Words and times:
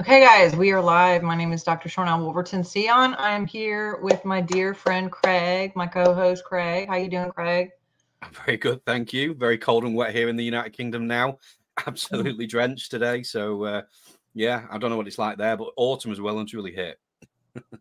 Okay, 0.00 0.20
guys, 0.20 0.56
we 0.56 0.72
are 0.72 0.80
live. 0.80 1.22
My 1.22 1.36
name 1.36 1.52
is 1.52 1.62
Dr. 1.62 1.90
Sharnael 1.90 2.20
Wolverton 2.22 2.62
Sehon. 2.62 3.14
I'm 3.18 3.46
here 3.46 3.98
with 4.00 4.24
my 4.24 4.40
dear 4.40 4.72
friend 4.72 5.12
Craig, 5.12 5.76
my 5.76 5.86
co-host 5.86 6.44
Craig. 6.44 6.88
How 6.88 6.96
you 6.96 7.10
doing, 7.10 7.30
Craig? 7.30 7.68
Very 8.32 8.56
good, 8.56 8.82
thank 8.86 9.12
you. 9.12 9.34
Very 9.34 9.58
cold 9.58 9.84
and 9.84 9.94
wet 9.94 10.14
here 10.14 10.30
in 10.30 10.36
the 10.36 10.44
United 10.44 10.72
Kingdom 10.72 11.06
now. 11.06 11.38
Absolutely 11.86 12.46
drenched 12.46 12.90
today. 12.90 13.22
So, 13.22 13.64
uh, 13.64 13.82
yeah, 14.32 14.66
I 14.70 14.78
don't 14.78 14.88
know 14.88 14.96
what 14.96 15.06
it's 15.06 15.18
like 15.18 15.36
there, 15.36 15.58
but 15.58 15.68
autumn 15.76 16.10
is 16.10 16.22
well 16.22 16.38
and 16.38 16.52
really 16.54 16.72
here. 16.72 16.94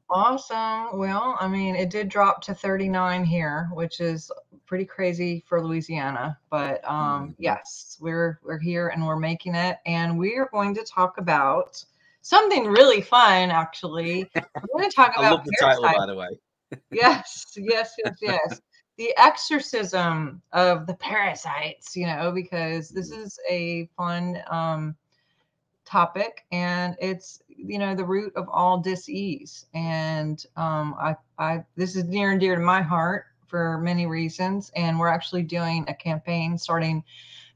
awesome. 0.10 1.00
Well, 1.00 1.38
I 1.40 1.48
mean, 1.48 1.78
it 1.78 1.90
did 1.90 2.10
drop 2.10 2.44
to 2.44 2.54
39 2.54 3.24
here, 3.24 3.70
which 3.72 4.02
is 4.02 4.30
pretty 4.66 4.86
crazy 4.86 5.46
for 5.48 5.66
Louisiana. 5.66 6.38
But 6.50 6.84
um, 6.84 7.30
mm-hmm. 7.30 7.32
yes, 7.40 7.98
we're 8.02 8.38
we're 8.44 8.60
here 8.60 8.90
and 8.90 9.08
we're 9.08 9.16
making 9.16 9.56
it, 9.56 9.78
and 9.86 10.20
we 10.20 10.36
are 10.36 10.50
going 10.52 10.76
to 10.76 10.84
talk 10.84 11.18
about 11.18 11.84
something 12.22 12.66
really 12.66 13.02
fun, 13.02 13.52
actually. 13.52 14.30
We're 14.36 14.78
going 14.78 14.90
to 14.90 14.96
talk 14.96 15.14
about. 15.18 15.26
I 15.26 15.32
love 15.32 15.46
the 15.46 15.58
title, 15.60 15.84
by 15.84 16.06
the 16.06 16.16
way. 16.16 16.28
yes, 16.92 17.54
yes, 17.58 17.94
yes, 18.04 18.16
yes. 18.22 18.62
the 18.98 19.14
exorcism 19.18 20.42
of 20.54 20.86
the 20.88 20.94
parasites, 20.96 21.96
you 21.96 22.06
know, 22.06 22.32
because 22.32 22.90
this 22.90 23.12
is 23.12 23.40
a 23.50 23.90
fun 23.98 24.38
um, 24.50 24.96
topic 25.86 26.46
and 26.52 26.96
it's, 27.02 27.42
you 27.48 27.80
know, 27.80 27.96
the 27.96 28.06
root 28.06 28.32
of 28.36 28.48
all 28.50 28.80
disease. 28.80 29.66
And 29.74 30.46
um, 30.56 30.96
I, 31.00 31.16
I, 31.38 31.64
this 31.76 31.96
is 31.96 32.06
near 32.06 32.32
and 32.32 32.40
dear 32.40 32.56
to 32.56 32.62
my 32.62 32.82
heart 32.82 33.26
for 33.48 33.80
many 33.80 34.06
reasons. 34.06 34.72
And 34.76 35.00
we're 35.00 35.08
actually 35.08 35.44
doing 35.44 35.84
a 35.88 35.94
campaign 35.94 36.58
starting 36.58 37.04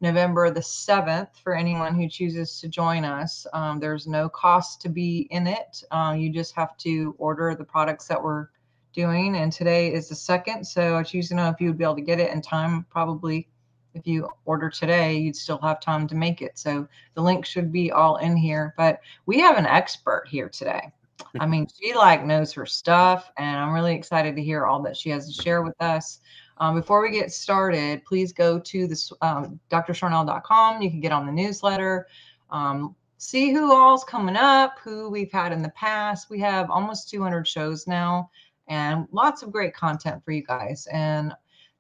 November 0.02 0.52
the 0.52 0.60
7th 0.60 1.36
for 1.44 1.56
anyone 1.56 1.96
who 1.96 2.08
chooses 2.10 2.60
to 2.60 2.68
join 2.68 3.06
us. 3.06 3.48
Um, 3.54 3.80
there's 3.80 4.08
no 4.08 4.30
cost 4.30 4.82
to 4.82 4.90
be 4.90 5.28
in 5.32 5.48
it. 5.48 5.84
Uh, 5.92 6.16
you 6.18 6.30
just 6.30 6.56
have 6.56 6.78
to 6.78 7.16
order 7.18 7.56
the 7.56 7.64
products 7.64 8.08
that 8.08 8.22
we're 8.22 8.48
doing. 8.94 9.36
And 9.36 9.52
today 9.52 9.94
is 9.94 10.10
the 10.10 10.16
second. 10.16 10.66
So 10.66 10.96
I 10.96 11.04
choose 11.04 11.30
to 11.30 11.36
know 11.36 11.50
if 11.50 11.60
you 11.60 11.68
would 11.68 11.78
be 11.78 11.84
able 11.84 11.96
to 11.96 12.02
get 12.02 12.20
it 12.20 12.32
in 12.32 12.42
time. 12.42 12.86
Probably 12.90 13.48
if 13.94 14.06
you 14.06 14.30
order 14.46 14.70
today, 14.70 15.18
you'd 15.18 15.36
still 15.36 15.60
have 15.60 15.80
time 15.80 16.08
to 16.08 16.16
make 16.16 16.42
it. 16.42 16.58
So 16.58 16.88
the 17.14 17.22
link 17.22 17.46
should 17.46 17.72
be 17.72 17.92
all 17.92 18.18
in 18.18 18.36
here. 18.36 18.74
But 18.78 19.00
we 19.26 19.40
have 19.40 19.58
an 19.58 19.66
expert 19.66 20.26
here 20.28 20.50
today. 20.50 20.92
I 21.40 21.46
mean, 21.46 21.68
she 21.82 21.94
like 21.94 22.26
knows 22.26 22.52
her 22.54 22.66
stuff, 22.66 23.32
and 23.38 23.58
I'm 23.58 23.74
really 23.74 23.96
excited 23.96 24.36
to 24.36 24.44
hear 24.44 24.66
all 24.66 24.82
that 24.84 24.98
she 24.98 25.10
has 25.10 25.34
to 25.34 25.42
share 25.42 25.62
with 25.62 25.82
us. 25.82 26.20
Um, 26.58 26.76
before 26.76 27.02
we 27.02 27.12
get 27.12 27.32
started, 27.32 28.04
please 28.06 28.32
go 28.32 28.60
to 28.60 28.88
this 28.88 29.12
um, 29.22 29.60
drsharnael.com. 29.70 30.82
You 30.82 30.90
can 30.90 31.02
get 31.02 31.12
on 31.12 31.26
the 31.26 31.32
newsletter, 31.32 32.08
um, 32.50 32.96
see 33.18 33.52
who 33.52 33.74
all's 33.74 34.04
coming 34.04 34.38
up, 34.38 34.80
who 34.84 35.10
we've 35.10 35.32
had 35.32 35.52
in 35.52 35.62
the 35.62 35.70
past. 35.70 36.30
We 36.30 36.40
have 36.40 36.70
almost 36.70 37.10
200 37.10 37.48
shows 37.48 37.88
now, 37.88 38.30
and 38.68 39.08
lots 39.12 39.44
of 39.44 39.52
great 39.52 39.74
content 39.74 40.24
for 40.24 40.32
you 40.32 40.44
guys. 40.44 40.88
And 40.92 41.34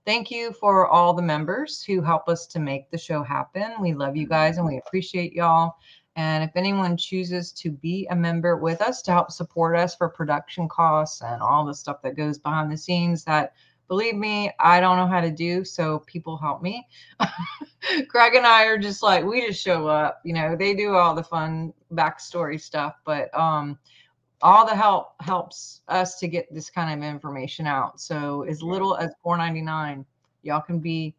thank 0.05 0.29
you 0.29 0.51
for 0.53 0.87
all 0.87 1.13
the 1.13 1.21
members 1.21 1.83
who 1.83 2.01
help 2.01 2.27
us 2.27 2.45
to 2.47 2.59
make 2.59 2.91
the 2.91 2.97
show 2.97 3.23
happen. 3.23 3.73
We 3.79 3.93
love 3.93 4.15
you 4.15 4.27
guys 4.27 4.57
and 4.57 4.65
we 4.65 4.77
appreciate 4.77 5.33
y'all. 5.33 5.75
And 6.17 6.43
if 6.43 6.55
anyone 6.55 6.95
chooses 6.95 7.51
to 7.53 7.71
be 7.71 8.07
a 8.09 8.15
member 8.15 8.55
with 8.55 8.81
us 8.81 9.01
to 9.03 9.11
help 9.11 9.31
support 9.31 9.75
us 9.75 9.95
for 9.95 10.07
production 10.07 10.69
costs 10.69 11.21
and 11.21 11.41
all 11.41 11.65
the 11.65 11.73
stuff 11.73 12.01
that 12.03 12.15
goes 12.15 12.37
behind 12.37 12.71
the 12.71 12.77
scenes 12.77 13.25
that 13.25 13.53
believe 13.87 14.15
me, 14.15 14.51
I 14.59 14.79
don't 14.79 14.97
know 14.97 15.07
how 15.07 15.21
to 15.21 15.31
do. 15.31 15.63
So 15.63 15.99
people 15.99 16.37
help 16.37 16.61
me. 16.61 16.87
Craig 18.09 18.35
and 18.35 18.45
I 18.45 18.65
are 18.65 18.77
just 18.77 19.03
like, 19.03 19.23
we 19.23 19.45
just 19.45 19.61
show 19.61 19.87
up, 19.87 20.21
you 20.23 20.33
know, 20.33 20.55
they 20.55 20.73
do 20.73 20.95
all 20.95 21.13
the 21.13 21.23
fun 21.23 21.73
backstory 21.93 22.59
stuff, 22.59 22.95
but 23.05 23.35
um, 23.37 23.77
all 24.41 24.65
the 24.65 24.75
help 24.75 25.13
helps 25.21 25.81
us 25.87 26.19
to 26.19 26.27
get 26.27 26.51
this 26.53 26.69
kind 26.69 26.97
of 26.97 27.07
information 27.07 27.67
out. 27.67 27.99
So 27.99 28.43
as 28.43 28.61
little 28.61 28.97
as 28.97 29.11
4.99, 29.25 30.05
y'all 30.43 30.61
can 30.61 30.79
be 30.79 31.15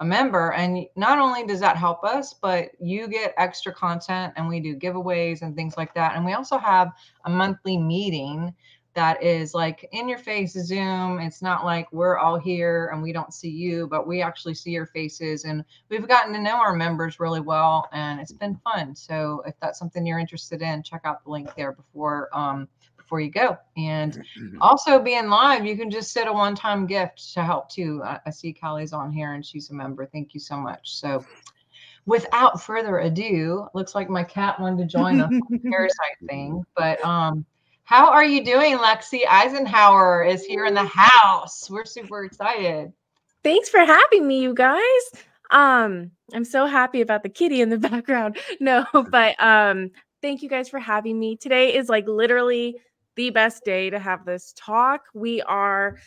a 0.00 0.04
member 0.04 0.52
and 0.52 0.86
not 0.96 1.18
only 1.18 1.46
does 1.46 1.60
that 1.60 1.76
help 1.76 2.02
us 2.02 2.34
but 2.34 2.70
you 2.80 3.06
get 3.06 3.32
extra 3.36 3.72
content 3.72 4.32
and 4.36 4.48
we 4.48 4.58
do 4.58 4.74
giveaways 4.74 5.42
and 5.42 5.54
things 5.54 5.76
like 5.76 5.94
that 5.94 6.16
and 6.16 6.24
we 6.24 6.32
also 6.32 6.58
have 6.58 6.90
a 7.26 7.30
monthly 7.30 7.78
meeting 7.78 8.52
that 8.94 9.22
is 9.22 9.54
like 9.54 9.88
in 9.92 10.08
your 10.08 10.18
face 10.18 10.52
Zoom. 10.52 11.18
It's 11.18 11.42
not 11.42 11.64
like 11.64 11.92
we're 11.92 12.16
all 12.16 12.38
here 12.38 12.90
and 12.92 13.02
we 13.02 13.12
don't 13.12 13.34
see 13.34 13.50
you, 13.50 13.88
but 13.88 14.06
we 14.06 14.22
actually 14.22 14.54
see 14.54 14.70
your 14.70 14.86
faces. 14.86 15.44
And 15.44 15.64
we've 15.88 16.06
gotten 16.06 16.32
to 16.32 16.40
know 16.40 16.56
our 16.56 16.74
members 16.74 17.18
really 17.18 17.40
well, 17.40 17.88
and 17.92 18.20
it's 18.20 18.32
been 18.32 18.56
fun. 18.64 18.94
So 18.94 19.42
if 19.46 19.54
that's 19.60 19.78
something 19.78 20.06
you're 20.06 20.20
interested 20.20 20.62
in, 20.62 20.82
check 20.82 21.02
out 21.04 21.24
the 21.24 21.30
link 21.30 21.50
there 21.56 21.72
before 21.72 22.28
um, 22.32 22.68
before 22.96 23.20
you 23.20 23.30
go. 23.30 23.58
And 23.76 24.12
mm-hmm. 24.14 24.62
also 24.62 24.98
being 24.98 25.28
live, 25.28 25.66
you 25.66 25.76
can 25.76 25.90
just 25.90 26.12
set 26.12 26.28
a 26.28 26.32
one-time 26.32 26.86
gift 26.86 27.34
to 27.34 27.42
help 27.42 27.68
too. 27.68 28.00
I, 28.04 28.20
I 28.26 28.30
see 28.30 28.52
Callie's 28.52 28.92
on 28.92 29.12
here 29.12 29.34
and 29.34 29.44
she's 29.44 29.70
a 29.70 29.74
member. 29.74 30.06
Thank 30.06 30.34
you 30.34 30.40
so 30.40 30.56
much. 30.56 30.94
So 30.94 31.24
without 32.06 32.62
further 32.62 33.00
ado, 33.00 33.68
looks 33.74 33.94
like 33.94 34.08
my 34.08 34.24
cat 34.24 34.58
wanted 34.58 34.78
to 34.78 34.86
join 34.86 35.20
us 35.20 35.32
parasite 35.70 36.16
thing, 36.26 36.64
but 36.76 37.04
um 37.04 37.44
how 37.84 38.10
are 38.10 38.24
you 38.24 38.42
doing, 38.42 38.78
Lexie 38.78 39.24
Icenhower 39.24 40.26
is 40.28 40.44
here 40.44 40.64
in 40.64 40.74
the 40.74 40.86
house. 40.86 41.68
We're 41.70 41.84
super 41.84 42.24
excited. 42.24 42.92
Thanks 43.42 43.68
for 43.68 43.80
having 43.80 44.26
me, 44.26 44.40
you 44.40 44.54
guys. 44.54 45.02
Um, 45.50 46.10
I'm 46.32 46.46
so 46.46 46.64
happy 46.64 47.02
about 47.02 47.22
the 47.22 47.28
kitty 47.28 47.60
in 47.60 47.68
the 47.68 47.78
background. 47.90 48.38
No, 48.58 48.86
but 49.10 49.40
um, 49.40 49.90
thank 50.22 50.42
you 50.42 50.48
guys 50.48 50.70
for 50.70 50.78
having 50.78 51.20
me. 51.20 51.36
Today 51.36 51.74
is 51.76 51.90
like 51.90 52.08
literally 52.08 52.78
the 53.16 53.28
best 53.28 53.64
day 53.64 53.90
to 53.90 53.98
have 53.98 54.24
this 54.24 54.54
talk. 54.56 55.02
We 55.12 55.42
are 55.42 55.98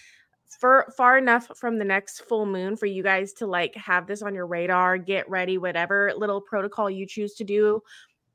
for 0.59 0.91
far 0.97 1.19
enough 1.19 1.51
from 1.55 1.77
the 1.77 1.85
next 1.85 2.21
full 2.21 2.47
moon 2.47 2.75
for 2.75 2.87
you 2.87 3.03
guys 3.03 3.33
to 3.33 3.45
like 3.45 3.75
have 3.75 4.07
this 4.07 4.23
on 4.23 4.33
your 4.33 4.47
radar, 4.47 4.97
get 4.97 5.29
ready, 5.29 5.59
whatever 5.59 6.11
little 6.17 6.41
protocol 6.41 6.89
you 6.89 7.05
choose 7.05 7.35
to 7.35 7.43
do 7.43 7.83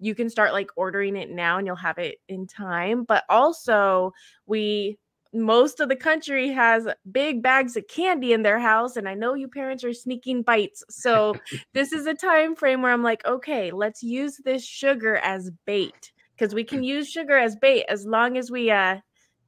you 0.02 0.14
can 0.14 0.28
start 0.28 0.52
like 0.52 0.70
ordering 0.76 1.16
it 1.16 1.30
now 1.30 1.58
and 1.58 1.66
you'll 1.66 1.76
have 1.76 1.98
it 1.98 2.18
in 2.28 2.46
time. 2.46 3.04
But 3.04 3.24
also, 3.28 4.12
we 4.46 4.98
most 5.32 5.80
of 5.80 5.88
the 5.88 5.96
country 5.96 6.50
has 6.50 6.86
big 7.10 7.42
bags 7.42 7.76
of 7.76 7.86
candy 7.88 8.34
in 8.34 8.42
their 8.42 8.58
house 8.58 8.96
and 8.96 9.08
i 9.08 9.14
know 9.14 9.32
you 9.32 9.48
parents 9.48 9.82
are 9.82 9.94
sneaking 9.94 10.42
bites 10.42 10.84
so 10.90 11.34
this 11.72 11.90
is 11.90 12.04
a 12.04 12.12
time 12.12 12.54
frame 12.54 12.82
where 12.82 12.92
i'm 12.92 13.02
like 13.02 13.24
okay 13.24 13.70
let's 13.70 14.02
use 14.02 14.38
this 14.44 14.62
sugar 14.62 15.16
as 15.16 15.50
bait 15.64 16.12
because 16.36 16.54
we 16.54 16.64
can 16.64 16.82
use 16.82 17.08
sugar 17.08 17.38
as 17.38 17.56
bait 17.56 17.86
as 17.88 18.04
long 18.04 18.36
as 18.36 18.50
we 18.50 18.70
uh 18.70 18.98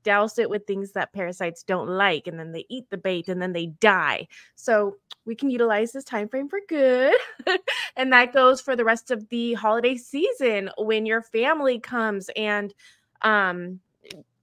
douse 0.05 0.39
it 0.39 0.49
with 0.49 0.67
things 0.67 0.93
that 0.93 1.13
parasites 1.13 1.63
don't 1.63 1.89
like 1.89 2.27
and 2.27 2.39
then 2.39 2.53
they 2.53 2.65
eat 2.69 2.85
the 2.91 2.97
bait 2.97 3.29
and 3.29 3.43
then 3.43 3.53
they 3.53 3.67
die 3.81 4.27
so 4.55 4.97
we 5.27 5.35
can 5.35 5.51
utilize 5.51 5.93
this 5.93 6.05
time 6.05 6.29
frame 6.29 6.49
for 6.49 6.61
good 6.69 7.15
and 7.97 8.13
that 8.13 8.33
goes 8.33 8.61
for 8.61 8.77
the 8.77 8.85
rest 8.85 9.11
of 9.11 9.29
the 9.29 9.55
holiday 9.55 9.97
season 9.97 10.71
when 10.79 11.07
your 11.07 11.23
family 11.23 11.79
comes 11.79 12.31
and 12.37 12.75
um 13.23 13.81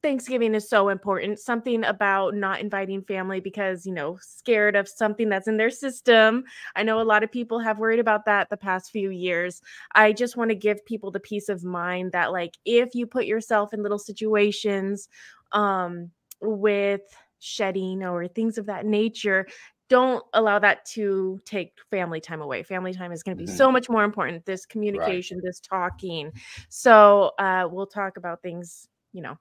Thanksgiving 0.01 0.55
is 0.55 0.67
so 0.67 0.89
important. 0.89 1.39
Something 1.39 1.83
about 1.83 2.33
not 2.33 2.59
inviting 2.59 3.03
family 3.03 3.39
because, 3.39 3.85
you 3.85 3.93
know, 3.93 4.17
scared 4.19 4.75
of 4.75 4.87
something 4.87 5.29
that's 5.29 5.47
in 5.47 5.57
their 5.57 5.69
system. 5.69 6.43
I 6.75 6.83
know 6.83 6.99
a 6.99 7.03
lot 7.03 7.23
of 7.23 7.31
people 7.31 7.59
have 7.59 7.77
worried 7.77 7.99
about 7.99 8.25
that 8.25 8.49
the 8.49 8.57
past 8.57 8.91
few 8.91 9.11
years. 9.11 9.61
I 9.93 10.11
just 10.13 10.37
want 10.37 10.49
to 10.49 10.55
give 10.55 10.83
people 10.85 11.11
the 11.11 11.19
peace 11.19 11.49
of 11.49 11.63
mind 11.63 12.13
that, 12.13 12.31
like, 12.31 12.57
if 12.65 12.95
you 12.95 13.05
put 13.05 13.25
yourself 13.25 13.73
in 13.73 13.83
little 13.83 13.99
situations 13.99 15.07
um, 15.51 16.09
with 16.41 17.01
shedding 17.39 18.03
or 18.03 18.27
things 18.27 18.57
of 18.57 18.65
that 18.67 18.85
nature, 18.85 19.47
don't 19.91 20.23
allow 20.31 20.57
that 20.57 20.85
to 20.85 21.37
take 21.43 21.73
family 21.89 22.21
time 22.21 22.41
away. 22.41 22.63
Family 22.63 22.93
time 22.93 23.11
is 23.11 23.23
going 23.23 23.35
to 23.35 23.43
be 23.43 23.45
mm-hmm. 23.45 23.57
so 23.57 23.69
much 23.69 23.89
more 23.89 24.05
important. 24.05 24.45
This 24.45 24.65
communication, 24.65 25.39
right. 25.39 25.43
this 25.43 25.59
talking. 25.59 26.31
So 26.69 27.33
uh, 27.37 27.67
we'll 27.69 27.87
talk 27.87 28.15
about 28.15 28.41
things, 28.41 28.87
you 29.11 29.21
know, 29.21 29.37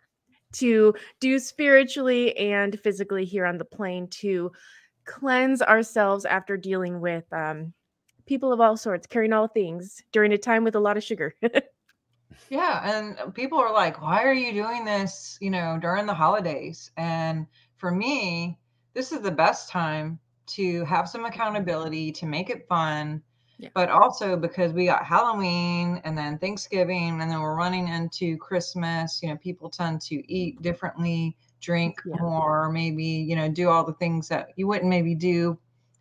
to 0.55 0.93
do 1.21 1.39
spiritually 1.39 2.37
and 2.37 2.77
physically 2.81 3.25
here 3.25 3.47
on 3.47 3.59
the 3.59 3.65
plane 3.65 4.09
to 4.09 4.51
cleanse 5.05 5.63
ourselves 5.63 6.25
after 6.25 6.57
dealing 6.57 7.01
with 7.01 7.33
um, 7.33 7.73
people 8.27 8.53
of 8.53 8.61
all 8.61 8.77
sorts, 8.77 9.07
carrying 9.07 9.33
all 9.33 9.47
things 9.47 10.03
during 10.11 10.33
a 10.33 10.39
time 10.39 10.65
with 10.65 10.75
a 10.75 10.81
lot 10.81 10.97
of 10.97 11.05
sugar. 11.05 11.37
Yeah, 12.49 12.81
and 12.85 13.35
people 13.35 13.59
are 13.59 13.73
like, 13.73 14.01
"Why 14.01 14.25
are 14.25 14.33
you 14.33 14.53
doing 14.53 14.85
this, 14.85 15.37
you 15.41 15.51
know, 15.51 15.79
during 15.81 16.07
the 16.07 16.15
holidays?" 16.15 16.91
And 16.97 17.47
for 17.77 17.91
me, 17.91 18.59
this 18.95 19.13
is 19.13 19.21
the 19.21 19.31
best 19.31 19.69
time 19.69 20.19
to 20.51 20.85
have 20.85 21.09
some 21.09 21.25
accountability, 21.25 22.13
to 22.13 22.27
make 22.27 22.51
it 22.51 22.67
fun, 22.69 23.23
yeah. 23.59 23.69
but 23.75 23.89
also 23.89 24.37
because 24.37 24.73
we 24.73 24.87
got 24.87 25.05
Halloween 25.05 26.01
and 26.05 26.17
then 26.17 26.39
Thanksgiving 26.39 27.21
and 27.21 27.31
then 27.31 27.41
we're 27.41 27.57
running 27.57 27.89
into 27.89 28.37
Christmas, 28.39 29.21
you 29.23 29.29
know, 29.29 29.37
people 29.37 29.69
tend 29.69 30.01
to 30.03 30.33
eat 30.33 30.61
differently, 30.63 31.37
drink 31.61 32.01
yeah. 32.05 32.17
more, 32.21 32.71
maybe, 32.71 33.05
you 33.05 33.37
know, 33.37 33.49
do 33.49 33.69
all 33.69 33.85
the 33.85 33.95
things 33.95 34.29
that 34.29 34.49
you 34.57 34.67
wouldn't 34.67 34.89
maybe 34.89 35.15
do 35.15 35.59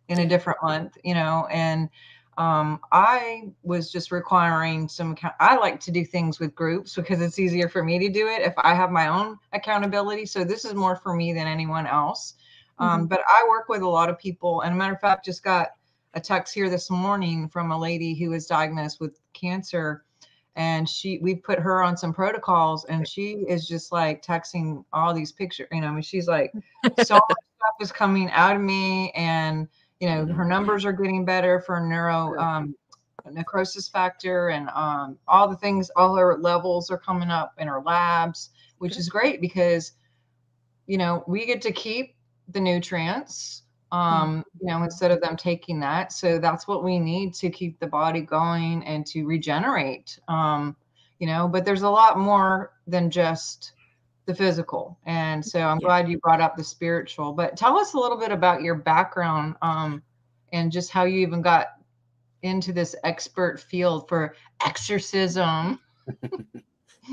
in 0.08 0.20
a 0.20 0.26
different 0.26 0.58
month, 0.62 0.96
you 1.04 1.14
know, 1.14 1.46
and 1.50 1.88
Um, 2.38 2.80
I 2.90 3.50
was 3.62 3.92
just 3.92 4.10
requiring 4.10 4.88
some. 4.88 5.14
I 5.40 5.56
like 5.56 5.78
to 5.80 5.90
do 5.90 6.06
things 6.06 6.40
with 6.40 6.54
groups 6.54 6.94
because 6.94 7.20
it's 7.20 7.38
easier 7.38 7.68
for 7.68 7.82
me 7.84 7.98
to 7.98 8.08
do 8.08 8.28
it 8.28 8.40
if 8.40 8.54
I 8.56 8.72
have 8.74 8.90
my 8.90 9.08
own 9.08 9.36
accountability. 9.52 10.24
So 10.24 10.44
this 10.44 10.64
is 10.64 10.72
more 10.72 10.96
for 10.96 11.12
me 11.14 11.34
than 11.34 11.46
anyone 11.46 11.86
else. 11.86 12.36
Um, 12.80 13.00
mm-hmm. 13.00 13.06
But 13.06 13.20
I 13.28 13.46
work 13.48 13.68
with 13.68 13.82
a 13.82 13.88
lot 13.88 14.10
of 14.10 14.18
people, 14.18 14.62
and 14.62 14.72
a 14.72 14.76
matter 14.76 14.94
of 14.94 15.00
fact, 15.00 15.24
just 15.24 15.44
got 15.44 15.68
a 16.14 16.20
text 16.20 16.54
here 16.54 16.68
this 16.68 16.90
morning 16.90 17.48
from 17.48 17.70
a 17.70 17.78
lady 17.78 18.14
who 18.14 18.30
was 18.30 18.46
diagnosed 18.46 19.00
with 19.00 19.20
cancer 19.32 20.04
and 20.56 20.88
she 20.88 21.18
we 21.18 21.34
put 21.34 21.58
her 21.58 21.82
on 21.82 21.96
some 21.96 22.12
protocols 22.12 22.84
and 22.86 23.06
she 23.06 23.44
is 23.48 23.68
just 23.68 23.92
like 23.92 24.24
texting 24.24 24.84
all 24.92 25.14
these 25.14 25.30
pictures 25.30 25.68
you 25.70 25.80
know 25.80 25.86
i 25.86 25.90
mean 25.90 26.02
she's 26.02 26.26
like 26.26 26.52
so 27.04 27.14
much 27.14 27.38
stuff 27.56 27.74
is 27.80 27.92
coming 27.92 28.28
out 28.30 28.56
of 28.56 28.62
me 28.62 29.12
and 29.12 29.68
you 30.00 30.08
know 30.08 30.26
her 30.26 30.44
numbers 30.44 30.84
are 30.84 30.92
getting 30.92 31.24
better 31.24 31.60
for 31.60 31.78
neuro 31.80 32.36
um, 32.38 32.74
necrosis 33.30 33.88
factor 33.88 34.48
and 34.48 34.68
um, 34.70 35.16
all 35.28 35.46
the 35.46 35.56
things 35.56 35.90
all 35.94 36.16
her 36.16 36.36
levels 36.38 36.90
are 36.90 36.98
coming 36.98 37.30
up 37.30 37.54
in 37.58 37.68
her 37.68 37.80
labs 37.82 38.50
which 38.78 38.96
is 38.96 39.08
great 39.08 39.40
because 39.40 39.92
you 40.86 40.98
know 40.98 41.22
we 41.28 41.46
get 41.46 41.62
to 41.62 41.70
keep 41.70 42.16
the 42.52 42.60
nutrients 42.60 43.62
um 43.92 44.44
you 44.60 44.68
know 44.68 44.82
instead 44.82 45.10
of 45.10 45.20
them 45.20 45.36
taking 45.36 45.80
that. 45.80 46.12
So 46.12 46.38
that's 46.38 46.68
what 46.68 46.84
we 46.84 46.98
need 46.98 47.34
to 47.34 47.50
keep 47.50 47.80
the 47.80 47.86
body 47.86 48.20
going 48.20 48.84
and 48.84 49.04
to 49.06 49.24
regenerate 49.24 50.18
um 50.28 50.76
you 51.18 51.26
know 51.26 51.48
but 51.48 51.64
there's 51.64 51.82
a 51.82 51.90
lot 51.90 52.18
more 52.18 52.72
than 52.86 53.10
just 53.10 53.72
the 54.26 54.34
physical. 54.34 54.98
And 55.06 55.44
so 55.44 55.60
i'm 55.60 55.78
yeah. 55.80 55.86
glad 55.86 56.08
you 56.08 56.18
brought 56.18 56.40
up 56.40 56.56
the 56.56 56.64
spiritual 56.64 57.32
but 57.32 57.56
tell 57.56 57.76
us 57.78 57.94
a 57.94 57.98
little 57.98 58.18
bit 58.18 58.30
about 58.30 58.62
your 58.62 58.76
background 58.76 59.56
um 59.62 60.02
and 60.52 60.70
just 60.70 60.90
how 60.90 61.04
you 61.04 61.18
even 61.20 61.42
got 61.42 61.68
into 62.42 62.72
this 62.72 62.94
expert 63.04 63.60
field 63.60 64.08
for 64.08 64.34
exorcism 64.64 65.78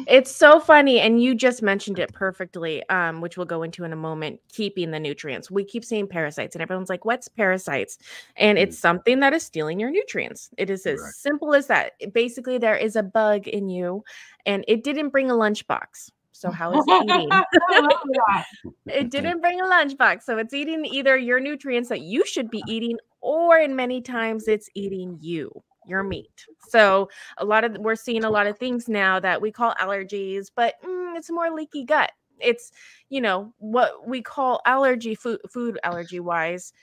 it's 0.08 0.36
so 0.36 0.60
funny 0.60 1.00
and 1.00 1.22
you 1.22 1.34
just 1.34 1.62
mentioned 1.62 2.00
it 2.00 2.14
perfectly 2.14 2.88
um 2.90 3.22
which 3.22 3.38
we'll 3.38 3.46
go 3.46 3.64
into 3.64 3.84
in 3.84 3.94
a 3.94 3.98
moment 3.98 4.40
keeping 4.50 4.92
the 4.92 5.00
nutrients. 5.00 5.50
We 5.50 5.64
keep 5.64 5.84
saying 5.84 6.08
parasites 6.08 6.56
and 6.56 6.62
everyone's 6.62 6.90
like 6.90 7.06
what's 7.06 7.28
parasites? 7.28 7.98
And 8.36 8.58
it's 8.58 8.78
mm. 8.78 8.82
something 8.82 9.20
that 9.22 9.34
is 9.34 9.44
stealing 9.44 9.80
your 9.80 9.92
nutrients. 9.92 10.50
It 10.58 10.70
is 10.70 10.86
as 10.86 11.00
simple 11.18 11.54
as 11.54 11.68
that. 11.68 11.94
Basically 12.14 12.58
there 12.58 12.76
is 12.76 12.96
a 12.96 13.04
bug 13.04 13.48
in 13.48 13.70
you 13.70 14.04
and 14.46 14.64
it 14.68 14.84
didn't 14.84 15.10
bring 15.10 15.32
a 15.32 15.34
lunchbox. 15.34 16.12
So 16.38 16.52
how 16.52 16.72
is 16.72 16.86
it 16.88 17.10
eating? 17.10 17.30
it 18.86 19.10
didn't 19.10 19.42
bring 19.42 19.60
a 19.60 19.66
lunchbox. 19.66 20.22
So 20.22 20.38
it's 20.38 20.54
eating 20.54 20.86
either 20.86 21.18
your 21.18 21.40
nutrients 21.40 21.90
that 21.90 22.02
you 22.02 22.26
should 22.26 22.52
be 22.52 22.62
eating, 22.68 22.98
or 23.22 23.58
in 23.58 23.76
many 23.76 24.02
times 24.02 24.48
it's 24.48 24.70
eating 24.76 25.18
you 25.20 25.52
your 25.88 26.04
meat. 26.04 26.46
So 26.68 27.10
a 27.38 27.46
lot 27.46 27.64
of 27.64 27.78
we're 27.78 27.96
seeing 27.96 28.24
a 28.24 28.30
lot 28.30 28.48
of 28.48 28.58
things 28.58 28.88
now 28.88 29.20
that 29.20 29.42
we 29.42 29.52
call 29.52 29.74
allergies, 29.80 30.52
but 30.54 30.76
mm, 30.84 31.16
it's 31.18 31.32
more 31.32 31.50
leaky 31.52 31.84
gut. 31.84 32.12
It's 32.40 32.72
you 33.10 33.22
know 33.22 33.54
what 33.60 34.08
we 34.08 34.22
call 34.22 34.62
allergy 34.66 35.16
food 35.16 35.40
food 35.50 35.80
allergy 35.84 36.20
wise. 36.20 36.74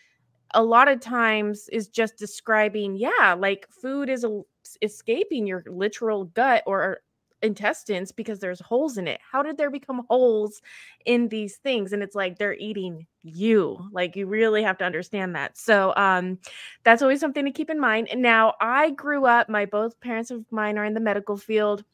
A 0.54 0.62
lot 0.62 0.88
of 0.88 1.00
times 1.00 1.68
is 1.70 1.88
just 1.88 2.16
describing 2.16 2.96
yeah, 2.96 3.34
like 3.38 3.66
food 3.70 4.08
is 4.08 4.24
a, 4.24 4.40
escaping 4.82 5.46
your 5.46 5.64
literal 5.66 6.24
gut 6.26 6.62
or 6.66 7.00
intestines 7.44 8.12
because 8.12 8.40
there's 8.40 8.60
holes 8.60 8.98
in 8.98 9.06
it. 9.06 9.20
How 9.30 9.42
did 9.42 9.56
there 9.56 9.70
become 9.70 10.02
holes 10.08 10.60
in 11.06 11.28
these 11.28 11.56
things? 11.56 11.92
And 11.92 12.02
it's 12.02 12.14
like 12.14 12.38
they're 12.38 12.54
eating 12.54 13.06
you. 13.22 13.78
Like 13.92 14.16
you 14.16 14.26
really 14.26 14.62
have 14.62 14.78
to 14.78 14.84
understand 14.84 15.34
that. 15.36 15.56
So 15.56 15.92
um 15.96 16.38
that's 16.84 17.02
always 17.02 17.20
something 17.20 17.44
to 17.44 17.50
keep 17.52 17.70
in 17.70 17.80
mind. 17.80 18.08
And 18.10 18.22
now 18.22 18.54
I 18.60 18.90
grew 18.90 19.26
up, 19.26 19.48
my 19.48 19.66
both 19.66 20.00
parents 20.00 20.30
of 20.30 20.44
mine 20.50 20.78
are 20.78 20.84
in 20.84 20.94
the 20.94 21.00
medical 21.00 21.36
field. 21.36 21.84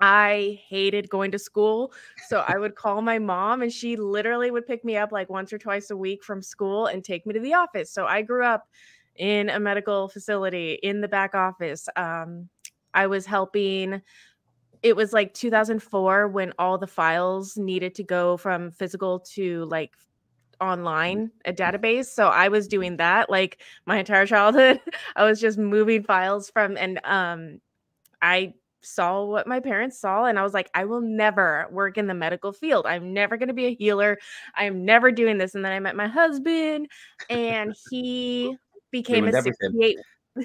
I 0.00 0.60
hated 0.66 1.10
going 1.10 1.30
to 1.32 1.38
school. 1.38 1.92
So 2.28 2.44
I 2.48 2.56
would 2.56 2.74
call 2.74 3.02
my 3.02 3.18
mom 3.18 3.62
and 3.62 3.70
she 3.72 3.96
literally 3.96 4.50
would 4.50 4.66
pick 4.66 4.84
me 4.84 4.96
up 4.96 5.12
like 5.12 5.28
once 5.28 5.52
or 5.52 5.58
twice 5.58 5.90
a 5.90 5.96
week 5.96 6.24
from 6.24 6.40
school 6.42 6.86
and 6.86 7.04
take 7.04 7.26
me 7.26 7.34
to 7.34 7.40
the 7.40 7.54
office. 7.54 7.92
So 7.92 8.06
I 8.06 8.22
grew 8.22 8.44
up 8.44 8.66
in 9.16 9.50
a 9.50 9.60
medical 9.60 10.08
facility 10.08 10.78
in 10.82 11.02
the 11.02 11.08
back 11.08 11.34
office. 11.34 11.86
Um, 11.96 12.48
I 12.94 13.06
was 13.06 13.26
helping 13.26 14.00
it 14.82 14.96
was 14.96 15.12
like 15.12 15.34
2004 15.34 16.28
when 16.28 16.52
all 16.58 16.78
the 16.78 16.86
files 16.86 17.56
needed 17.56 17.94
to 17.96 18.02
go 18.02 18.36
from 18.36 18.70
physical 18.70 19.20
to 19.20 19.64
like 19.66 19.92
online 20.60 21.30
a 21.46 21.52
database 21.52 22.06
so 22.06 22.28
i 22.28 22.48
was 22.48 22.68
doing 22.68 22.96
that 22.98 23.30
like 23.30 23.62
my 23.86 23.98
entire 23.98 24.26
childhood. 24.34 24.80
I 25.16 25.24
was 25.24 25.40
just 25.40 25.58
moving 25.58 26.02
files 26.02 26.50
from 26.50 26.76
and 26.76 27.00
um 27.04 27.60
i 28.20 28.52
saw 28.82 29.24
what 29.24 29.46
my 29.46 29.60
parents 29.60 29.98
saw 29.98 30.24
and 30.24 30.38
i 30.38 30.42
was 30.42 30.54
like 30.54 30.70
i 30.74 30.84
will 30.84 31.00
never 31.00 31.66
work 31.70 31.98
in 31.98 32.06
the 32.06 32.14
medical 32.14 32.52
field. 32.52 32.86
I'm 32.86 33.12
never 33.12 33.36
going 33.36 33.48
to 33.48 33.54
be 33.54 33.66
a 33.66 33.74
healer. 33.74 34.18
I'm 34.54 34.84
never 34.86 35.12
doing 35.12 35.36
this. 35.38 35.54
And 35.54 35.64
then 35.64 35.72
i 35.72 35.80
met 35.80 35.96
my 35.96 36.08
husband 36.08 36.88
and 37.28 37.74
he 37.90 38.56
became 38.90 39.28
a 39.28 39.42
68 39.42 39.98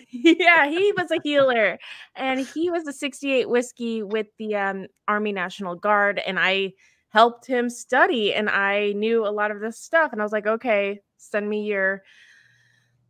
yeah, 0.10 0.68
he 0.68 0.94
was 0.98 1.12
a 1.12 1.20
healer, 1.24 1.80
and 2.16 2.40
he 2.40 2.70
was 2.70 2.88
a 2.88 2.94
'68 2.94 3.50
whiskey 3.50 4.04
with 4.04 4.28
the 4.38 4.56
um, 4.56 4.88
Army 5.08 5.32
National 5.32 5.76
Guard, 5.76 6.20
and 6.20 6.40
I 6.40 6.74
helped 7.10 7.46
him 7.46 7.70
study, 7.70 8.34
and 8.34 8.50
I 8.50 8.94
knew 8.94 9.26
a 9.26 9.30
lot 9.30 9.52
of 9.52 9.60
this 9.60 9.80
stuff, 9.80 10.12
and 10.12 10.22
I 10.22 10.26
was 10.26 10.34
like, 10.34 10.48
okay, 10.48 11.02
send 11.18 11.50
me 11.50 11.64
your 11.64 12.04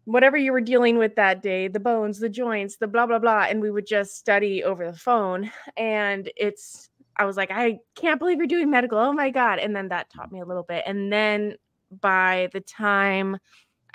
whatever 0.05 0.37
you 0.37 0.51
were 0.51 0.61
dealing 0.61 0.97
with 0.97 1.15
that 1.15 1.41
day 1.41 1.67
the 1.67 1.79
bones 1.79 2.19
the 2.19 2.29
joints 2.29 2.77
the 2.77 2.87
blah 2.87 3.05
blah 3.05 3.19
blah 3.19 3.45
and 3.49 3.59
we 3.59 3.71
would 3.71 3.87
just 3.87 4.15
study 4.15 4.63
over 4.63 4.89
the 4.89 4.97
phone 4.97 5.51
and 5.77 6.31
it's 6.37 6.89
i 7.17 7.25
was 7.25 7.35
like 7.35 7.49
i 7.51 7.77
can't 7.95 8.19
believe 8.19 8.37
you're 8.37 8.47
doing 8.47 8.69
medical 8.69 8.99
oh 8.99 9.11
my 9.11 9.31
god 9.31 9.57
and 9.57 9.75
then 9.75 9.87
that 9.89 10.09
taught 10.11 10.31
me 10.31 10.39
a 10.39 10.45
little 10.45 10.63
bit 10.63 10.83
and 10.85 11.11
then 11.11 11.55
by 12.01 12.49
the 12.53 12.61
time 12.61 13.37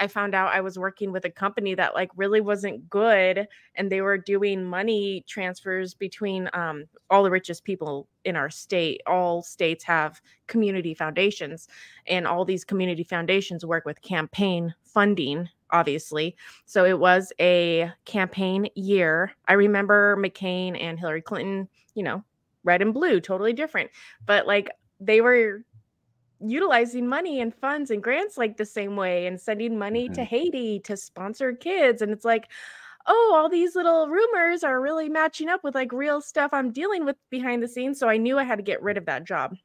I 0.00 0.06
found 0.06 0.34
out 0.34 0.52
I 0.52 0.62
was 0.62 0.78
working 0.78 1.12
with 1.12 1.26
a 1.26 1.30
company 1.30 1.74
that 1.74 1.94
like 1.94 2.10
really 2.16 2.40
wasn't 2.40 2.88
good 2.88 3.46
and 3.74 3.92
they 3.92 4.00
were 4.00 4.16
doing 4.16 4.64
money 4.64 5.24
transfers 5.28 5.92
between 5.92 6.48
um, 6.54 6.86
all 7.10 7.22
the 7.22 7.30
richest 7.30 7.64
people 7.64 8.08
in 8.24 8.34
our 8.34 8.48
state. 8.48 9.02
All 9.06 9.42
states 9.42 9.84
have 9.84 10.20
community 10.46 10.94
foundations 10.94 11.68
and 12.06 12.26
all 12.26 12.46
these 12.46 12.64
community 12.64 13.04
foundations 13.04 13.64
work 13.64 13.84
with 13.84 14.00
campaign 14.00 14.74
funding 14.82 15.48
obviously. 15.72 16.34
So 16.64 16.84
it 16.84 16.98
was 16.98 17.32
a 17.40 17.92
campaign 18.04 18.68
year. 18.74 19.32
I 19.46 19.52
remember 19.52 20.16
McCain 20.16 20.76
and 20.80 20.98
Hillary 20.98 21.22
Clinton, 21.22 21.68
you 21.94 22.02
know, 22.02 22.24
red 22.64 22.82
and 22.82 22.92
blue, 22.92 23.20
totally 23.20 23.52
different. 23.52 23.90
But 24.26 24.48
like 24.48 24.70
they 24.98 25.20
were 25.20 25.64
utilizing 26.40 27.06
money 27.06 27.40
and 27.40 27.54
funds 27.54 27.90
and 27.90 28.02
grants 28.02 28.38
like 28.38 28.56
the 28.56 28.64
same 28.64 28.96
way 28.96 29.26
and 29.26 29.40
sending 29.40 29.78
money 29.78 30.06
mm-hmm. 30.06 30.14
to 30.14 30.24
Haiti 30.24 30.80
to 30.80 30.96
sponsor 30.96 31.52
kids. 31.52 32.02
And 32.02 32.10
it's 32.12 32.24
like, 32.24 32.48
oh, 33.06 33.32
all 33.36 33.48
these 33.48 33.74
little 33.74 34.08
rumors 34.08 34.64
are 34.64 34.80
really 34.80 35.08
matching 35.08 35.48
up 35.48 35.64
with 35.64 35.74
like 35.74 35.92
real 35.92 36.20
stuff 36.20 36.50
I'm 36.52 36.70
dealing 36.70 37.04
with 37.04 37.16
behind 37.30 37.62
the 37.62 37.68
scenes. 37.68 37.98
So 37.98 38.08
I 38.08 38.16
knew 38.16 38.38
I 38.38 38.44
had 38.44 38.56
to 38.56 38.64
get 38.64 38.82
rid 38.82 38.96
of 38.96 39.06
that 39.06 39.24
job. 39.24 39.56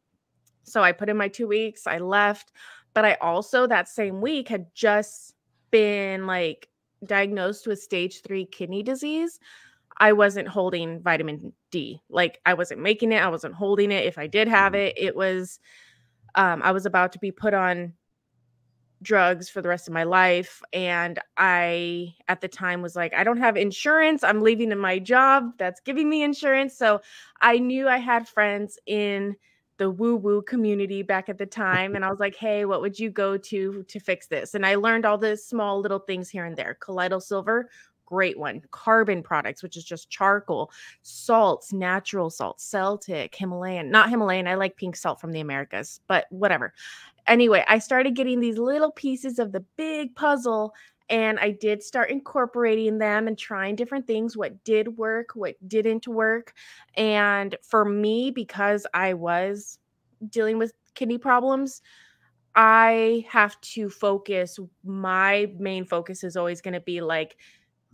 So 0.63 0.81
I 0.81 0.91
put 0.91 1.09
in 1.09 1.17
my 1.17 1.27
two 1.27 1.47
weeks, 1.47 1.87
I 1.87 1.99
left. 1.99 2.51
But 2.93 3.05
I 3.05 3.15
also 3.15 3.67
that 3.67 3.89
same 3.89 4.21
week 4.21 4.47
had 4.47 4.73
just 4.73 5.35
been 5.69 6.25
like 6.25 6.69
diagnosed 7.05 7.67
with 7.67 7.81
stage 7.81 8.21
three 8.21 8.45
kidney 8.45 8.83
disease. 8.83 9.39
I 9.97 10.13
wasn't 10.13 10.47
holding 10.47 11.01
vitamin 11.01 11.53
D. 11.71 12.01
Like 12.09 12.39
I 12.45 12.53
wasn't 12.53 12.81
making 12.81 13.11
it, 13.11 13.21
I 13.21 13.27
wasn't 13.27 13.53
holding 13.53 13.91
it. 13.91 14.05
If 14.05 14.17
I 14.17 14.27
did 14.27 14.47
have 14.47 14.73
mm-hmm. 14.73 14.81
it, 14.81 14.93
it 14.97 15.15
was 15.15 15.59
um, 16.35 16.61
I 16.63 16.71
was 16.71 16.85
about 16.85 17.11
to 17.13 17.19
be 17.19 17.31
put 17.31 17.53
on 17.53 17.93
drugs 19.01 19.49
for 19.49 19.61
the 19.61 19.69
rest 19.69 19.87
of 19.87 19.93
my 19.93 20.03
life. 20.03 20.61
And 20.73 21.19
I, 21.37 22.15
at 22.27 22.41
the 22.41 22.47
time, 22.47 22.81
was 22.81 22.95
like, 22.95 23.13
I 23.13 23.23
don't 23.23 23.37
have 23.37 23.57
insurance. 23.57 24.23
I'm 24.23 24.41
leaving 24.41 24.71
in 24.71 24.79
my 24.79 24.99
job 24.99 25.51
that's 25.57 25.79
giving 25.81 26.09
me 26.09 26.23
insurance. 26.23 26.77
So 26.77 27.01
I 27.41 27.59
knew 27.59 27.87
I 27.87 27.97
had 27.97 28.27
friends 28.27 28.79
in 28.85 29.35
the 29.77 29.91
woo 29.91 30.15
woo 30.15 30.41
community 30.41 31.03
back 31.03 31.27
at 31.27 31.37
the 31.37 31.45
time. 31.45 31.95
And 31.95 32.05
I 32.05 32.09
was 32.09 32.19
like, 32.19 32.35
hey, 32.35 32.65
what 32.65 32.81
would 32.81 32.97
you 32.97 33.09
go 33.09 33.37
to 33.37 33.83
to 33.83 33.99
fix 33.99 34.27
this? 34.27 34.53
And 34.53 34.65
I 34.65 34.75
learned 34.75 35.05
all 35.05 35.17
the 35.17 35.35
small 35.35 35.81
little 35.81 35.99
things 35.99 36.29
here 36.29 36.45
and 36.45 36.55
there. 36.55 36.77
Colloidal 36.79 37.19
silver 37.19 37.69
great 38.05 38.37
one. 38.37 38.61
Carbon 38.71 39.23
products, 39.23 39.63
which 39.63 39.77
is 39.77 39.83
just 39.83 40.09
charcoal, 40.09 40.71
salts, 41.01 41.73
natural 41.73 42.29
salt, 42.29 42.59
Celtic, 42.59 43.35
Himalayan, 43.35 43.89
not 43.89 44.09
Himalayan. 44.09 44.47
I 44.47 44.55
like 44.55 44.77
pink 44.77 44.95
salt 44.95 45.19
from 45.19 45.31
the 45.31 45.39
Americas, 45.39 45.99
but 46.07 46.25
whatever. 46.29 46.73
Anyway, 47.27 47.63
I 47.67 47.79
started 47.79 48.15
getting 48.15 48.39
these 48.39 48.57
little 48.57 48.91
pieces 48.91 49.39
of 49.39 49.51
the 49.51 49.65
big 49.77 50.15
puzzle 50.15 50.73
and 51.09 51.39
I 51.39 51.51
did 51.51 51.83
start 51.83 52.09
incorporating 52.09 52.97
them 52.97 53.27
and 53.27 53.37
trying 53.37 53.75
different 53.75 54.07
things, 54.07 54.35
what 54.35 54.63
did 54.63 54.97
work, 54.97 55.31
what 55.35 55.55
didn't 55.67 56.07
work. 56.07 56.53
And 56.95 57.55
for 57.61 57.85
me, 57.85 58.31
because 58.31 58.87
I 58.93 59.13
was 59.13 59.77
dealing 60.29 60.57
with 60.57 60.73
kidney 60.95 61.19
problems, 61.19 61.81
I 62.55 63.25
have 63.29 63.59
to 63.61 63.89
focus. 63.89 64.57
My 64.83 65.51
main 65.59 65.85
focus 65.85 66.23
is 66.23 66.37
always 66.37 66.61
going 66.61 66.73
to 66.73 66.79
be 66.79 67.01
like 67.01 67.37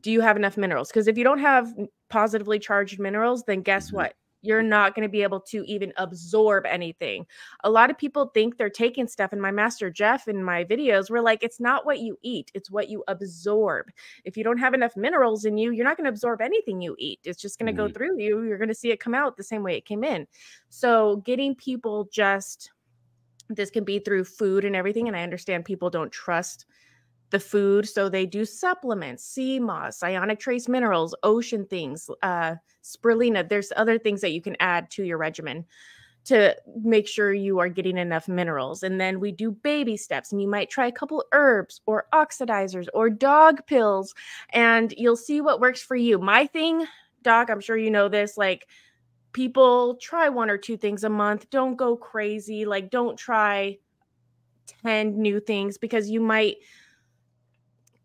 do 0.01 0.11
you 0.11 0.21
have 0.21 0.37
enough 0.37 0.57
minerals? 0.57 0.89
Because 0.89 1.07
if 1.07 1.17
you 1.17 1.23
don't 1.23 1.39
have 1.39 1.73
positively 2.09 2.59
charged 2.59 2.99
minerals, 2.99 3.43
then 3.45 3.61
guess 3.61 3.91
Mhm. 3.91 3.95
what? 3.95 4.13
You're 4.43 4.63
not 4.63 4.95
going 4.95 5.03
to 5.03 5.09
be 5.11 5.21
able 5.21 5.39
to 5.41 5.63
even 5.67 5.93
absorb 5.97 6.65
anything. 6.65 7.27
A 7.63 7.69
lot 7.69 7.91
of 7.91 7.97
people 7.97 8.31
think 8.33 8.57
they're 8.57 8.71
taking 8.71 9.07
stuff. 9.07 9.31
And 9.33 9.41
my 9.41 9.51
master 9.51 9.91
Jeff 9.91 10.27
in 10.27 10.43
my 10.43 10.63
videos, 10.65 11.11
we're 11.11 11.21
like, 11.21 11.43
it's 11.43 11.59
not 11.59 11.85
what 11.85 11.99
you 11.99 12.17
eat, 12.23 12.49
it's 12.55 12.71
what 12.71 12.89
you 12.89 13.03
absorb. 13.07 13.91
If 14.25 14.35
you 14.37 14.43
don't 14.43 14.57
have 14.57 14.73
enough 14.73 14.97
minerals 14.97 15.45
in 15.45 15.59
you, 15.59 15.71
you're 15.71 15.85
not 15.85 15.95
going 15.95 16.05
to 16.05 16.09
absorb 16.09 16.41
anything 16.41 16.81
you 16.81 16.95
eat. 16.97 17.19
It's 17.23 17.39
just 17.39 17.59
going 17.59 17.67
to 17.67 17.71
go 17.73 17.87
Mhm. 17.87 17.93
through 17.93 18.19
you. 18.19 18.41
You're 18.41 18.57
going 18.57 18.67
to 18.69 18.73
see 18.73 18.89
it 18.89 18.99
come 18.99 19.13
out 19.13 19.37
the 19.37 19.43
same 19.43 19.61
way 19.61 19.77
it 19.77 19.85
came 19.85 20.03
in. 20.03 20.27
So 20.69 21.17
getting 21.17 21.53
people 21.55 22.09
just 22.11 22.71
this 23.49 23.69
can 23.69 23.83
be 23.83 23.99
through 23.99 24.23
food 24.23 24.63
and 24.65 24.75
everything. 24.75 25.07
And 25.07 25.15
I 25.17 25.23
understand 25.23 25.65
people 25.65 25.89
don't 25.89 26.11
trust 26.11 26.65
the 27.31 27.39
food. 27.39 27.87
So 27.87 28.07
they 28.07 28.25
do 28.25 28.45
supplements, 28.45 29.23
sea 29.23 29.59
moss, 29.59 30.03
ionic 30.03 30.39
trace 30.39 30.67
minerals, 30.67 31.15
ocean 31.23 31.65
things, 31.65 32.09
uh, 32.21 32.55
spirulina. 32.83 33.47
There's 33.47 33.71
other 33.75 33.97
things 33.97 34.21
that 34.21 34.31
you 34.31 34.41
can 34.41 34.55
add 34.59 34.91
to 34.91 35.03
your 35.03 35.17
regimen 35.17 35.65
to 36.23 36.55
make 36.83 37.07
sure 37.07 37.33
you 37.33 37.57
are 37.57 37.69
getting 37.69 37.97
enough 37.97 38.27
minerals. 38.27 38.83
And 38.83 39.01
then 39.01 39.19
we 39.19 39.31
do 39.31 39.51
baby 39.51 39.97
steps, 39.97 40.31
and 40.31 40.39
you 40.39 40.47
might 40.47 40.69
try 40.69 40.85
a 40.85 40.91
couple 40.91 41.25
herbs 41.31 41.81
or 41.87 42.05
oxidizers 42.13 42.87
or 42.93 43.09
dog 43.09 43.65
pills, 43.65 44.13
and 44.51 44.93
you'll 44.97 45.15
see 45.15 45.41
what 45.41 45.59
works 45.59 45.81
for 45.81 45.95
you. 45.95 46.19
My 46.19 46.45
thing, 46.45 46.85
Doc, 47.23 47.49
I'm 47.49 47.61
sure 47.61 47.77
you 47.77 47.89
know 47.89 48.07
this, 48.07 48.37
like 48.37 48.67
people 49.33 49.95
try 49.95 50.29
one 50.29 50.49
or 50.49 50.57
two 50.57 50.77
things 50.77 51.03
a 51.03 51.09
month. 51.09 51.49
Don't 51.49 51.75
go 51.75 51.95
crazy. 51.95 52.65
Like, 52.65 52.91
don't 52.91 53.17
try 53.17 53.77
10 54.83 55.19
new 55.19 55.39
things 55.39 55.77
because 55.77 56.09
you 56.09 56.19
might 56.19 56.57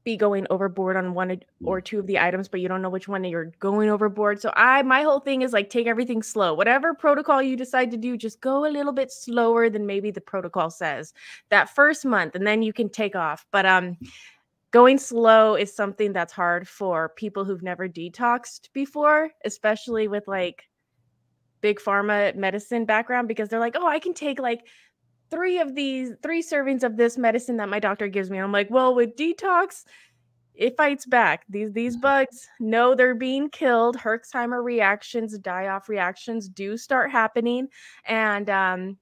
be 0.07 0.17
going 0.17 0.47
overboard 0.51 0.97
on 0.97 1.15
one 1.15 1.43
or 1.65 1.81
two 1.81 1.99
of 1.99 2.07
the 2.07 2.17
items 2.17 2.47
but 2.47 2.61
you 2.61 2.69
don't 2.69 2.81
know 2.81 2.89
which 2.89 3.09
one 3.09 3.25
you're 3.25 3.53
going 3.59 3.91
overboard. 3.91 4.41
So 4.41 4.53
i 4.57 4.81
my 4.83 5.03
whole 5.03 5.19
thing 5.19 5.43
is 5.43 5.53
like 5.53 5.69
take 5.69 5.89
everything 5.89 6.23
slow. 6.23 6.55
Whatever 6.55 6.95
protocol 6.95 7.43
you 7.43 7.57
decide 7.57 7.91
to 7.91 7.97
do 7.97 8.17
just 8.17 8.41
go 8.41 8.65
a 8.65 8.71
little 8.71 8.93
bit 8.93 9.11
slower 9.11 9.69
than 9.69 9.85
maybe 9.85 10.13
the 10.13 10.21
protocol 10.21 10.71
says 10.71 11.13
that 11.49 11.75
first 11.75 12.07
month 12.07 12.37
and 12.37 12.47
then 12.47 12.63
you 12.63 12.73
can 12.73 12.89
take 12.89 13.17
off. 13.17 13.45
But 13.51 13.67
um 13.67 13.97
going 14.71 14.97
slow 14.99 15.57
is 15.57 15.75
something 15.75 16.13
that's 16.13 16.33
hard 16.33 16.69
for 16.69 17.09
people 17.17 17.45
who've 17.45 17.63
never 17.63 17.89
detoxed 17.89 18.73
before 18.73 19.31
especially 19.45 20.07
with 20.07 20.29
like 20.29 20.65
big 21.61 21.81
pharma 21.81 22.35
medicine 22.37 22.85
background 22.85 23.27
because 23.27 23.49
they're 23.49 23.67
like 23.67 23.77
oh 23.77 23.89
i 23.89 23.99
can 23.99 24.15
take 24.15 24.39
like 24.39 24.61
three 25.31 25.59
of 25.59 25.75
these 25.75 26.13
three 26.23 26.43
servings 26.43 26.83
of 26.83 26.97
this 26.97 27.19
medicine 27.19 27.57
that 27.57 27.69
my 27.69 27.79
doctor 27.79 28.09
gives 28.09 28.31
me. 28.31 28.39
I'm 28.39 28.53
like 28.53 28.71
well 28.71 28.95
with 28.95 29.17
detox 29.17 29.85
it 30.57 30.77
fights 30.77 31.05
back. 31.07 31.45
These 31.49 31.73
these 31.73 31.97
bugs 31.97 32.49
know 32.59 32.95
they're 32.95 33.15
being 33.15 33.51
killed. 33.51 33.97
Herxheimer 33.97 34.65
reactions 34.65 35.39
die 35.39 35.69
off 35.69 35.89
reactions 35.89 36.49
do 36.49 36.77
start 36.77 37.11
happening. 37.11 37.69
And 38.07 38.49
um 38.51 38.99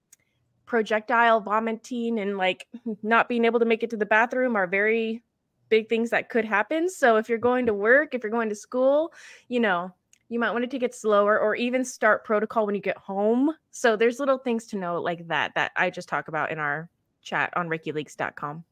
projectile 0.66 1.40
vomiting 1.40 2.18
and 2.18 2.38
like 2.38 2.66
not 3.02 3.28
being 3.28 3.44
able 3.44 3.60
to 3.60 3.66
make 3.66 3.82
it 3.82 3.90
to 3.90 3.96
the 3.96 4.06
bathroom 4.06 4.56
are 4.56 4.66
very 4.66 5.22
big 5.68 5.88
things 5.88 6.10
that 6.10 6.30
could 6.30 6.44
happen. 6.44 6.88
So 6.88 7.16
if 7.16 7.28
you're 7.28 7.38
going 7.38 7.66
to 7.66 7.74
work 7.74 8.14
if 8.14 8.22
you're 8.22 8.30
going 8.30 8.48
to 8.48 8.54
school 8.54 9.12
you 9.48 9.60
know 9.60 9.94
you 10.28 10.38
might 10.38 10.50
want 10.50 10.62
to 10.64 10.68
take 10.68 10.82
it 10.82 10.94
slower 10.94 11.38
or 11.38 11.54
even 11.54 11.84
start 11.84 12.24
protocol 12.24 12.66
when 12.66 12.74
you 12.74 12.80
get 12.80 12.96
home. 12.96 13.54
So 13.70 13.96
there's 13.96 14.18
little 14.18 14.38
things 14.38 14.66
to 14.68 14.78
know 14.78 15.00
like 15.00 15.26
that 15.28 15.52
that 15.54 15.72
I 15.76 15.90
just 15.90 16.08
talk 16.08 16.28
about 16.28 16.50
in 16.50 16.58
our 16.58 16.88
chat 17.22 17.52
on 17.56 17.68
rickyleaks.com. 17.68 18.64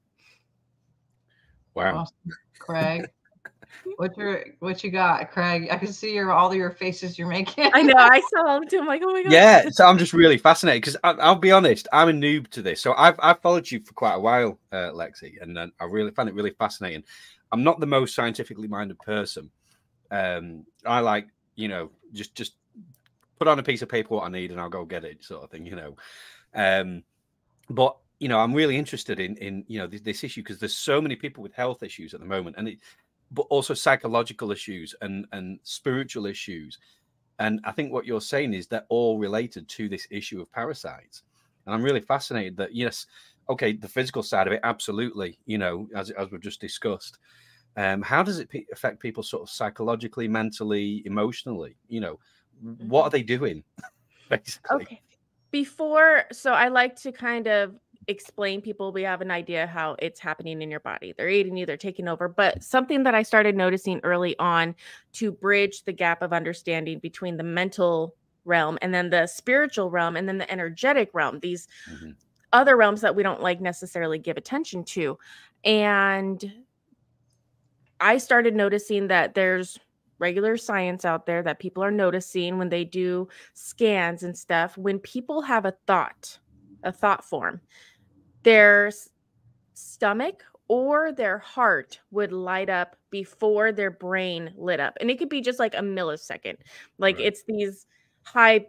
Wow. 1.74 1.98
Awesome. 1.98 2.16
Craig. 2.58 3.06
what 3.96 4.16
your 4.16 4.44
what 4.60 4.84
you 4.84 4.90
got, 4.90 5.30
Craig? 5.30 5.68
I 5.70 5.76
can 5.76 5.92
see 5.92 6.14
your 6.14 6.32
all 6.32 6.50
of 6.50 6.56
your 6.56 6.70
faces 6.70 7.18
you're 7.18 7.28
making. 7.28 7.70
I 7.72 7.82
know. 7.82 7.94
I 7.96 8.22
saw 8.34 8.54
them 8.54 8.68
too. 8.68 8.78
I'm 8.78 8.86
like, 8.86 9.02
oh 9.04 9.12
my 9.12 9.22
god. 9.22 9.32
Yeah, 9.32 9.68
so 9.70 9.86
I'm 9.86 9.98
just 9.98 10.12
really 10.12 10.38
fascinated 10.38 10.82
because 10.82 10.96
I'll 11.02 11.34
be 11.34 11.52
honest, 11.52 11.88
I'm 11.92 12.08
a 12.08 12.12
noob 12.12 12.48
to 12.48 12.62
this. 12.62 12.80
So 12.80 12.94
I've 12.94 13.18
I've 13.22 13.40
followed 13.40 13.70
you 13.70 13.80
for 13.80 13.94
quite 13.94 14.14
a 14.14 14.20
while, 14.20 14.58
uh, 14.72 14.90
Lexie, 14.92 15.40
and 15.40 15.58
uh, 15.58 15.68
I 15.80 15.84
really 15.84 16.10
find 16.10 16.28
it 16.28 16.34
really 16.34 16.54
fascinating. 16.58 17.02
I'm 17.50 17.62
not 17.62 17.80
the 17.80 17.86
most 17.86 18.14
scientifically 18.14 18.68
minded 18.68 18.98
person. 18.98 19.50
Um, 20.10 20.64
I 20.84 21.00
like 21.00 21.26
you 21.56 21.68
know, 21.68 21.90
just 22.12 22.34
just 22.34 22.54
put 23.38 23.48
on 23.48 23.58
a 23.58 23.62
piece 23.62 23.82
of 23.82 23.88
paper 23.88 24.14
what 24.14 24.24
I 24.24 24.28
need 24.28 24.50
and 24.50 24.60
I'll 24.60 24.68
go 24.68 24.84
get 24.84 25.04
it, 25.04 25.24
sort 25.24 25.44
of 25.44 25.50
thing, 25.50 25.66
you 25.66 25.76
know. 25.76 25.96
Um, 26.54 27.02
but 27.68 27.96
you 28.18 28.28
know, 28.28 28.38
I'm 28.38 28.54
really 28.54 28.76
interested 28.76 29.18
in 29.18 29.36
in 29.38 29.64
you 29.66 29.78
know 29.78 29.86
this, 29.86 30.00
this 30.00 30.24
issue 30.24 30.42
because 30.42 30.58
there's 30.58 30.76
so 30.76 31.00
many 31.00 31.16
people 31.16 31.42
with 31.42 31.52
health 31.54 31.82
issues 31.82 32.14
at 32.14 32.20
the 32.20 32.26
moment, 32.26 32.56
and 32.58 32.68
it, 32.68 32.78
but 33.30 33.46
also 33.50 33.74
psychological 33.74 34.52
issues 34.52 34.94
and 35.00 35.26
and 35.32 35.58
spiritual 35.64 36.26
issues. 36.26 36.78
And 37.38 37.60
I 37.64 37.72
think 37.72 37.92
what 37.92 38.06
you're 38.06 38.20
saying 38.20 38.54
is 38.54 38.66
they're 38.66 38.86
all 38.88 39.18
related 39.18 39.68
to 39.70 39.88
this 39.88 40.06
issue 40.10 40.40
of 40.40 40.52
parasites. 40.52 41.22
And 41.66 41.74
I'm 41.74 41.82
really 41.82 42.00
fascinated 42.00 42.56
that 42.58 42.74
yes, 42.74 43.06
okay, 43.48 43.72
the 43.72 43.88
physical 43.88 44.22
side 44.22 44.46
of 44.46 44.52
it, 44.52 44.60
absolutely, 44.62 45.38
you 45.46 45.58
know, 45.58 45.88
as 45.96 46.10
as 46.10 46.30
we've 46.30 46.40
just 46.40 46.60
discussed 46.60 47.18
um, 47.76 48.02
how 48.02 48.22
does 48.22 48.38
it 48.38 48.48
pe- 48.48 48.64
affect 48.72 49.00
people 49.00 49.22
sort 49.22 49.42
of 49.42 49.50
psychologically 49.50 50.28
mentally 50.28 51.02
emotionally 51.06 51.76
you 51.88 52.00
know 52.00 52.18
what 52.78 53.04
are 53.04 53.10
they 53.10 53.22
doing 53.22 53.64
basically 54.28 54.84
Okay. 54.84 55.02
Before, 55.50 56.24
so 56.32 56.52
I 56.52 56.68
like 56.68 56.96
to 57.02 57.12
kind 57.12 57.46
of 57.46 57.74
explain 58.08 58.60
people 58.62 58.90
we 58.90 59.02
have 59.02 59.20
an 59.20 59.30
idea 59.30 59.66
how 59.66 59.96
it's 59.98 60.18
happening 60.18 60.62
in 60.62 60.70
your 60.70 60.80
body. 60.80 61.14
They're 61.16 61.28
eating 61.28 61.56
you, 61.56 61.66
they're 61.66 61.76
taking 61.76 62.08
over. 62.08 62.28
But 62.28 62.62
something 62.64 63.02
that 63.02 63.14
I 63.14 63.22
started 63.22 63.54
noticing 63.54 64.00
early 64.02 64.36
on 64.38 64.74
to 65.14 65.30
bridge 65.30 65.84
the 65.84 65.92
gap 65.92 66.22
of 66.22 66.32
understanding 66.32 66.98
between 67.00 67.36
the 67.36 67.44
mental 67.44 68.16
realm 68.44 68.78
and 68.82 68.92
then 68.94 69.10
the 69.10 69.26
spiritual 69.26 69.90
realm 69.90 70.16
and 70.16 70.26
then 70.26 70.38
the 70.38 70.50
energetic 70.50 71.10
realm, 71.12 71.38
these 71.40 71.68
Mhm. 71.86 72.16
other 72.52 72.76
realms 72.76 73.02
that 73.02 73.14
we 73.14 73.22
don't 73.22 73.42
like 73.42 73.60
necessarily 73.60 74.18
give 74.18 74.36
attention 74.36 74.84
to. 74.84 75.18
And 75.64 76.64
I 78.02 78.18
started 78.18 78.54
noticing 78.54 79.08
that 79.08 79.34
there's 79.34 79.78
regular 80.18 80.56
science 80.56 81.04
out 81.04 81.26
there 81.26 81.42
that 81.42 81.58
people 81.60 81.82
are 81.84 81.90
noticing 81.90 82.58
when 82.58 82.68
they 82.68 82.84
do 82.84 83.28
scans 83.54 84.22
and 84.22 84.36
stuff. 84.36 84.76
When 84.78 84.98
people 85.00 85.42
have 85.42 85.64
a 85.64 85.74
thought, 85.86 86.38
a 86.84 86.92
thought 86.92 87.24
form, 87.24 87.60
their 88.42 88.90
stomach 89.74 90.44
or 90.68 91.12
their 91.12 91.38
heart 91.38 92.00
would 92.10 92.32
light 92.32 92.70
up 92.70 92.96
before 93.10 93.72
their 93.72 93.90
brain 93.90 94.52
lit 94.56 94.80
up. 94.80 94.96
And 95.00 95.10
it 95.10 95.18
could 95.18 95.28
be 95.28 95.40
just 95.40 95.58
like 95.58 95.74
a 95.74 95.78
millisecond. 95.78 96.56
Like 96.98 97.18
Right. 97.18 97.26
it's 97.26 97.44
these 97.44 97.86
high 98.24 98.66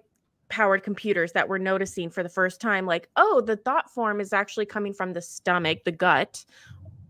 powered 0.50 0.84
computers 0.84 1.32
that 1.34 1.50
we're 1.50 1.58
noticing 1.58 2.10
for 2.10 2.24
the 2.24 2.30
first 2.30 2.62
time 2.62 2.86
like, 2.86 3.10
oh, 3.16 3.42
the 3.42 3.58
thought 3.58 3.90
form 3.90 4.22
is 4.22 4.34
actually 4.34 4.66
coming 4.66 4.94
from 4.94 5.14
the 5.14 5.22
stomach, 5.22 5.84
the 5.86 5.92
gut, 5.92 6.46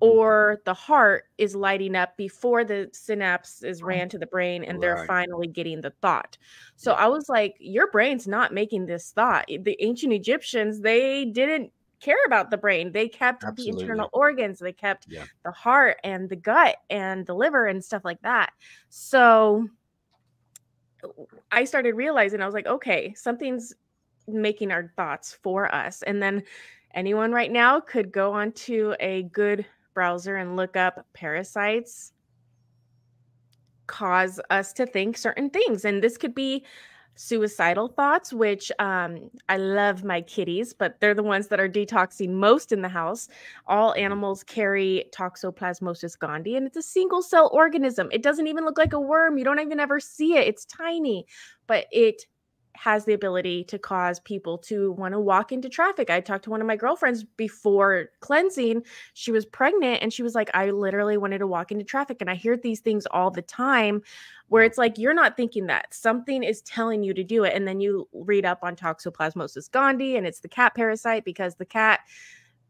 or 0.04 0.62
the 0.66 0.74
heart 0.74 1.24
is 1.38 1.56
lighting 1.56 1.96
up 1.96 2.18
before 2.18 2.66
the 2.66 2.90
synapse 2.92 3.64
is 3.64 3.82
ran 3.82 4.10
to 4.10 4.18
the 4.18 4.28
brain 4.28 4.66
and 4.66 4.82
they're 4.84 5.06
finally 5.08 5.48
getting 5.48 5.80
the 5.80 5.92
thought. 6.02 6.38
So. 6.76 6.92
I 6.92 7.08
was 7.08 7.30
like, 7.30 7.56
your 7.60 7.90
brain's 7.90 8.28
not 8.28 8.54
making 8.54 8.86
this 8.86 9.12
thought. 9.12 9.46
Eh, 9.50 9.60
the 9.62 9.78
ancient 9.80 10.12
Egyptians, 10.12 10.82
they 10.82 11.24
didn't 11.26 11.72
care 12.02 12.18
about 12.26 12.52
the 12.52 12.58
brain. 12.58 12.92
They 12.92 13.08
kept 13.08 13.46
Absolutely. 13.46 13.72
the 13.72 13.80
internal 13.80 14.10
organs, 14.12 14.60
they 14.60 14.74
kept 14.74 15.06
Yeah. 15.08 15.24
the 15.46 15.52
heart 15.52 15.98
and 16.04 16.30
the 16.30 16.36
gut 16.36 16.76
and 16.90 17.26
the 17.26 17.34
liver 17.34 17.66
and 17.66 17.84
stuff 17.84 18.04
like 18.04 18.22
that. 18.24 18.52
So 18.90 19.70
I 21.52 21.64
started 21.64 21.96
realizing 21.96 22.42
I 22.42 22.46
was 22.46 22.54
like, 22.54 22.68
okay, 22.68 23.14
something's 23.14 23.74
making 24.28 24.72
our 24.72 24.92
thoughts 24.98 25.38
for 25.44 25.74
us. 25.74 26.02
And 26.04 26.22
then 26.22 26.44
anyone 26.94 27.32
right 27.32 27.52
now 27.52 27.80
could 27.80 28.12
go 28.12 28.34
onto 28.34 28.94
a 29.00 29.24
good 29.24 29.66
browser 29.94 30.36
and 30.36 30.56
look 30.56 30.76
up 30.76 31.06
parasites 31.14 32.14
cause 33.88 34.40
us 34.50 34.74
to 34.74 34.86
think 34.86 35.18
certain 35.18 35.50
things. 35.50 35.86
And 35.86 36.04
this 36.04 36.18
could 36.18 36.34
be 36.34 36.66
suicidal 37.16 37.90
thoughts, 37.90 38.34
which 38.34 38.72
um, 38.80 39.30
I 39.50 39.58
love 39.58 40.04
my 40.04 40.22
kitties, 40.22 40.74
but 40.74 41.00
they're 41.00 41.14
the 41.14 41.24
ones 41.24 41.48
that 41.48 41.60
are 41.60 41.70
detoxing 41.70 42.30
most 42.30 42.72
in 42.72 42.82
the 42.82 42.90
house. 42.90 43.28
All 43.68 43.94
animals 43.96 44.44
carry 44.44 45.06
Toxoplasmosis 45.16 46.18
gondii, 46.18 46.58
and 46.58 46.66
it's 46.66 46.78
a 46.78 46.82
single 46.82 47.22
cell 47.22 47.50
organism. 47.54 48.10
It 48.12 48.24
doesn't 48.24 48.48
even 48.48 48.66
look 48.66 48.78
like 48.78 48.94
a 48.94 49.00
worm. 49.00 49.38
You 49.38 49.44
don't 49.44 49.60
even 49.60 49.80
ever 49.80 50.00
see 50.00 50.36
it. 50.36 50.48
It's 50.48 50.66
tiny, 50.66 51.28
but 51.68 51.86
it 51.92 52.26
has 52.76 53.06
the 53.06 53.14
ability 53.14 53.64
to 53.66 53.78
cause 53.78 54.20
people 54.20 54.58
to 54.58 54.92
want 54.94 55.14
to 55.14 55.20
walk 55.20 55.52
into 55.52 55.70
traffic. 55.70 56.10
I 56.10 56.20
talked 56.20 56.44
to 56.46 56.50
one 56.50 56.62
of 56.62 56.68
my 56.68 56.76
girlfriends 56.76 57.24
before 57.24 58.10
cleansing. 58.20 58.84
She 59.14 59.32
was 59.32 59.46
pregnant 59.46 60.02
and 60.02 60.12
she 60.12 60.24
was 60.24 60.36
like, 60.36 60.50
I 60.54 60.72
literally 60.72 61.18
wanted 61.18 61.40
to 61.40 61.48
walk 61.48 61.72
into 61.72 61.86
traffic. 61.86 62.18
And 62.20 62.30
I 62.30 62.36
hear 62.36 62.58
these 62.58 62.80
things 62.80 63.06
all 63.12 63.32
the 63.32 63.42
time 63.42 64.02
where 64.48 64.64
it's 64.64 64.78
like, 64.78 64.98
you're 64.98 65.14
not 65.14 65.38
thinking 65.38 65.68
that 65.68 65.94
something 65.94 66.44
is 66.44 66.62
telling 66.62 67.04
you 67.04 67.14
to 67.14 67.24
do 67.24 67.44
it. 67.44 67.54
And 67.56 67.68
then 67.68 67.80
you 67.80 68.08
read 68.14 68.46
up 68.46 68.60
on 68.64 68.76
Toxoplasmosis 68.76 69.70
gondii 69.70 70.18
and 70.18 70.26
it's 70.28 70.40
the 70.40 70.50
cat 70.50 70.76
parasite 70.76 71.26
because 71.26 71.56
the 71.56 71.66
cat 71.66 72.02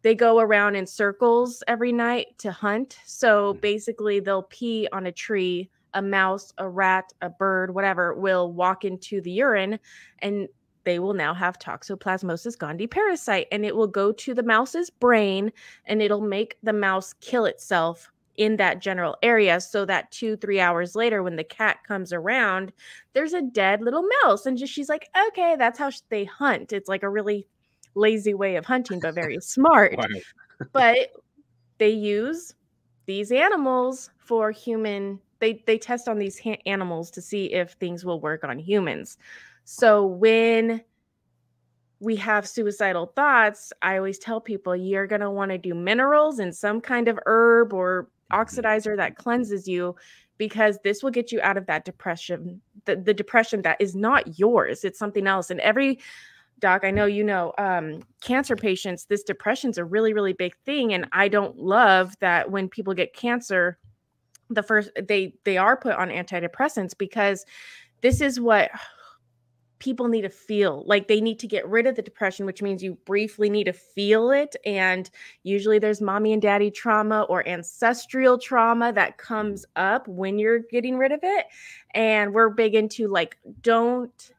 they 0.01 0.13
go 0.13 0.39
around 0.39 0.75
in 0.75 0.86
circles 0.86 1.63
every 1.65 1.93
night 1.93 2.38
to 2.39 2.51
hunt. 2.51 2.98
So 3.05 3.53
Mm. 3.53 3.62
basically, 3.62 4.19
they'll 4.19 4.43
pee 4.43 4.88
on 4.91 5.05
a 5.05 5.12
tree. 5.13 5.69
A 5.93 6.01
mouse, 6.01 6.53
a 6.57 6.67
rat, 6.67 7.13
a 7.21 7.29
bird, 7.29 7.73
whatever, 7.73 8.13
will 8.13 8.51
walk 8.51 8.83
into 8.85 9.21
the 9.21 9.31
urine 9.31 9.79
and 10.19 10.47
they 10.83 11.00
will 11.00 11.13
now 11.13 11.33
have 11.33 11.59
Toxoplasmosis 11.59 12.57
gondii 12.57 12.89
parasite 12.89 13.47
and 13.51 13.65
it 13.65 13.75
will 13.75 13.88
go 13.88 14.12
to 14.12 14.33
the 14.33 14.43
mouse's 14.43 14.89
brain 14.89 15.51
and 15.85 16.01
it'll 16.01 16.21
make 16.21 16.57
the 16.63 16.73
mouse 16.73 17.13
kill 17.21 17.45
itself 17.45 18.12
in 18.38 18.57
that 18.57 18.79
general 18.79 19.15
area 19.21 19.59
so 19.62 19.85
that 19.85 20.12
two, 20.12 20.35
three 20.38 20.59
hours 20.59 20.95
later, 20.95 21.21
when 21.21 21.35
the 21.35 21.43
cat 21.43 21.77
comes 21.88 22.12
around, 22.12 22.73
there's 23.13 23.33
a 23.33 23.41
dead 23.41 23.81
little 23.81 24.05
mouse. 24.23 24.45
And 24.45 24.57
just 24.57 24.73
she's 24.73 24.89
like, 24.89 25.09
okay, 25.27 25.55
that's 25.57 25.77
how 25.77 25.91
they 26.09 26.25
hunt. 26.25 26.73
It's 26.73 26.89
like 26.89 27.03
a 27.03 27.09
really 27.09 27.47
lazy 27.95 28.33
way 28.33 28.55
of 28.55 28.65
hunting, 28.65 29.00
but 29.00 29.13
very 29.13 29.38
smart. 29.41 29.95
But 30.71 31.12
they 31.77 31.91
use 31.91 32.55
these 33.05 33.31
animals 33.31 34.09
for 34.17 34.51
human 34.51 35.19
they 35.43 35.62
they 35.67 35.77
test 35.77 36.07
on 36.07 36.17
these 36.17 36.39
ha- 36.39 36.62
animals 36.65 37.12
to 37.12 37.21
see 37.21 37.53
if 37.53 37.73
things 37.73 38.05
will 38.05 38.21
work 38.21 38.45
on 38.45 38.57
humans. 38.57 39.17
So 39.65 40.05
when 40.05 40.81
we 42.00 42.15
have 42.17 42.45
suicidal 42.45 43.05
thoughts 43.15 43.71
i 43.81 43.95
always 43.95 44.19
tell 44.19 44.41
people 44.41 44.75
you're 44.75 45.07
going 45.07 45.21
to 45.21 45.31
want 45.31 45.50
to 45.50 45.57
do 45.57 45.73
minerals 45.73 46.39
and 46.39 46.53
some 46.53 46.81
kind 46.81 47.07
of 47.07 47.17
herb 47.27 47.71
or 47.71 48.09
oxidizer 48.33 48.97
that 48.97 49.15
cleanses 49.15 49.69
you 49.69 49.95
because 50.38 50.77
this 50.83 51.01
will 51.01 51.12
get 51.12 51.31
you 51.31 51.39
out 51.41 51.55
of 51.55 51.65
that 51.65 51.85
depression 51.85 52.59
the, 52.83 52.97
the 52.97 53.13
depression 53.13 53.62
that 53.62 53.79
is 53.79 53.95
not 53.95 54.38
yours 54.38 54.83
it's 54.83 55.00
something 55.00 55.27
else. 55.27 55.50
And 55.50 55.62
every 55.62 56.00
doc 56.59 56.83
i 56.83 56.91
know 56.91 57.05
you 57.05 57.23
know 57.23 57.53
um, 57.57 58.01
cancer 58.21 58.57
patients 58.57 59.05
this 59.05 59.23
depression's 59.23 59.77
a 59.77 59.85
really 59.85 60.13
really 60.13 60.33
big 60.33 60.53
thing 60.65 60.93
and 60.93 61.07
i 61.13 61.29
don't 61.29 61.57
love 61.57 62.13
that 62.19 62.51
when 62.51 62.67
people 62.67 62.93
get 62.93 63.13
cancer 63.13 63.77
the 64.53 64.63
first 64.63 64.91
they 65.07 65.33
they 65.43 65.57
are 65.57 65.77
put 65.77 65.95
on 65.95 66.10
antidepressants 66.10 66.98
because 66.98 67.45
this 68.01 68.22
is 68.22 68.39
what 68.39 68.72
people 69.79 70.07
need 70.07 70.22
to 70.22 70.29
feel 70.29 70.83
like 70.86 71.10
they 71.10 71.19
need 71.19 71.38
to 71.38 71.48
get 71.48 71.67
rid 71.67 71.86
of 71.86 71.95
the 71.95 72.01
depression 72.01 72.45
which 72.45 72.62
means 72.62 72.81
you 72.81 72.98
briefly 73.05 73.50
need 73.50 73.65
to 73.65 73.74
feel 73.74 74.31
it 74.31 74.55
and 74.65 75.10
usually 75.43 75.77
there's 75.77 76.00
mommy 76.00 76.31
and 76.31 76.41
daddy 76.41 76.72
trauma 76.72 77.24
or 77.24 77.45
ancestral 77.48 78.38
trauma 78.38 78.93
that 78.93 79.17
comes 79.17 79.65
up 79.75 80.07
when 80.07 80.39
you're 80.39 80.60
getting 80.72 80.98
rid 80.98 81.12
of 81.12 81.19
it 81.22 81.48
and 81.95 82.33
we're 82.33 82.50
big 82.50 82.75
into 82.75 83.07
like 83.10 83.38
don't 83.62 84.31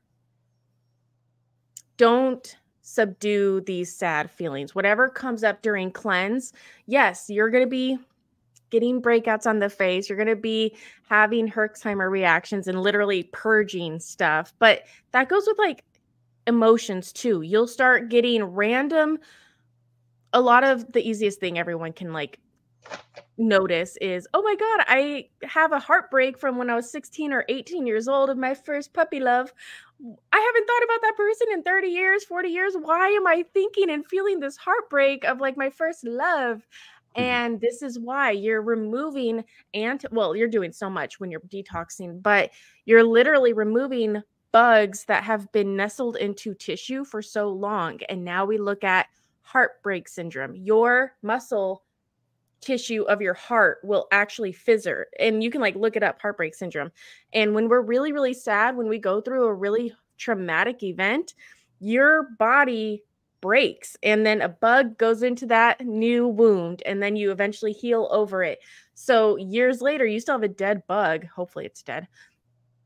don't 1.97 2.57
subdue 2.85 3.63
these 3.63 3.95
sad 3.95 4.31
feelings. 4.31 4.75
Whatever 4.75 5.09
comes 5.09 5.43
up 5.43 5.63
during 5.63 5.91
cleanse, 5.91 6.53
yes, 6.87 7.27
you're 7.29 7.51
going 7.51 7.65
to 7.65 7.71
be 7.71 7.99
getting 8.75 9.01
breakouts 9.01 9.47
on 9.47 9.61
the 9.61 9.71
face. 9.71 10.09
You're 10.09 10.17
going 10.17 10.27
to 10.27 10.35
be 10.35 10.77
having 11.09 11.49
Herxheimer 11.49 12.11
reactions 12.11 12.67
and 12.67 12.83
literally 12.83 13.23
purging 13.33 14.01
stuff. 14.01 14.53
But 14.59 14.83
that 15.13 15.29
goes 15.29 15.45
with 15.47 15.59
like 15.59 15.85
emotions 16.49 17.13
too. 17.13 17.43
You'll 17.43 17.69
start 17.69 18.09
getting 18.09 18.43
random. 18.43 19.19
A 20.33 20.41
lot 20.41 20.65
of 20.65 20.91
the 20.93 21.09
easiest 21.09 21.39
thing 21.39 21.57
everyone 21.57 21.93
can 21.93 22.13
like 22.13 22.41
notice 23.39 23.97
is 24.01 24.29
oh 24.35 24.43
my 24.43 24.55
god 24.55 24.85
i 24.87 25.27
have 25.43 25.73
a 25.73 25.79
heartbreak 25.79 26.39
from 26.39 26.59
when 26.59 26.69
i 26.69 26.75
was 26.75 26.93
16 26.93 27.33
or 27.33 27.45
18 27.49 27.87
years 27.87 28.07
old 28.07 28.29
of 28.31 28.37
my 28.37 28.55
first 28.55 28.93
puppy 28.93 29.19
love 29.19 29.53
i 30.33 30.39
haven't 30.39 30.67
thought 30.67 30.85
about 30.85 31.01
that 31.01 31.17
person 31.17 31.47
in 31.53 31.63
30 31.63 31.89
years 31.89 32.25
40 32.25 32.49
years 32.49 32.75
why 32.81 33.09
am 33.09 33.27
i 33.27 33.43
thinking 33.55 33.91
and 33.91 34.07
feeling 34.07 34.39
this 34.39 34.57
heartbreak 34.57 35.25
of 35.25 35.41
like 35.41 35.57
my 35.57 35.71
first 35.71 36.05
love 36.05 36.63
Mm-hmm. 37.17 37.23
and 37.23 37.61
this 37.61 37.81
is 37.83 37.99
why 37.99 38.33
you're 38.33 38.63
removing 38.63 39.45
and 39.73 40.05
well 40.11 40.35
you're 40.35 40.49
doing 40.49 40.73
so 40.73 40.91
much 40.91 41.21
when 41.21 41.31
you're 41.31 41.41
detoxing 41.43 42.21
but 42.21 42.51
you're 42.87 43.05
literally 43.05 43.53
removing 43.53 44.21
bugs 44.51 45.05
that 45.07 45.25
have 45.25 45.51
been 45.53 45.77
nestled 45.77 46.17
into 46.17 46.55
tissue 46.55 47.05
for 47.05 47.21
so 47.23 47.49
long 47.49 47.99
and 48.09 48.25
now 48.25 48.45
we 48.45 48.57
look 48.57 48.85
at 48.85 49.07
heartbreak 49.45 50.09
syndrome. 50.09 50.57
Your 50.57 51.15
muscle 51.23 51.85
tissue 52.61 53.03
of 53.03 53.21
your 53.21 53.35
heart 53.35 53.79
will 53.85 54.09
actually 54.11 54.53
fissure 54.53 55.07
and 55.21 55.43
you 55.43 55.51
can 55.51 55.61
like 55.61 55.77
look 55.77 55.97
it 55.97 56.03
up 56.03 56.21
heartbreak 56.21 56.55
syndrome. 56.55 56.91
And 57.33 57.55
when 57.55 57.69
we're 57.69 57.83
really 57.83 58.13
really 58.13 58.33
sad 58.33 58.77
when 58.77 58.89
we 58.89 58.99
go 58.99 59.21
through 59.21 59.45
a 59.45 59.55
really 59.55 59.93
traumatic 60.17 60.83
event 60.83 61.35
your 61.81 62.31
body 62.39 63.03
breaks 63.45 63.95
and 64.03 64.25
then 64.25 64.41
a 64.41 64.49
bug 64.49 64.97
goes 64.97 65.23
into 65.23 65.45
that 65.45 65.79
new 65.85 66.27
wound 66.27 66.83
and 66.87 67.03
then 67.03 67.15
you 67.15 67.31
eventually 67.31 67.73
heal 67.73 68.09
over 68.11 68.43
it. 68.43 68.59
So 68.95 69.37
years 69.37 69.83
later 69.83 70.07
you 70.07 70.19
still 70.19 70.37
have 70.37 70.43
a 70.43 70.49
dead 70.49 70.83
bug 70.87 71.27
hopefully 71.27 71.67
it's 71.67 71.83
dead 71.83 72.09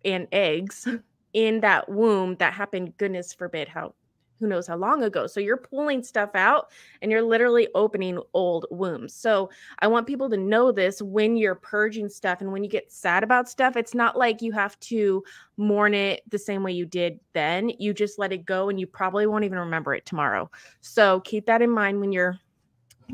and 0.04 0.26
eggs 0.32 0.88
in 1.32 1.60
that 1.60 1.88
womb 1.88 2.34
that 2.40 2.54
happened 2.54 2.96
goodness 2.96 3.32
forbid 3.32 3.68
how 3.68 3.94
who 4.38 4.46
knows 4.46 4.66
how 4.66 4.76
long 4.76 5.02
ago. 5.02 5.26
So 5.26 5.40
you're 5.40 5.56
pulling 5.56 6.02
stuff 6.02 6.30
out 6.34 6.70
and 7.02 7.10
you're 7.10 7.22
literally 7.22 7.68
opening 7.74 8.20
old 8.34 8.66
wombs. 8.70 9.14
So 9.14 9.50
I 9.80 9.86
want 9.86 10.06
people 10.06 10.30
to 10.30 10.36
know 10.36 10.72
this 10.72 11.02
when 11.02 11.36
you're 11.36 11.54
purging 11.54 12.08
stuff 12.08 12.40
and 12.40 12.52
when 12.52 12.62
you 12.62 12.70
get 12.70 12.92
sad 12.92 13.22
about 13.22 13.48
stuff, 13.48 13.76
it's 13.76 13.94
not 13.94 14.16
like 14.16 14.42
you 14.42 14.52
have 14.52 14.78
to 14.80 15.22
mourn 15.56 15.94
it 15.94 16.22
the 16.28 16.38
same 16.38 16.62
way 16.62 16.72
you 16.72 16.86
did 16.86 17.18
then. 17.32 17.70
You 17.78 17.92
just 17.92 18.18
let 18.18 18.32
it 18.32 18.44
go 18.44 18.68
and 18.68 18.78
you 18.78 18.86
probably 18.86 19.26
won't 19.26 19.44
even 19.44 19.58
remember 19.58 19.94
it 19.94 20.06
tomorrow. 20.06 20.50
So 20.80 21.20
keep 21.20 21.46
that 21.46 21.62
in 21.62 21.70
mind 21.70 22.00
when 22.00 22.12
you're 22.12 22.38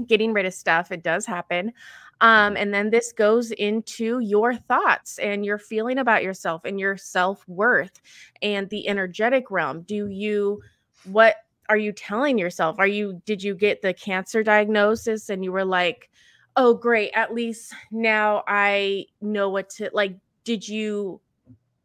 getting 0.06 0.32
rid 0.32 0.46
of 0.46 0.54
stuff. 0.54 0.92
It 0.92 1.02
does 1.02 1.24
happen. 1.24 1.72
Um, 2.20 2.56
and 2.56 2.72
then 2.72 2.90
this 2.90 3.12
goes 3.12 3.50
into 3.50 4.20
your 4.20 4.54
thoughts 4.54 5.18
and 5.18 5.44
your 5.44 5.58
feeling 5.58 5.98
about 5.98 6.22
yourself 6.22 6.64
and 6.64 6.78
your 6.78 6.96
self 6.96 7.46
worth 7.48 8.00
and 8.42 8.68
the 8.70 8.88
energetic 8.88 9.50
realm. 9.50 9.82
Do 9.82 10.08
you 10.08 10.62
what 11.06 11.36
are 11.68 11.76
you 11.76 11.92
telling 11.92 12.38
yourself? 12.38 12.76
Are 12.78 12.86
you 12.86 13.22
did 13.26 13.42
you 13.42 13.54
get 13.54 13.82
the 13.82 13.94
cancer 13.94 14.42
diagnosis 14.42 15.30
and 15.30 15.44
you 15.44 15.52
were 15.52 15.64
like, 15.64 16.10
"Oh 16.56 16.74
great, 16.74 17.12
at 17.14 17.34
least 17.34 17.74
now 17.90 18.42
I 18.46 19.06
know 19.20 19.48
what 19.48 19.70
to 19.70 19.90
like 19.92 20.16
did 20.44 20.68
you 20.68 21.20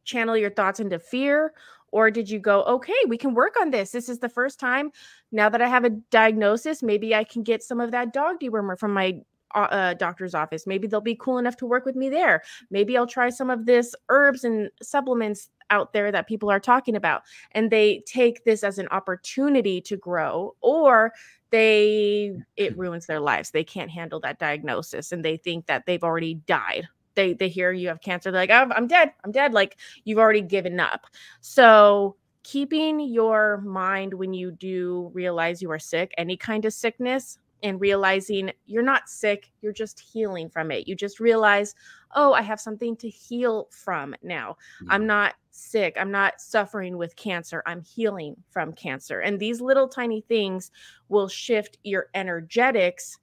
channel 0.04 0.36
your 0.38 0.50
thoughts 0.52 0.80
into 0.80 1.00
fear 1.00 1.54
or 1.92 2.12
did 2.12 2.30
you 2.30 2.40
go, 2.40 2.64
"Okay, 2.64 2.94
we 3.08 3.18
can 3.18 3.34
work 3.34 3.56
on 3.62 3.72
this. 3.72 3.92
This 3.92 4.10
is 4.10 4.20
the 4.20 4.30
first 4.30 4.60
time 4.60 4.92
now 5.32 5.50
that 5.50 5.62
I 5.62 5.68
have 5.68 5.86
a 5.86 5.90
diagnosis, 5.90 6.84
maybe 6.84 7.16
I 7.16 7.24
can 7.24 7.44
get 7.44 7.64
some 7.64 7.80
of 7.80 7.92
that 7.92 8.14
dog 8.14 8.40
dewormer 8.40 8.78
from 8.78 8.94
my 8.94 9.22
uh, 9.56 9.94
doctor's 9.96 10.36
office. 10.36 10.68
Maybe 10.68 10.88
they'll 10.88 11.02
be 11.02 11.16
cool 11.16 11.38
enough 11.38 11.58
to 11.58 11.66
work 11.66 11.86
with 11.86 11.96
me 11.96 12.10
there. 12.10 12.44
Maybe 12.70 12.98
I'll 12.98 13.08
try 13.08 13.30
some 13.30 13.50
of 13.50 13.66
this 13.66 13.96
herbs 14.10 14.44
and 14.44 14.70
supplements 14.82 15.50
out 15.70 15.94
there 15.94 16.12
that 16.12 16.28
people 16.28 16.50
are 16.50 16.60
talking 16.60 16.96
about 16.96 17.24
and 17.52 17.72
they 17.72 18.04
take 18.06 18.44
this 18.44 18.64
as 18.64 18.80
an 18.80 18.88
opportunity 18.90 19.82
to 19.82 19.98
grow 19.98 20.56
or 20.62 21.14
they 21.52 22.34
it 22.58 22.78
ruins 22.78 23.06
their 23.06 23.20
lives. 23.20 23.52
They 23.52 23.64
can't 23.64 23.92
handle 23.92 24.20
that 24.22 24.40
diagnosis 24.40 25.12
and 25.12 25.24
they 25.24 25.38
think 25.38 25.66
that 25.68 25.86
they've 25.86 26.04
already 26.04 26.36
died. 26.36 26.88
They 27.16 27.34
they 27.34 27.50
hear 27.50 27.72
you 27.72 27.88
have 27.90 28.02
cancer 28.02 28.32
they're 28.32 28.42
like 28.42 28.52
oh, 28.52 28.72
i'm 28.76 28.88
dead 28.88 29.12
i'm 29.26 29.32
dead 29.32 29.54
like 29.54 29.78
you've 30.06 30.20
already 30.20 30.42
given 30.42 30.80
up. 30.80 31.08
So 31.42 32.16
keeping 32.44 33.00
your 33.00 33.62
mind 33.66 34.14
when 34.14 34.34
you 34.34 34.52
do 34.52 35.12
realize 35.14 35.62
you 35.62 35.70
are 35.72 35.80
sick 35.80 36.14
any 36.18 36.38
kind 36.38 36.66
of 36.66 36.74
sickness 36.74 37.38
and 37.64 37.82
realizing 37.82 38.52
you're 38.66 38.84
not 38.84 39.10
sick, 39.10 39.52
you're 39.62 39.74
just 39.74 40.00
healing 40.00 40.50
from 40.50 40.72
it. 40.72 40.88
You 40.88 40.96
just 40.96 41.20
realize, 41.20 41.76
oh, 42.16 42.34
I 42.34 42.42
have 42.42 42.60
something 42.60 42.96
to 42.98 43.10
heal 43.10 43.68
from 43.72 44.16
now. 44.24 44.58
Mm-hmm. 44.82 44.92
I'm 44.92 45.08
not 45.08 45.36
sick. 45.52 45.98
I'm 46.00 46.12
not 46.12 46.40
suffering 46.40 46.98
with 46.98 47.16
cancer. 47.16 47.62
I'm 47.66 47.82
healing 47.82 48.36
from 48.50 48.74
cancer. 48.74 49.20
And 49.20 49.40
these 49.40 49.62
little 49.62 49.88
tiny 49.88 50.22
things 50.22 50.72
will 51.10 51.28
shift 51.28 51.78
your 51.84 52.08
energetics 52.14 53.18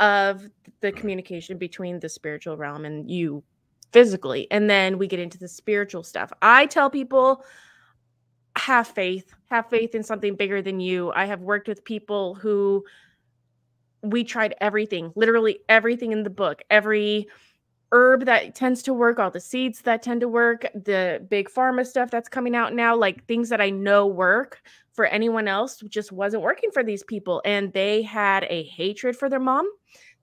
of 0.00 0.48
the 0.80 0.92
communication 0.92 1.58
between 1.58 1.98
the 1.98 2.08
spiritual 2.08 2.56
realm 2.56 2.84
and 2.84 3.10
you 3.10 3.42
physically. 3.92 4.46
And 4.50 4.68
then 4.68 4.98
we 4.98 5.06
get 5.06 5.18
into 5.18 5.38
the 5.38 5.48
spiritual 5.48 6.02
stuff. 6.02 6.30
I 6.42 6.66
tell 6.66 6.90
people, 6.90 7.44
have 8.56 8.88
faith, 8.88 9.32
have 9.50 9.68
faith 9.70 9.94
in 9.94 10.02
something 10.02 10.34
bigger 10.34 10.60
than 10.60 10.80
you. 10.80 11.12
I 11.12 11.24
have 11.26 11.40
worked 11.40 11.68
with 11.68 11.84
people 11.84 12.34
who 12.34 12.84
we 14.02 14.24
tried 14.24 14.54
everything, 14.60 15.12
literally 15.16 15.60
everything 15.68 16.12
in 16.12 16.22
the 16.22 16.30
book, 16.30 16.62
every 16.70 17.28
herb 17.92 18.26
that 18.26 18.54
tends 18.54 18.82
to 18.82 18.92
work, 18.92 19.18
all 19.18 19.30
the 19.30 19.40
seeds 19.40 19.80
that 19.82 20.02
tend 20.02 20.20
to 20.20 20.28
work, 20.28 20.66
the 20.74 21.24
big 21.30 21.48
pharma 21.48 21.86
stuff 21.86 22.10
that's 22.10 22.28
coming 22.28 22.54
out 22.54 22.74
now, 22.74 22.94
like 22.94 23.24
things 23.26 23.48
that 23.48 23.60
I 23.60 23.70
know 23.70 24.06
work 24.06 24.60
for 24.92 25.06
anyone 25.06 25.48
else 25.48 25.80
just 25.88 26.12
wasn't 26.12 26.42
working 26.42 26.70
for 26.70 26.82
these 26.82 27.02
people. 27.02 27.40
And 27.44 27.72
they 27.72 28.02
had 28.02 28.44
a 28.50 28.64
hatred 28.64 29.16
for 29.16 29.28
their 29.28 29.40
mom. 29.40 29.68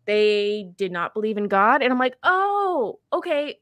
They 0.05 0.69
did 0.75 0.91
not 0.91 1.13
believe 1.13 1.37
in 1.37 1.47
God. 1.47 1.81
And 1.81 1.91
I'm 1.91 1.99
like, 1.99 2.17
oh, 2.23 2.99
okay. 3.11 3.59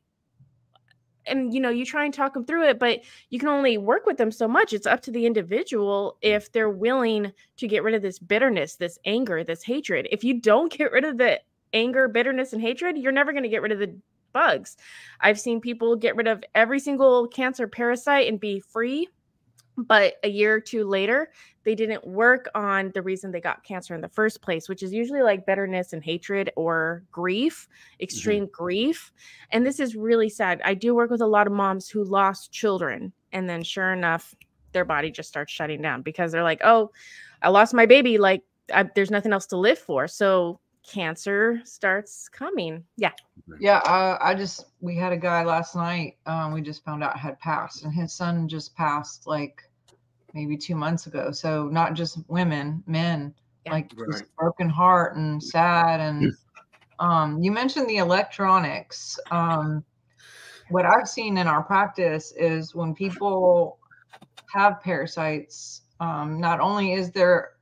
And 1.26 1.54
you 1.54 1.60
know 1.60 1.70
you 1.70 1.86
try 1.86 2.06
and 2.06 2.14
talk 2.14 2.34
them 2.34 2.46
through 2.46 2.68
it 2.68 2.80
but 2.80 3.02
you 3.30 3.40
can 3.40 3.50
only 3.50 3.78
work 3.78 4.06
with 4.06 4.18
them 4.18 4.32
so 4.32 4.48
much 4.48 4.74
it's 4.74 4.88
up 4.88 5.02
to 5.02 5.12
the 5.12 5.26
individual 5.26 6.18
if 6.22 6.52
they're 6.52 6.70
willing 6.70 7.32
to 7.58 7.68
get 7.68 7.84
rid 7.84 7.96
of 7.96 8.02
this 8.02 8.20
bitterness 8.20 8.76
this 8.76 9.00
anger 9.06 9.44
this 9.44 9.64
hatred. 9.64 10.08
If 10.12 10.24
you 10.24 10.40
don't 10.40 10.72
get 10.72 10.92
rid 10.92 11.04
of 11.04 11.18
the 11.18 11.40
anger 11.74 12.08
bitterness 12.08 12.54
and 12.54 12.62
hatred 12.62 12.98
you're 12.98 13.12
never 13.12 13.32
going 13.32 13.44
to 13.44 13.50
get 13.50 13.62
rid 13.62 13.72
of 13.72 13.80
the 13.80 13.96
bugs. 14.34 14.78
I've 15.22 15.40
seen 15.40 15.62
people 15.62 15.96
get 15.96 16.16
rid 16.16 16.28
of 16.28 16.44
every 16.56 16.80
single 16.80 17.28
cancer 17.28 17.68
parasite 17.68 18.28
and 18.28 18.40
be 18.40 18.60
free 18.60 19.08
but 19.78 20.16
a 20.24 20.30
year 20.30 20.54
or 20.56 20.60
two 20.60 20.84
later 20.84 21.32
they 21.64 21.76
didn't 21.76 22.06
work 22.06 22.50
on 22.54 22.92
the 22.94 23.02
reason 23.02 23.32
they 23.32 23.42
got 23.42 23.64
cancer 23.64 23.96
in 23.96 24.02
the 24.02 24.10
first 24.10 24.42
place 24.42 24.70
which 24.70 24.84
is 24.84 24.94
usually 24.94 25.22
like 25.22 25.46
bitterness 25.46 25.94
and 25.94 26.04
hatred 26.04 26.52
or 26.56 27.04
grief 27.12 27.68
Mm-hmm. 27.68 28.04
extreme 28.04 28.50
grief 28.52 29.12
and 29.52 29.66
this 29.66 29.80
is 29.80 29.96
really 29.96 30.30
sad 30.30 30.62
i 30.64 30.74
do 30.74 30.94
work 30.94 31.10
with 31.10 31.22
a 31.22 31.28
lot 31.28 31.48
of 31.48 31.54
moms 31.54 31.90
who 31.90 32.04
lost 32.04 32.52
children 32.52 33.12
and 33.32 33.50
then 33.50 33.64
sure 33.64 33.94
enough 33.94 34.36
their 34.74 34.86
body 34.86 35.10
just 35.12 35.30
starts 35.30 35.52
shutting 35.52 35.82
down 35.82 36.02
because 36.02 36.32
they're 36.32 36.44
like 36.44 36.62
oh 36.64 36.92
i 37.42 37.50
lost 37.50 37.74
my 37.74 37.86
baby 37.86 38.18
like 38.18 38.42
I, 38.74 38.90
there's 38.96 39.12
nothing 39.12 39.34
else 39.34 39.46
to 39.48 39.58
live 39.58 39.78
for 39.80 40.08
so 40.08 40.60
cancer 40.84 41.62
starts 41.64 42.28
coming 42.30 42.84
yeah 42.98 43.12
Yeah, 43.60 43.78
uh, 43.80 44.18
I 44.22 44.36
just 44.36 44.68
we 44.82 44.96
had 44.96 45.12
a 45.14 45.18
guy 45.18 45.44
last 45.44 45.76
night. 45.76 46.18
Um, 46.26 46.54
we 46.54 46.62
just 46.62 46.84
found 46.84 47.04
out 47.04 47.18
had 47.18 47.40
passed, 47.40 47.84
and 47.84 47.94
his 47.94 48.14
son 48.14 48.48
just 48.48 48.76
passed 48.76 49.28
like 49.28 49.62
maybe 50.34 50.58
two 50.58 50.76
months 50.76 51.08
ago. 51.08 51.32
So 51.32 51.68
not 51.68 51.94
just 51.94 52.20
women, 52.28 52.84
men, 52.88 53.34
Yeah. 53.66 53.74
like 53.74 53.90
just 53.90 54.08
Right. 54.08 54.28
broken 54.38 54.70
heart 54.70 55.16
and 55.16 55.42
sad. 55.42 56.00
And 56.00 56.34
um, 57.00 57.42
you 57.42 57.52
mentioned 57.52 57.88
the 57.88 57.98
electronics. 57.98 59.20
Um, 59.32 59.84
what 60.70 60.86
I've 60.86 61.08
seen 61.08 61.38
in 61.38 61.48
our 61.48 61.64
practice 61.64 62.34
is 62.38 62.74
when 62.76 62.94
people 62.96 63.80
have 64.54 64.82
parasites, 64.82 65.82
um, 66.00 66.40
not 66.40 66.60
only 66.60 66.94
is 66.94 67.12
there 67.12 67.53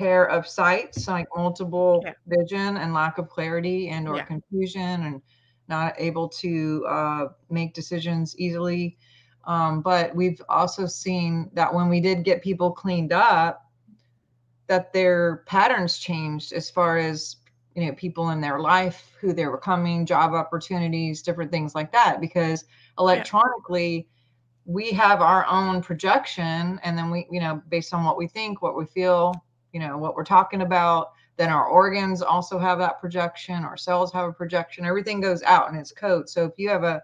pair 0.00 0.24
of 0.30 0.48
sights 0.48 1.06
like 1.08 1.28
multiple 1.36 2.02
Yeah. 2.04 2.14
vision 2.26 2.78
and 2.78 2.94
lack 2.94 3.18
of 3.18 3.28
clarity 3.28 3.90
and 3.90 4.08
or 4.08 4.16
Yeah. 4.16 4.24
confusion 4.24 5.02
and 5.02 5.22
not 5.68 5.94
able 5.98 6.26
to 6.28 6.86
uh, 6.88 7.24
make 7.50 7.74
decisions 7.74 8.34
easily 8.38 8.96
um, 9.44 9.82
but 9.82 10.14
we've 10.14 10.40
also 10.48 10.86
seen 10.86 11.50
that 11.52 11.72
when 11.72 11.88
we 11.88 12.00
did 12.00 12.24
get 12.24 12.42
people 12.42 12.70
cleaned 12.70 13.12
up 13.12 13.66
that 14.68 14.92
their 14.92 15.42
patterns 15.46 15.98
changed 15.98 16.52
as 16.52 16.70
far 16.70 16.96
as 16.96 17.36
you 17.74 17.84
know 17.86 17.92
people 17.94 18.30
in 18.30 18.40
their 18.40 18.58
life 18.58 19.12
who 19.20 19.32
they 19.34 19.46
were 19.46 19.58
coming 19.58 20.06
job 20.06 20.32
opportunities 20.32 21.22
different 21.22 21.50
things 21.50 21.74
like 21.74 21.92
that 21.92 22.20
because 22.20 22.64
electronically 22.98 24.08
we 24.64 24.92
have 24.92 25.20
our 25.20 25.44
own 25.46 25.82
projection 25.82 26.80
and 26.84 26.96
then 26.96 27.10
we 27.10 27.26
you 27.30 27.40
know 27.40 27.60
based 27.68 27.92
on 27.92 28.04
what 28.04 28.16
we 28.16 28.26
think 28.26 28.62
what 28.62 28.76
we 28.76 28.86
feel 28.86 29.34
you 29.72 29.80
know 29.80 29.96
what 29.98 30.14
we're 30.14 30.24
talking 30.24 30.62
about 30.62 31.12
then 31.36 31.48
our 31.50 31.66
organs 31.66 32.22
also 32.22 32.58
have 32.58 32.78
that 32.78 33.00
projection 33.00 33.64
our 33.64 33.76
cells 33.76 34.12
have 34.12 34.28
a 34.28 34.32
projection 34.32 34.84
everything 34.84 35.20
goes 35.20 35.42
out 35.42 35.68
in 35.70 35.76
its 35.76 35.92
code. 35.92 36.28
So 36.28 36.44
if 36.44 36.52
you 36.56 36.68
have 36.68 36.84
a 36.84 37.02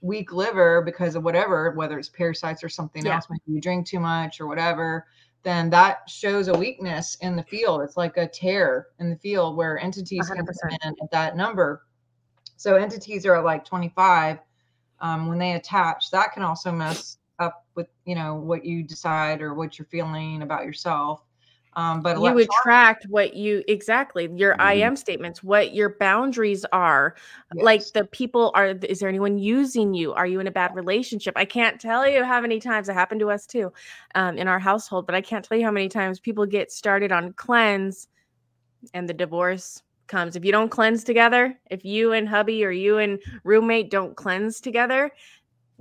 weak 0.00 0.32
liver 0.32 0.82
because 0.82 1.14
of 1.14 1.22
whatever 1.24 1.72
whether 1.72 1.98
it's 1.98 2.08
parasites 2.08 2.62
or 2.64 2.68
something 2.68 3.06
Yeah. 3.06 3.14
else 3.14 3.26
maybe 3.30 3.42
you 3.46 3.60
drink 3.60 3.86
too 3.86 4.00
much 4.00 4.40
or 4.40 4.46
whatever 4.46 5.06
then 5.42 5.70
that 5.70 6.08
shows 6.08 6.48
a 6.48 6.54
weakness 6.54 7.16
in 7.20 7.34
the 7.34 7.42
field. 7.42 7.82
It's 7.82 7.96
like 7.96 8.16
a 8.16 8.28
tear 8.28 8.88
in 9.00 9.10
the 9.10 9.16
field 9.16 9.56
where 9.56 9.78
entities 9.78 10.28
can 10.28 10.46
come 10.46 10.78
in 10.84 10.94
at 11.02 11.10
that 11.10 11.36
number. 11.36 11.82
So 12.56 12.76
entities 12.76 13.26
are 13.26 13.42
like 13.42 13.64
25 13.64 14.38
um, 15.00 15.26
when 15.26 15.38
they 15.38 15.54
attach 15.54 16.10
that 16.12 16.32
can 16.32 16.44
also 16.44 16.70
mess 16.70 17.18
up 17.40 17.66
with 17.74 17.88
you 18.04 18.14
know 18.14 18.36
what 18.36 18.64
you 18.64 18.84
decide 18.84 19.42
or 19.42 19.54
what 19.54 19.78
you're 19.78 19.86
feeling 19.86 20.42
about 20.42 20.64
yourself 20.64 21.24
um, 21.74 22.02
but 22.02 22.20
you 22.20 22.38
attract 22.38 23.06
what 23.08 23.34
you 23.34 23.62
exactly 23.68 24.28
your 24.34 24.60
i 24.60 24.76
Mhm. 24.76 24.80
am 24.80 24.96
statements 24.96 25.42
what 25.42 25.74
your 25.74 25.96
boundaries 25.98 26.64
are 26.72 27.14
like 27.54 27.82
the 27.92 28.04
people 28.06 28.50
are 28.54 28.68
is 28.68 29.00
there 29.00 29.08
anyone 29.08 29.38
using 29.38 29.94
you? 29.94 30.12
Are 30.12 30.26
you 30.26 30.40
in 30.40 30.46
a 30.46 30.50
bad 30.50 30.74
relationship? 30.74 31.34
I 31.36 31.44
can't 31.44 31.80
tell 31.80 32.06
you 32.08 32.24
how 32.24 32.40
many 32.40 32.60
times 32.60 32.88
it 32.88 32.94
happened 32.94 33.20
to 33.20 33.30
us 33.30 33.46
too 33.46 33.72
um, 34.14 34.36
in 34.38 34.48
our 34.48 34.58
household 34.58 35.06
but 35.06 35.14
i 35.14 35.20
can't 35.20 35.44
tell 35.44 35.56
you 35.58 35.64
how 35.64 35.70
many 35.70 35.88
times 35.88 36.20
people 36.20 36.44
get 36.46 36.70
started 36.72 37.12
on 37.12 37.32
cleanse 37.34 38.08
and 38.94 39.08
the 39.08 39.14
divorce 39.14 39.82
comes. 40.08 40.36
If 40.36 40.44
you 40.44 40.52
don't 40.52 40.68
cleanse 40.68 41.04
together 41.04 41.58
if 41.70 41.84
you 41.84 42.12
and 42.12 42.28
hubby 42.28 42.64
or 42.64 42.70
you 42.70 42.98
and 42.98 43.18
roommate 43.44 43.90
don't 43.90 44.14
cleanse 44.14 44.60
together 44.60 45.10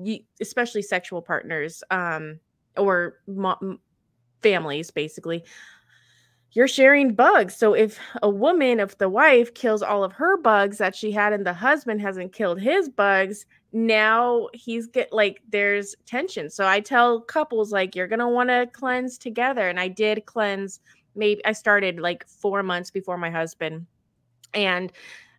you, 0.01 0.19
especially 0.39 0.82
sexual 0.82 1.21
partners 1.21 1.84
um, 1.91 2.39
or 2.77 3.19
mo- 3.27 3.77
families 4.41 4.89
basically 4.91 5.43
you're 6.53 6.67
sharing 6.67 7.13
bugs. 7.13 7.55
So 7.55 7.73
if 7.73 7.99
a 8.21 8.29
woman, 8.29 8.79
if 8.79 8.97
the 8.97 9.09
wife 9.09 9.53
kills 9.53 9.81
all 9.81 10.03
of 10.03 10.11
her 10.13 10.37
bugs 10.37 10.77
that 10.79 10.95
she 10.95 11.11
had 11.11 11.33
and 11.33 11.45
the 11.45 11.53
husband 11.53 12.01
hasn't 12.01 12.33
killed 12.33 12.59
his 12.59 12.89
bugs, 12.89 13.45
now 13.71 14.49
he's 14.53 14.87
get 14.87 15.13
like 15.13 15.41
there's 15.49 15.95
tension. 16.05 16.49
So 16.49 16.67
I 16.67 16.81
tell 16.81 17.21
couples 17.21 17.71
like 17.71 17.95
you're 17.95 18.07
gonna 18.07 18.29
want 18.29 18.49
to 18.49 18.67
cleanse 18.73 19.17
together. 19.17 19.69
And 19.69 19.79
I 19.79 19.87
did 19.87 20.25
cleanse 20.25 20.81
maybe 21.15 21.43
I 21.45 21.53
started 21.53 21.99
like 21.99 22.27
four 22.27 22.63
months 22.63 22.91
before 22.91 23.17
my 23.17 23.29
husband. 23.29 23.85
And 24.53 24.91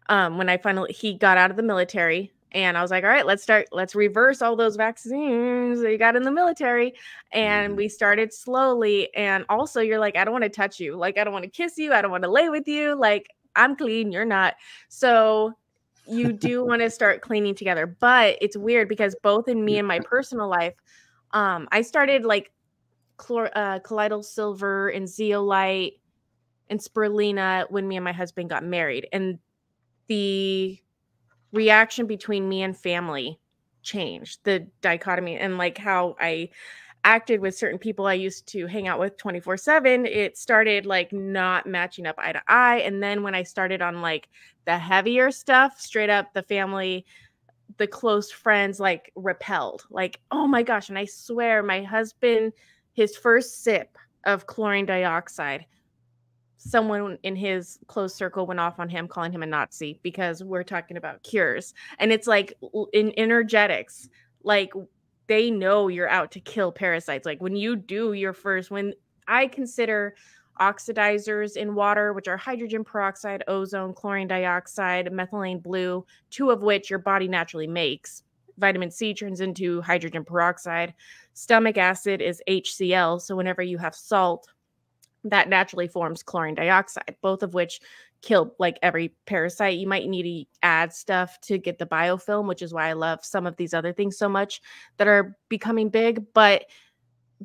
um 0.09 0.39
when 0.39 0.49
I 0.49 0.57
finally 0.57 0.93
he 0.93 1.15
got 1.15 1.37
out 1.37 1.51
of 1.51 1.57
the 1.57 1.63
military 1.63 2.33
and 2.53 2.77
I 2.77 2.83
was 2.83 2.91
like, 2.91 3.05
all 3.05 3.11
right, 3.11 3.27
let's 3.27 3.43
start, 3.43 3.69
let's 3.73 3.95
reverse 3.95 4.43
all 4.43 4.57
those 4.57 4.77
vaccines 4.77 5.81
that 5.81 5.91
you 5.91 5.99
got 5.99 6.17
in 6.17 6.23
the 6.23 6.31
military 6.31 6.95
and 7.33 7.73
Mhm. 7.73 7.77
we 7.77 7.89
started 7.89 8.33
slowly 8.33 9.15
and 9.15 9.45
also 9.49 9.81
you're 9.81 9.99
like 9.99 10.17
i 10.17 10.25
don't 10.25 10.33
want 10.33 10.45
to 10.45 10.51
touch 10.51 10.79
you 10.79 10.97
like 10.97 11.19
i 11.19 11.25
don't 11.25 11.33
want 11.33 11.45
to 11.45 11.51
kiss 11.51 11.79
you 11.79 11.93
i 11.93 12.03
don't 12.03 12.11
want 12.11 12.23
to 12.23 12.31
lay 12.31 12.49
with 12.49 12.69
you 12.69 12.95
like 12.95 13.29
i'm 13.57 13.75
clean 13.77 14.13
you're 14.13 14.25
not 14.25 14.55
so 14.89 15.53
you 16.07 16.33
do 16.33 16.65
want 16.67 16.83
to 16.83 16.91
start 16.91 17.23
cleaning 17.23 17.55
together 17.55 17.87
but 17.87 18.37
it's 18.41 18.57
weird 18.57 18.89
because 18.89 19.17
both 19.23 19.49
in 19.49 19.65
me 19.65 19.79
and 19.79 19.89
my 19.89 20.01
personal 20.01 20.49
life 20.49 20.75
um 21.33 21.69
i 21.73 21.81
started 21.83 22.25
like 22.25 22.53
chlor- 23.19 23.51
uh, 23.55 23.79
colloidal 23.81 24.23
silver 24.23 24.89
and 24.89 25.09
zeolite 25.09 25.95
and 26.69 26.81
spirulina 26.81 27.71
when 27.71 27.87
me 27.87 27.97
and 27.97 28.05
my 28.05 28.13
husband 28.13 28.51
got 28.51 28.65
married 28.65 29.07
and 29.13 29.39
the 30.09 30.79
reaction 31.53 32.07
between 32.07 32.49
me 32.49 32.63
and 32.63 32.77
family 32.77 33.39
changed 33.83 34.41
the 34.45 34.67
dichotomy 34.81 35.37
and 35.37 35.59
like 35.59 35.77
how 35.77 36.17
i 36.21 36.49
acted 37.05 37.41
with 37.41 37.57
certain 37.57 37.79
people 37.79 38.07
I 38.07 38.15
used 38.15 38.47
to 38.49 38.67
hang 38.67 38.89
out 38.89 38.99
with 38.99 39.17
24 39.17 39.57
7, 39.57 40.07
it 40.07 40.37
started 40.39 40.87
like 40.87 41.13
not 41.13 41.67
matching 41.67 42.07
up 42.07 42.17
eye 42.19 42.33
to 42.33 42.43
eye. 42.49 42.79
And 42.79 43.03
then 43.03 43.23
when 43.23 43.35
I 43.35 43.43
started 43.43 43.83
on 43.83 44.01
like 44.01 44.29
the 44.65 44.79
heavier 44.79 45.31
stuff, 45.31 45.81
straight 45.81 46.11
up 46.11 46.33
the 46.33 46.43
family, 46.43 47.05
the 47.79 47.87
close 47.87 48.31
friends 48.31 48.79
like 48.79 49.11
repelled, 49.17 49.85
like, 49.91 50.21
oh 50.31 50.47
my 50.47 50.63
gosh. 50.63 50.89
And 50.89 50.99
I 50.99 51.07
swear, 51.07 51.63
my 51.63 51.83
husband, 51.83 52.53
his 52.93 53.17
first 53.17 53.63
sip 53.63 53.97
of 54.25 54.47
chlorine 54.47 54.87
dioxide, 54.87 55.67
someone 56.63 57.19
in 57.23 57.35
his 57.35 57.79
close 57.87 58.15
circle 58.15 58.47
went 58.47 58.61
off 58.61 58.79
on 58.79 58.89
him, 58.89 59.09
calling 59.09 59.33
him 59.33 59.43
a 59.43 59.47
Nazi 59.47 59.99
because 60.03 60.43
we're 60.45 60.63
talking 60.63 60.97
about 60.97 61.23
cures. 61.23 61.75
And 61.99 62.13
it's 62.13 62.27
like 62.27 62.57
in 62.93 63.13
energetics, 63.17 64.09
like 64.45 64.73
they 65.27 65.51
know 65.51 65.89
you're 65.89 66.09
out 66.09 66.31
to 66.33 66.41
kill 66.41 66.73
parasites. 66.73 67.27
Like 67.27 67.43
when 67.43 67.57
you 67.57 67.77
do 67.77 68.13
your 68.13 68.33
first, 68.33 68.71
when 68.71 68.95
I 69.27 69.49
consider 69.49 70.15
oxidizers 70.61 71.57
in 71.57 71.75
water, 71.75 72.13
which 72.13 72.29
are 72.29 72.37
hydrogen 72.37 72.85
peroxide, 72.85 73.43
ozone, 73.49 73.95
chlorine 73.95 74.29
dioxide, 74.29 75.07
methylene 75.07 75.63
blue, 75.63 76.05
two 76.31 76.51
of 76.51 76.63
which 76.63 76.91
your 76.91 76.99
body 76.99 77.27
naturally 77.27 77.67
makes. 77.67 78.23
Vitamin 78.59 78.91
C 78.91 79.15
turns 79.15 79.41
into 79.41 79.81
hydrogen 79.81 80.25
peroxide. 80.25 80.95
Stomach 81.33 81.79
acid 81.79 82.21
is 82.21 82.43
HCl. 82.49 83.21
So 83.21 83.35
whenever 83.35 83.63
you 83.63 83.79
have 83.79 83.95
salt, 83.95 84.47
that 85.25 85.49
naturally 85.49 85.89
forms 85.89 86.23
chlorine 86.23 86.55
dioxide, 86.55 87.17
both 87.21 87.43
of 87.43 87.55
which 87.55 87.81
kill 88.23 88.55
like 88.59 88.79
every 88.83 89.15
parasite. 89.27 89.79
You 89.79 89.87
might 89.87 90.09
need 90.09 90.23
to 90.23 90.51
add 90.63 90.93
stuff 90.93 91.41
to 91.43 91.59
get 91.59 91.79
the 91.79 91.87
biofilm, 91.87 92.47
which 92.47 92.63
is 92.63 92.73
why 92.73 92.89
I 92.89 92.93
love 92.95 93.25
some 93.25 93.47
of 93.47 93.57
these 93.57 93.75
other 93.75 93.93
things 93.93 94.17
so 94.17 94.29
much 94.29 94.61
that 94.97 95.09
are 95.09 95.37
becoming 95.49 95.89
big. 95.89 96.25
But 96.33 96.67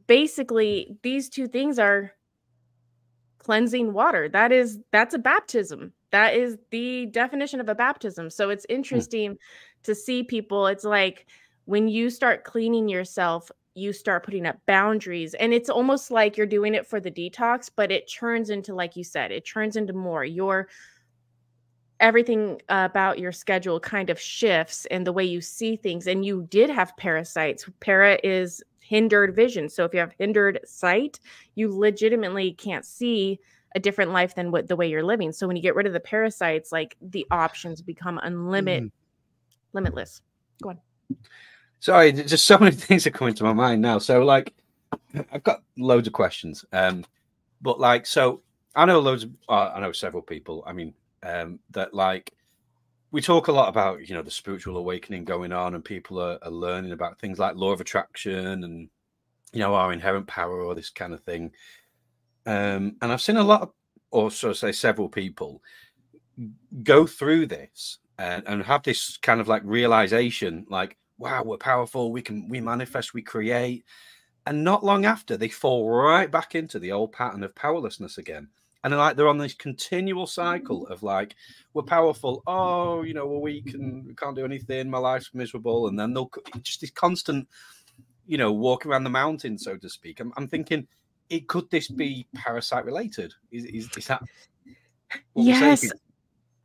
basically, 0.05 0.97
these 1.01 1.29
two 1.29 1.47
things 1.47 1.79
are 1.79 2.13
cleansing 3.39 3.93
water. 3.93 4.29
That 4.29 4.51
is 4.51 4.79
that's 4.91 5.13
a 5.13 5.19
baptism. 5.19 5.93
That 6.11 6.35
is 6.35 6.57
the 6.71 7.07
definition 7.07 7.59
of 7.59 7.69
a 7.69 7.75
baptism. 7.75 8.29
So 8.29 8.49
it's 8.49 8.65
hmm. 8.69 8.75
interesting 8.75 9.37
to 9.83 9.95
see 9.95 10.23
people. 10.23 10.67
It's 10.67 10.83
like 10.83 11.27
when 11.65 11.87
you 11.87 12.09
start 12.09 12.43
cleaning 12.43 12.87
yourself, 12.87 13.51
you 13.77 13.93
start 13.93 14.23
putting 14.23 14.47
up 14.47 14.57
boundaries 14.65 15.35
and 15.35 15.53
it's 15.53 15.69
almost 15.69 16.09
like 16.09 16.35
you're 16.35 16.47
doing 16.47 16.73
it 16.73 16.85
for 16.85 16.99
the 16.99 17.11
detox 17.11 17.69
but 17.73 17.91
it 17.91 18.11
turns 18.11 18.49
into 18.49 18.73
like 18.73 18.95
you 18.95 19.03
said 19.03 19.31
it 19.31 19.45
turns 19.45 19.75
into 19.75 19.93
more. 19.93 20.25
You're 20.25 20.67
everything 21.99 22.61
about 22.69 23.19
your 23.19 23.31
schedule 23.31 23.79
kind 23.79 24.09
of 24.09 24.19
shifts 24.19 24.85
and 24.87 25.05
the 25.05 25.13
way 25.13 25.23
you 25.23 25.41
see 25.41 25.75
things 25.75 26.07
and 26.07 26.25
you 26.25 26.47
did 26.49 26.69
have 26.69 26.97
parasites. 26.97 27.69
Para 27.79 28.19
is 28.23 28.63
hindered 28.79 29.35
vision 29.35 29.69
so 29.69 29.83
if 29.83 29.93
you 29.93 29.99
have 29.99 30.13
hindered 30.17 30.59
sight 30.65 31.19
you 31.55 31.77
legitimately 31.77 32.53
can't 32.53 32.85
see 32.85 33.37
a 33.75 33.79
different 33.79 34.11
life 34.11 34.33
than 34.33 34.49
what 34.49 34.67
the 34.67 34.75
way 34.75 34.89
you're 34.89 35.03
living. 35.03 35.31
So 35.31 35.45
when 35.45 35.55
you 35.55 35.61
get 35.61 35.75
rid 35.75 35.85
of 35.85 35.93
the 35.93 35.99
parasites 35.99 36.71
like 36.71 36.95
the 37.01 37.27
options 37.29 37.81
become 37.81 38.19
unlimited 38.23 38.85
mm. 38.85 38.91
limitless. 39.73 40.21
Go 40.63 40.69
on 40.69 40.79
sorry 41.79 42.11
just 42.11 42.45
so 42.45 42.57
many 42.57 42.75
things 42.75 43.05
are 43.07 43.11
coming 43.11 43.33
to 43.33 43.43
my 43.43 43.53
mind 43.53 43.81
now. 43.81 43.97
So 43.99 44.23
like 44.23 44.53
i've 45.31 45.43
got 45.43 45.63
loads 45.77 46.07
of 46.07 46.13
questions 46.13 46.63
um 46.71 47.03
but 47.61 47.79
like 47.79 48.05
so 48.05 48.41
i 48.75 48.85
know 48.85 48.99
loads 48.99 49.23
of 49.23 49.31
uh, 49.49 49.71
i 49.75 49.79
know 49.79 49.91
several 49.91 50.21
people 50.21 50.63
i 50.65 50.73
mean 50.73 50.93
um, 51.23 51.59
that 51.71 51.93
like 51.93 52.31
we 53.11 53.21
talk 53.21 53.47
a 53.47 53.51
lot 53.51 53.69
about 53.69 54.07
you 54.07 54.15
know 54.15 54.21
the 54.21 54.31
spiritual 54.31 54.77
awakening 54.77 55.25
going 55.25 55.51
on 55.51 55.75
and 55.75 55.83
people 55.83 56.19
are, 56.19 56.37
are, 56.41 56.51
learning 56.51 56.91
about 56.91 57.19
things 57.19 57.39
like 57.39 57.55
law 57.55 57.71
of 57.71 57.81
attraction 57.81 58.63
and 58.63 58.89
you 59.51 59.59
know 59.59 59.73
our 59.73 59.91
inherent 59.93 60.27
power 60.27 60.61
or 60.61 60.75
this 60.75 60.89
kind 60.89 61.13
of 61.13 61.21
thing. 61.21 61.51
Um, 62.45 62.95
and 63.01 63.11
i've 63.11 63.21
seen 63.21 63.37
a 63.37 63.43
lot 63.43 63.61
of 63.61 63.71
or 64.11 64.29
so 64.29 64.53
say 64.53 64.71
several 64.71 65.09
people 65.09 65.61
go 66.83 67.07
through 67.07 67.47
this 67.47 67.97
and, 68.19 68.43
and 68.47 68.63
have 68.63 68.83
this 68.83 69.17
kind 69.17 69.41
of 69.41 69.47
like 69.47 69.63
realization 69.65 70.65
like 70.69 70.97
wow 71.17 71.43
we're 71.43 71.57
powerful 71.57 72.11
we 72.11 72.21
can 72.21 72.47
we 72.47 72.61
manifest 72.61 73.13
we 73.13 73.21
create. 73.21 73.85
And 74.45 74.63
not 74.63 74.83
long 74.83 75.05
after 75.05 75.35
they 75.35 75.49
fall 75.49 75.89
right 75.89 76.31
back 76.31 76.55
into 76.55 76.79
the 76.79 76.93
old 76.93 77.11
pattern 77.11 77.43
of 77.43 77.53
powerlessness 77.53 78.17
again. 78.17 78.47
And 78.83 78.93
they're 78.93 78.99
like 78.99 79.17
they're 79.17 79.27
on 79.27 79.37
this 79.37 79.53
continual 79.53 80.25
cycle 80.27 80.87
of 80.87 81.03
like 81.03 81.35
we're 81.73 81.83
powerful. 81.83 82.43
Oh 82.47 83.01
you 83.01 83.13
know 83.13 83.27
we're 83.27 83.39
weak 83.39 83.73
and 83.73 84.05
we 84.05 84.13
can't 84.13 84.35
do 84.35 84.45
anything. 84.45 84.89
My 84.89 84.99
life's 84.99 85.31
miserable. 85.33 85.87
And 85.87 85.99
then 85.99 86.13
they'll 86.13 86.31
just 86.61 86.81
this 86.81 86.91
constant 86.91 87.47
you 88.25 88.37
know 88.37 88.51
walk 88.51 88.85
around 88.85 89.03
the 89.03 89.09
mountain 89.09 89.57
so 89.57 89.75
to 89.77 89.89
speak. 89.89 90.19
I'm, 90.19 90.31
I'm 90.37 90.47
thinking 90.47 90.87
it 91.29 91.47
could 91.47 91.69
this 91.69 91.87
be 91.87 92.27
parasite 92.35 92.85
related 92.85 93.33
is, 93.51 93.65
is, 93.65 93.89
is 93.97 94.07
that 94.07 94.23
yes 95.35 95.91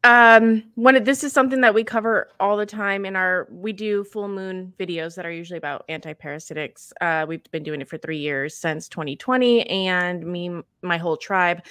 um 0.04 0.64
when 0.74 1.04
this 1.04 1.22
is 1.22 1.32
something 1.32 1.60
that 1.60 1.74
we 1.74 1.84
cover 1.84 2.28
all 2.40 2.56
the 2.56 2.66
time 2.66 3.04
in 3.04 3.14
our 3.14 3.46
we 3.50 3.72
do 3.72 4.02
full 4.02 4.28
moon 4.28 4.72
videos 4.78 5.14
that 5.14 5.24
are 5.24 5.30
usually 5.30 5.58
about 5.58 5.84
anti-parasitics 5.88 6.92
uh 7.00 7.24
we've 7.28 7.44
been 7.52 7.62
doing 7.62 7.80
it 7.80 7.88
for 7.88 7.98
three 7.98 8.18
years 8.18 8.56
since 8.56 8.88
2020 8.88 9.62
and 9.68 10.26
me 10.26 10.50
my 10.82 10.98
whole 10.98 11.16
tribe 11.16 11.62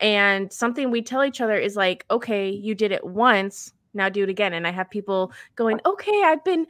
and 0.00 0.52
something 0.52 0.90
we 0.90 1.02
tell 1.02 1.24
each 1.24 1.40
other 1.40 1.56
is 1.56 1.76
like, 1.76 2.04
okay, 2.10 2.50
you 2.50 2.74
did 2.74 2.92
it 2.92 3.04
once, 3.04 3.72
now 3.94 4.08
do 4.08 4.22
it 4.22 4.28
again. 4.28 4.52
And 4.52 4.66
I 4.66 4.70
have 4.70 4.90
people 4.90 5.32
going, 5.56 5.80
okay, 5.84 6.22
I've 6.24 6.44
been 6.44 6.66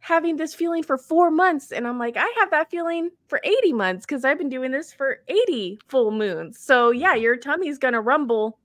having 0.00 0.36
this 0.36 0.54
feeling 0.54 0.82
for 0.82 0.96
four 0.98 1.30
months. 1.30 1.72
And 1.72 1.86
I'm 1.86 1.98
like, 1.98 2.16
I 2.16 2.32
have 2.38 2.50
that 2.50 2.70
feeling 2.70 3.10
for 3.28 3.40
80 3.44 3.72
months 3.72 4.06
because 4.06 4.24
I've 4.24 4.38
been 4.38 4.48
doing 4.48 4.70
this 4.70 4.92
for 4.92 5.20
80 5.28 5.80
full 5.88 6.10
moons. 6.10 6.58
So 6.58 6.90
yeah, 6.90 7.14
your 7.14 7.36
tummy's 7.36 7.78
gonna 7.78 8.00
rumble. 8.00 8.58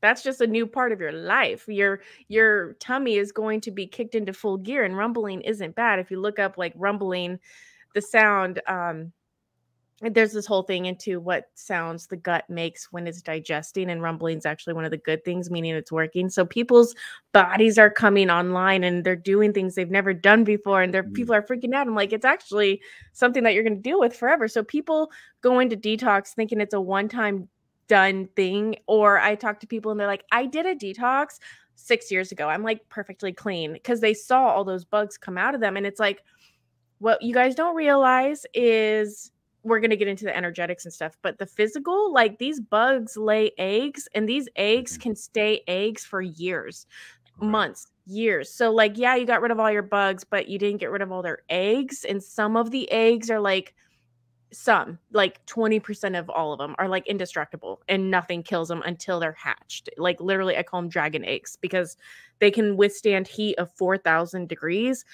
That's 0.00 0.22
just 0.22 0.40
a 0.40 0.46
new 0.46 0.66
part 0.66 0.92
of 0.92 1.00
your 1.00 1.12
life. 1.12 1.66
Your 1.68 2.00
your 2.28 2.74
tummy 2.74 3.16
is 3.16 3.32
going 3.32 3.60
to 3.62 3.70
be 3.70 3.86
kicked 3.86 4.14
into 4.14 4.32
full 4.32 4.58
gear, 4.58 4.84
and 4.84 4.96
rumbling 4.96 5.40
isn't 5.42 5.74
bad. 5.74 5.98
If 5.98 6.10
you 6.10 6.20
look 6.20 6.38
up 6.38 6.58
like 6.58 6.72
rumbling, 6.76 7.38
the 7.94 8.02
sound, 8.02 8.60
um, 8.66 9.12
there's 10.00 10.32
this 10.32 10.46
whole 10.46 10.62
thing 10.62 10.86
into 10.86 11.18
what 11.18 11.46
sounds 11.54 12.06
the 12.06 12.16
gut 12.16 12.48
makes 12.48 12.92
when 12.92 13.06
it's 13.06 13.20
digesting 13.20 13.90
and 13.90 14.00
rumbling 14.00 14.38
is 14.38 14.46
actually 14.46 14.72
one 14.72 14.84
of 14.84 14.92
the 14.92 14.96
good 14.96 15.24
things 15.24 15.50
meaning 15.50 15.74
it's 15.74 15.90
working 15.90 16.30
so 16.30 16.44
people's 16.44 16.94
bodies 17.32 17.78
are 17.78 17.90
coming 17.90 18.30
online 18.30 18.84
and 18.84 19.02
they're 19.02 19.16
doing 19.16 19.52
things 19.52 19.74
they've 19.74 19.90
never 19.90 20.14
done 20.14 20.44
before 20.44 20.82
and 20.82 20.94
their 20.94 21.02
mm. 21.02 21.12
people 21.14 21.34
are 21.34 21.42
freaking 21.42 21.74
out 21.74 21.88
i'm 21.88 21.96
like 21.96 22.12
it's 22.12 22.24
actually 22.24 22.80
something 23.12 23.42
that 23.42 23.54
you're 23.54 23.64
going 23.64 23.74
to 23.74 23.82
deal 23.82 23.98
with 23.98 24.14
forever 24.14 24.46
so 24.46 24.62
people 24.62 25.10
go 25.40 25.58
into 25.58 25.76
detox 25.76 26.28
thinking 26.28 26.60
it's 26.60 26.74
a 26.74 26.80
one 26.80 27.08
time 27.08 27.48
done 27.88 28.28
thing 28.36 28.76
or 28.86 29.18
i 29.18 29.34
talk 29.34 29.60
to 29.60 29.66
people 29.66 29.90
and 29.90 29.98
they're 29.98 30.06
like 30.06 30.24
i 30.32 30.46
did 30.46 30.66
a 30.66 30.74
detox 30.74 31.38
six 31.74 32.10
years 32.10 32.32
ago 32.32 32.48
i'm 32.48 32.62
like 32.62 32.88
perfectly 32.88 33.32
clean 33.32 33.72
because 33.72 34.00
they 34.00 34.14
saw 34.14 34.46
all 34.48 34.64
those 34.64 34.84
bugs 34.84 35.16
come 35.16 35.38
out 35.38 35.54
of 35.54 35.60
them 35.60 35.76
and 35.76 35.86
it's 35.86 36.00
like 36.00 36.22
what 36.98 37.22
you 37.22 37.32
guys 37.32 37.54
don't 37.54 37.76
realize 37.76 38.44
is 38.54 39.30
we're 39.62 39.80
going 39.80 39.90
to 39.90 39.96
get 39.96 40.08
into 40.08 40.24
the 40.24 40.36
energetics 40.36 40.84
and 40.84 40.92
stuff, 40.92 41.16
but 41.22 41.38
the 41.38 41.46
physical, 41.46 42.12
like 42.12 42.38
these 42.38 42.60
bugs 42.60 43.16
lay 43.16 43.52
eggs 43.58 44.08
and 44.14 44.28
these 44.28 44.48
eggs 44.56 44.92
mm-hmm. 44.92 45.02
can 45.02 45.16
stay 45.16 45.62
eggs 45.66 46.04
for 46.04 46.22
years, 46.22 46.86
months, 47.40 47.88
years. 48.06 48.52
So, 48.52 48.70
like, 48.70 48.96
yeah, 48.96 49.14
you 49.14 49.26
got 49.26 49.42
rid 49.42 49.50
of 49.50 49.60
all 49.60 49.70
your 49.70 49.82
bugs, 49.82 50.24
but 50.24 50.48
you 50.48 50.58
didn't 50.58 50.78
get 50.78 50.90
rid 50.90 51.02
of 51.02 51.12
all 51.12 51.22
their 51.22 51.42
eggs. 51.48 52.04
And 52.08 52.22
some 52.22 52.56
of 52.56 52.70
the 52.70 52.90
eggs 52.90 53.30
are 53.30 53.40
like, 53.40 53.74
some 54.50 54.98
like 55.12 55.44
20% 55.46 56.18
of 56.18 56.30
all 56.30 56.52
of 56.52 56.58
them 56.58 56.74
are 56.78 56.88
like 56.88 57.06
indestructible 57.06 57.82
and 57.88 58.10
nothing 58.10 58.42
kills 58.42 58.68
them 58.68 58.82
until 58.86 59.20
they're 59.20 59.32
hatched 59.32 59.90
like 59.98 60.18
literally 60.20 60.56
i 60.56 60.62
call 60.62 60.80
them 60.80 60.88
dragon 60.88 61.22
eggs 61.24 61.56
because 61.60 61.98
they 62.38 62.50
can 62.50 62.76
withstand 62.76 63.28
heat 63.28 63.54
of 63.56 63.70
4000 63.72 64.48
degrees 64.48 65.04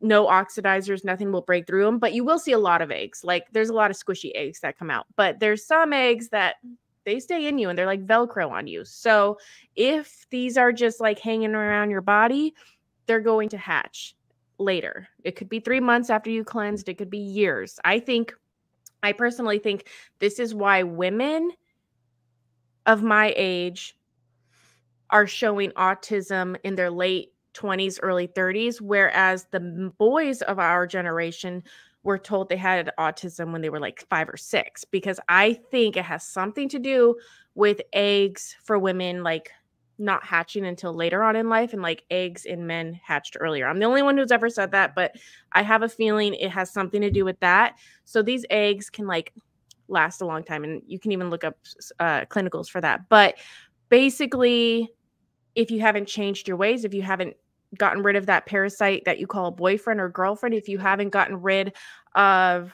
no 0.00 0.26
oxidizers, 0.26 1.04
nothing 1.04 1.30
will 1.30 1.42
break 1.42 1.66
through 1.66 1.84
them, 1.84 1.98
but 1.98 2.12
you 2.12 2.24
will 2.24 2.38
see 2.38 2.52
a 2.52 2.58
lot 2.58 2.82
of 2.82 2.90
eggs. 2.90 3.22
Like 3.22 3.46
there's 3.52 3.68
a 3.68 3.74
lot 3.74 3.90
of 3.90 3.96
squishy 3.96 4.32
eggs 4.34 4.60
that 4.60 4.78
come 4.78 4.90
out, 4.90 5.06
but 5.16 5.40
there's 5.40 5.64
some 5.64 5.92
eggs 5.92 6.30
that 6.30 6.56
they 7.04 7.20
stay 7.20 7.46
in 7.46 7.58
you 7.58 7.68
and 7.68 7.78
they're 7.78 7.86
like 7.86 8.06
Velcro 8.06 8.50
on 8.50 8.66
you. 8.66 8.84
So 8.84 9.38
if 9.76 10.26
these 10.30 10.56
are 10.56 10.72
just 10.72 11.00
like 11.00 11.18
hanging 11.18 11.54
around 11.54 11.90
your 11.90 12.00
body, 12.00 12.54
they're 13.06 13.20
going 13.20 13.48
to 13.50 13.58
hatch 13.58 14.14
later. 14.58 15.08
It 15.24 15.36
could 15.36 15.48
be 15.48 15.60
three 15.60 15.80
months 15.80 16.10
after 16.10 16.30
you 16.30 16.44
cleansed, 16.44 16.88
it 16.88 16.98
could 16.98 17.10
be 17.10 17.18
years. 17.18 17.78
I 17.84 17.98
think, 17.98 18.34
I 19.02 19.12
personally 19.12 19.58
think 19.58 19.88
this 20.18 20.38
is 20.38 20.54
why 20.54 20.82
women 20.82 21.50
of 22.86 23.02
my 23.02 23.32
age 23.36 23.96
are 25.10 25.26
showing 25.26 25.70
autism 25.72 26.56
in 26.64 26.76
their 26.76 26.90
late 26.90 27.32
20s, 27.54 27.98
early 28.02 28.28
30s, 28.28 28.80
whereas 28.80 29.46
the 29.50 29.92
boys 29.98 30.42
of 30.42 30.58
our 30.58 30.86
generation 30.86 31.62
were 32.02 32.18
told 32.18 32.48
they 32.48 32.56
had 32.56 32.90
autism 32.98 33.52
when 33.52 33.60
they 33.60 33.70
were 33.70 33.80
like 33.80 34.06
five 34.08 34.28
or 34.28 34.36
six, 34.36 34.84
because 34.84 35.20
I 35.28 35.54
think 35.70 35.96
it 35.96 36.04
has 36.04 36.26
something 36.26 36.68
to 36.70 36.78
do 36.78 37.16
with 37.54 37.80
eggs 37.92 38.56
for 38.62 38.78
women, 38.78 39.22
like 39.22 39.50
not 40.00 40.24
hatching 40.24 40.64
until 40.64 40.94
later 40.94 41.22
on 41.22 41.36
in 41.36 41.48
life, 41.48 41.72
and 41.72 41.82
like 41.82 42.04
eggs 42.10 42.44
in 42.46 42.66
men 42.66 42.98
hatched 43.04 43.36
earlier. 43.38 43.68
I'm 43.68 43.78
the 43.78 43.86
only 43.86 44.02
one 44.02 44.16
who's 44.16 44.32
ever 44.32 44.48
said 44.48 44.72
that, 44.72 44.94
but 44.94 45.14
I 45.52 45.62
have 45.62 45.82
a 45.82 45.88
feeling 45.88 46.34
it 46.34 46.50
has 46.50 46.72
something 46.72 47.00
to 47.00 47.10
do 47.10 47.24
with 47.24 47.38
that. 47.40 47.76
So 48.04 48.22
these 48.22 48.44
eggs 48.50 48.90
can 48.90 49.06
like 49.06 49.32
last 49.88 50.20
a 50.20 50.26
long 50.26 50.42
time, 50.42 50.64
and 50.64 50.82
you 50.86 50.98
can 50.98 51.12
even 51.12 51.30
look 51.30 51.44
up 51.44 51.56
uh, 51.98 52.24
clinicals 52.26 52.68
for 52.68 52.80
that. 52.80 53.08
But 53.08 53.36
basically, 53.88 54.88
if 55.54 55.70
you 55.70 55.80
haven't 55.80 56.06
changed 56.06 56.48
your 56.48 56.56
ways, 56.56 56.84
if 56.84 56.94
you 56.94 57.02
haven't 57.02 57.36
gotten 57.78 58.02
rid 58.02 58.16
of 58.16 58.26
that 58.26 58.46
parasite 58.46 59.04
that 59.04 59.18
you 59.18 59.26
call 59.26 59.46
a 59.46 59.52
boyfriend 59.52 60.00
or 60.00 60.08
girlfriend, 60.08 60.54
if 60.54 60.68
you 60.68 60.78
haven't 60.78 61.10
gotten 61.10 61.40
rid 61.40 61.74
of 62.14 62.72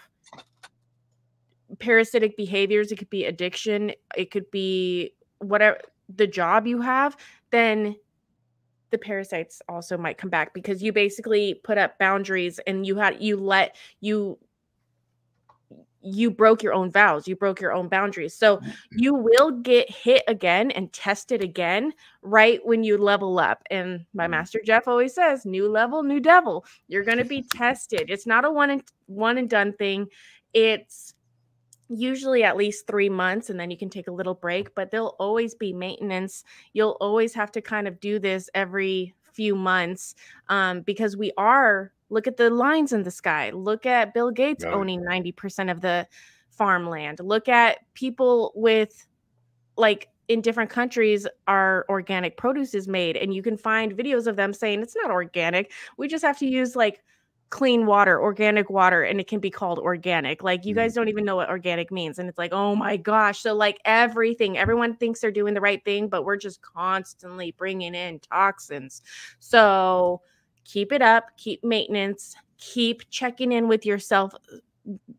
parasitic 1.80 2.36
behaviors, 2.36 2.92
it 2.92 2.96
could 2.96 3.10
be 3.10 3.24
addiction, 3.24 3.92
it 4.16 4.30
could 4.30 4.50
be 4.50 5.12
whatever 5.38 5.78
the 6.14 6.27
job 6.27 6.66
you 6.66 6.81
have, 6.81 7.16
then 7.51 7.97
the 8.90 8.99
parasites 8.99 9.61
also 9.69 9.99
might 9.99 10.19
come 10.19 10.31
back 10.31 10.55
because 10.55 10.83
you 10.83 10.92
basically 10.92 11.55
put 11.64 11.79
up 11.79 11.99
boundaries 11.99 12.61
and 12.66 12.87
you 12.87 12.97
had 12.97 13.21
you 13.21 13.37
let 13.37 13.77
you 14.01 14.38
you 16.07 16.31
broke 16.31 16.62
your 16.62 16.73
own 16.73 16.88
vows, 16.88 17.27
you 17.27 17.35
broke 17.35 17.61
your 17.61 17.73
own 17.73 17.88
boundaries. 17.88 18.33
So 18.33 18.59
mm-hmm. 18.59 18.71
you 18.92 19.14
will 19.14 19.51
get 19.51 19.90
hit 19.90 20.23
again 20.29 20.71
and 20.71 20.92
tested 20.92 21.42
again 21.42 21.92
right 22.23 22.61
when 22.64 22.85
you 22.85 22.97
level 22.97 23.40
up. 23.40 23.64
And 23.71 24.07
my 24.14 24.25
mm-hmm. 24.25 24.31
master 24.31 24.61
Jeff 24.64 24.87
always 24.87 25.14
says, 25.14 25.45
new 25.45 25.69
level, 25.69 26.05
new 26.05 26.21
devil. 26.21 26.64
You're 26.87 27.03
going 27.03 27.19
to 27.19 27.25
be 27.25 27.42
tested. 27.55 28.05
It's 28.09 28.27
not 28.27 28.45
a 28.45 28.51
one 28.51 28.71
and 28.71 28.83
one 29.07 29.37
and 29.37 29.51
done 29.51 29.73
thing. 29.73 30.07
It's 30.55 31.14
usually 31.88 32.42
at 32.42 32.57
least 32.57 32.87
3 32.87 33.09
months 33.09 33.51
and 33.51 33.59
then 33.59 33.70
you 33.70 33.77
can 33.77 33.90
take 33.90 34.09
a 34.09 34.12
little 34.12 34.35
break, 34.35 34.75
but 34.75 34.90
there'll 34.90 35.16
always 35.18 35.55
be 35.55 35.72
maintenance. 35.72 36.44
You'll 36.72 36.96
always 37.01 37.35
have 37.35 37.53
to 37.53 37.61
kind 37.61 37.87
of 37.87 38.01
do 38.01 38.18
this 38.18 38.51
every 38.55 39.14
few 39.33 39.55
months 39.55 40.14
um, 40.49 40.81
because 40.81 41.16
we 41.16 41.33
are 41.37 41.92
Look 42.09 42.27
at 42.27 42.37
the 42.37 42.51
lines 42.51 42.92
in 42.92 43.03
the 43.03 43.11
sky. 43.11 43.51
Look 43.51 43.85
at 43.85 44.14
Bill 44.14 44.31
Gates 44.31 44.64
owning 44.64 45.03
90% 45.03 45.70
of 45.70 45.81
the 45.81 46.07
farmland. 46.51 47.20
Look 47.20 47.49
at 47.49 47.79
people 47.94 48.53
with 48.55 49.07
like 49.77 50.09
in 50.29 50.40
different 50.40 50.70
countries 50.70 51.27
our 51.46 51.85
organic 51.88 52.37
produce 52.37 52.75
is 52.75 52.88
made 52.88 53.16
and 53.16 53.35
you 53.35 53.42
can 53.42 53.57
find 53.57 53.96
videos 53.96 54.27
of 54.27 54.37
them 54.37 54.53
saying 54.53 54.83
it's 54.83 54.96
not 54.96 55.11
organic. 55.11 55.72
We 55.96 56.09
just 56.09 56.25
have 56.25 56.38
to 56.38 56.46
use 56.46 56.77
like 56.77 57.03
clean 57.50 57.87
water, 57.87 58.20
organic 58.20 58.70
water, 58.70 59.02
and 59.02 59.20
it 59.20 59.28
can 59.28 59.40
be 59.40 59.50
called 59.50 59.78
organic. 59.78 60.42
Like 60.42 60.64
you 60.64 60.74
guys 60.74 60.92
mm. 60.92 60.96
don't 60.96 61.09
even 61.09 61.24
know 61.24 61.37
what 61.37 61.48
organic 61.48 61.90
means. 61.90 62.18
And 62.18 62.28
it's 62.28 62.38
like, 62.38 62.52
oh 62.52 62.74
my 62.74 62.96
gosh. 62.96 63.40
So, 63.40 63.54
like 63.54 63.80
everything, 63.85 64.59
everyone 64.59 64.96
thinks 64.96 65.20
they're 65.20 65.30
doing 65.30 65.54
the 65.54 65.61
right 65.61 65.85
thing, 65.85 66.09
but 66.09 66.24
we're 66.24 66.37
just 66.37 66.61
constantly 66.62 67.52
bringing 67.52 67.94
in 67.94 68.20
toxins. 68.20 69.02
So, 69.38 70.22
keep 70.64 70.92
it 70.92 71.02
up, 71.02 71.37
keep 71.37 71.62
maintenance, 71.62 72.35
keep 72.59 73.09
checking 73.11 73.52
in 73.52 73.68
with 73.68 73.87
yourself 73.87 74.35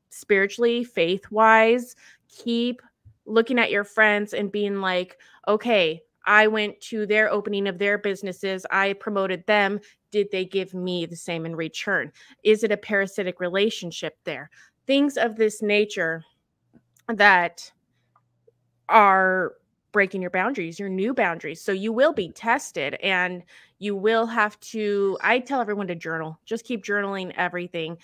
spiritually, 0.10 0.84
faith 0.84 1.30
wise, 1.32 1.96
keep 2.30 2.82
looking 3.26 3.60
at 3.60 3.72
your 3.72 3.84
friends 3.84 4.34
and 4.34 4.52
being 4.52 4.82
like, 4.82 5.18
okay, 5.48 6.02
I 6.28 6.48
went 6.48 6.80
to 6.82 7.06
their 7.06 7.32
opening 7.32 7.68
of 7.68 7.80
their 7.80 7.98
businesses. 7.98 8.66
I 8.70 8.94
promoted 8.94 9.46
them. 9.48 9.80
Did 10.12 10.30
they 10.32 10.46
give 10.46 10.74
me 10.74 11.06
the 11.06 11.16
same 11.16 11.46
in 11.46 11.56
return? 11.56 12.12
Is 12.44 12.64
it 12.64 12.72
a 12.72 12.78
parasitic 12.78 13.40
relationship 13.40 14.18
there? 14.26 14.50
Things 14.86 15.18
of 15.18 15.38
this 15.38 15.62
nature 15.62 16.24
that 17.08 17.72
are 18.90 19.54
breaking 19.94 20.22
your 20.22 20.32
boundaries, 20.32 20.80
your 20.80 20.90
new 20.90 21.14
boundaries. 21.14 21.62
So 21.62 21.72
you 21.72 21.92
will 21.92 22.14
be 22.14 22.32
tested 22.32 22.96
and 22.96 23.44
you 23.80 23.96
will 23.96 24.26
have 24.26 24.60
to. 24.60 25.18
I 25.22 25.40
tell 25.40 25.62
everyone 25.62 25.88
to 25.88 25.96
journal, 25.96 26.40
just 26.46 26.66
keep 26.66 26.84
journaling 26.84 27.34
everything 27.36 27.98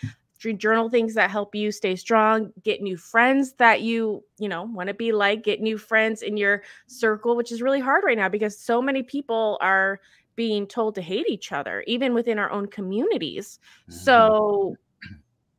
journal 0.51 0.89
things 0.89 1.13
that 1.13 1.31
help 1.31 1.55
you 1.55 1.71
stay 1.71 1.95
strong 1.95 2.51
get 2.63 2.81
new 2.81 2.97
friends 2.97 3.53
that 3.53 3.81
you 3.81 4.21
you 4.39 4.49
know 4.49 4.63
want 4.63 4.87
to 4.87 4.93
be 4.93 5.13
like 5.13 5.43
get 5.43 5.61
new 5.61 5.77
friends 5.77 6.21
in 6.21 6.35
your 6.35 6.63
circle 6.87 7.37
which 7.37 7.51
is 7.51 7.61
really 7.61 7.79
hard 7.79 8.03
right 8.03 8.17
now 8.17 8.27
because 8.27 8.57
so 8.57 8.81
many 8.81 9.01
people 9.01 9.57
are 9.61 10.01
being 10.35 10.67
told 10.67 10.95
to 10.95 11.01
hate 11.01 11.29
each 11.29 11.51
other 11.51 11.83
even 11.87 12.13
within 12.13 12.39
our 12.39 12.51
own 12.51 12.67
communities. 12.67 13.59
Mm-hmm. 13.87 13.99
so 13.99 14.75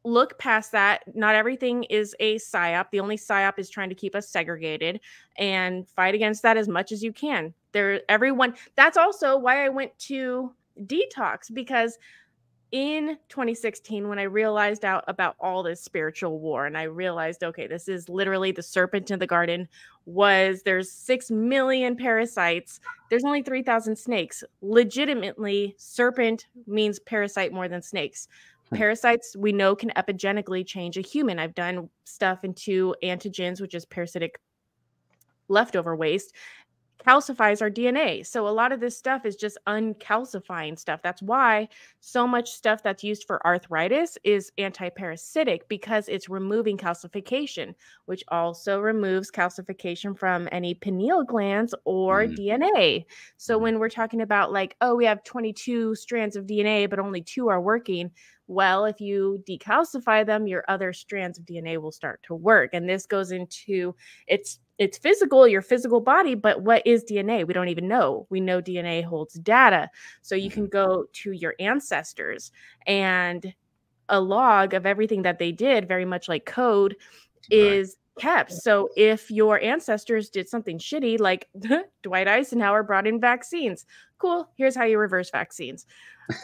look 0.05 0.39
past 0.39 0.71
that. 0.73 1.03
Not 1.15 1.35
everything 1.35 1.85
is 1.85 2.15
a 2.21 2.37
psyop. 2.37 2.91
The 2.93 3.01
only 3.01 3.17
psyop 3.17 3.59
is 3.59 3.71
trying 3.71 3.89
to 3.89 3.95
keep 3.95 4.15
us 4.15 4.29
segregated 4.29 5.01
and 5.39 5.89
fight 5.89 6.15
against 6.15 6.43
that 6.43 6.57
as 6.57 6.69
much 6.69 6.93
as 6.93 7.03
you 7.03 7.13
can. 7.13 7.55
There 7.73 8.03
everyone 8.09 8.55
that's 8.77 8.97
also 8.97 9.37
why 9.37 9.65
i 9.65 9.69
went 9.69 9.99
to 9.99 10.53
detox 10.87 11.53
because 11.53 11.99
in 12.75 13.17
2016 13.29 14.09
when 14.09 14.19
I 14.19 14.25
realized 14.25 14.85
out 14.85 15.05
about 15.07 15.37
all 15.39 15.63
this 15.63 15.81
spiritual 15.81 16.41
war 16.41 16.67
and 16.67 16.77
I 16.77 16.83
realized 16.83 17.45
okay 17.45 17.69
this 17.69 17.87
is 17.87 18.09
literally 18.09 18.51
the 18.51 18.65
serpent 18.65 19.13
in 19.13 19.21
the 19.21 19.29
garden 19.29 19.69
was 20.07 20.63
there's 20.65 20.91
6 20.91 21.31
million 21.31 21.95
parasites 21.95 22.81
there's 23.11 23.25
only 23.25 23.43
3000 23.43 23.97
snakes. 23.97 24.43
Legitimately 24.61 25.77
serpent 25.79 26.49
means 26.67 26.99
parasite 26.99 27.53
more 27.53 27.69
than 27.69 27.81
snakes. 27.81 28.27
Hmm. 28.71 28.77
parasites 28.77 29.37
we 29.37 29.53
know 29.53 29.77
can 29.77 29.91
epigenetically 29.91 30.67
change 30.67 30.99
a 30.99 31.01
human. 31.01 31.39
I've 31.39 31.55
done 31.55 31.89
stuff 32.03 32.43
into 32.43 32.93
antigens 33.05 33.61
which 33.61 33.77
is 33.77 33.85
parasitic 33.85 34.41
leftover 35.47 35.95
waste 35.95 36.35
calcifies 37.07 37.61
our 37.61 37.71
DNA. 37.71 38.27
So 38.27 38.49
a 38.49 38.51
lot 38.51 38.73
of 38.73 38.81
this 38.81 38.97
stuff 38.97 39.25
is 39.25 39.37
just 39.37 39.59
uncalcifying 39.67 40.79
stuff. 40.79 41.01
That's 41.03 41.23
why 41.23 41.69
so 42.01 42.27
much 42.27 42.51
stuff 42.51 42.83
that's 42.83 43.05
used 43.05 43.27
for 43.27 43.45
arthritis 43.47 44.17
is 44.25 44.53
antiparasitic 44.59 45.61
because 45.69 46.09
it's 46.09 46.29
removing 46.29 46.79
calcification, 46.79 47.75
which 48.07 48.25
also 48.29 48.81
removes 48.81 49.31
calcification 49.31 50.19
from 50.19 50.49
any 50.53 50.75
pineal 50.75 51.25
glands 51.25 51.75
or 51.85 52.23
mm. 52.23 52.37
DNA. 52.37 53.05
So 53.37 53.55
mm-hmm. 53.55 53.63
when 53.63 53.79
we're 53.79 53.89
talking 53.91 54.23
about 54.23 54.53
like, 54.53 54.77
oh, 54.81 54.95
we 54.95 55.05
have 55.05 55.25
22 55.25 55.95
strands 55.95 56.37
of 56.37 56.47
DNA, 56.47 56.89
but 56.89 56.99
only 56.99 57.23
two 57.23 57.49
are 57.49 57.61
working. 57.61 58.11
Well, 58.47 58.85
if 58.85 59.01
you 59.01 59.43
decalcify 59.49 60.27
them, 60.27 60.47
your 60.47 60.65
other 60.69 60.93
strands 60.93 61.39
of 61.39 61.47
DNA 61.47 61.81
will 61.81 61.93
start 61.93 62.23
to 62.25 62.35
work. 62.35 62.71
And 62.75 62.89
this 62.89 63.07
goes 63.07 63.33
into 63.33 63.95
it's 64.27 64.59
it's 64.79 64.99
physical, 64.99 65.47
your 65.47 65.63
physical 65.63 66.01
body, 66.01 66.35
but 66.35 66.63
what 66.63 66.87
is 66.87 67.05
DNA? 67.05 67.47
We 67.47 67.55
don't 67.55 67.69
even 67.69 67.87
know. 67.87 68.27
We 68.31 68.41
know 68.41 68.61
DNA 68.61 69.05
holds 69.05 69.35
data. 69.35 69.89
So 70.23 70.35
you 70.35 70.51
can 70.51 70.65
mm-hmm. 70.65 70.71
go 70.71 71.07
to 71.13 71.33
your 71.33 71.55
ancestors 71.61 72.51
and 72.87 73.55
a 74.09 74.21
log 74.21 74.75
of 74.75 74.85
everything 74.85 75.23
that 75.23 75.39
they 75.39 75.53
did, 75.53 75.89
very 75.89 76.05
much 76.05 76.29
like 76.29 76.45
code, 76.45 76.97
is 77.51 77.97
kept. 78.19 78.53
So 78.53 78.89
if 78.97 79.31
your 79.31 79.61
ancestors 79.61 80.29
did 80.29 80.49
something 80.49 80.79
shitty, 80.79 81.21
like 81.21 81.49
Dwight 82.03 82.29
Eisenhower 82.29 82.83
brought 82.83 83.07
in 83.07 83.21
vaccines, 83.21 83.87
cool. 84.19 84.49
Here's 84.57 84.77
how 84.77 84.85
you 84.85 84.99
reverse 84.99 85.31
vaccines. 85.31 85.87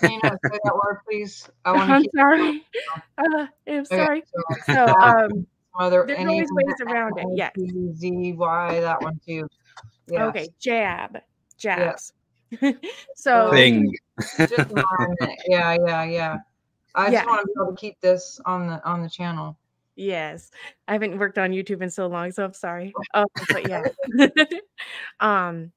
Can 0.01 0.13
you 0.13 0.21
not 0.23 0.39
say 0.45 0.59
that 0.63 0.75
word, 0.75 1.01
please? 1.09 1.49
I 1.65 1.71
I'm 1.75 2.05
sorry. 2.15 2.67
Uh, 3.19 3.47
I'm 3.69 3.85
sorry. 3.85 4.23
So 4.65 4.87
um, 4.87 5.47
other 5.79 6.05
there's 6.07 6.19
always 6.19 6.49
ways 6.53 6.75
around 6.87 7.19
it. 7.19 7.27
Yes. 7.35 7.53
Z 7.97 8.33
Y 8.33 8.81
that 8.81 9.01
one 9.03 9.21
too. 9.27 9.49
Yes. 10.09 10.21
Okay, 10.23 10.49
jab, 10.59 11.19
jabs. 11.57 12.13
Yeah. 12.51 12.73
so 13.15 13.51
thing. 13.51 13.95
yeah, 15.49 15.77
yeah, 15.87 16.05
yeah. 16.05 16.37
I 16.95 17.07
yeah. 17.07 17.21
just 17.21 17.27
want 17.27 17.43
to 17.43 17.47
be 17.47 17.53
able 17.63 17.73
to 17.73 17.81
keep 17.81 18.01
this 18.01 18.41
on 18.45 18.67
the 18.67 18.85
on 18.85 19.03
the 19.03 19.09
channel. 19.09 19.57
Yes, 19.97 20.51
I 20.89 20.95
haven't 20.95 21.19
worked 21.19 21.39
on 21.39 21.51
YouTube 21.51 21.83
in 21.83 21.91
so 21.91 22.07
long, 22.07 22.33
so 22.33 22.45
I'm 22.45 22.55
sorry. 22.55 22.93
Oh, 23.15 23.27
but 23.51 23.69
yeah. 23.69 23.85
um, 25.21 25.73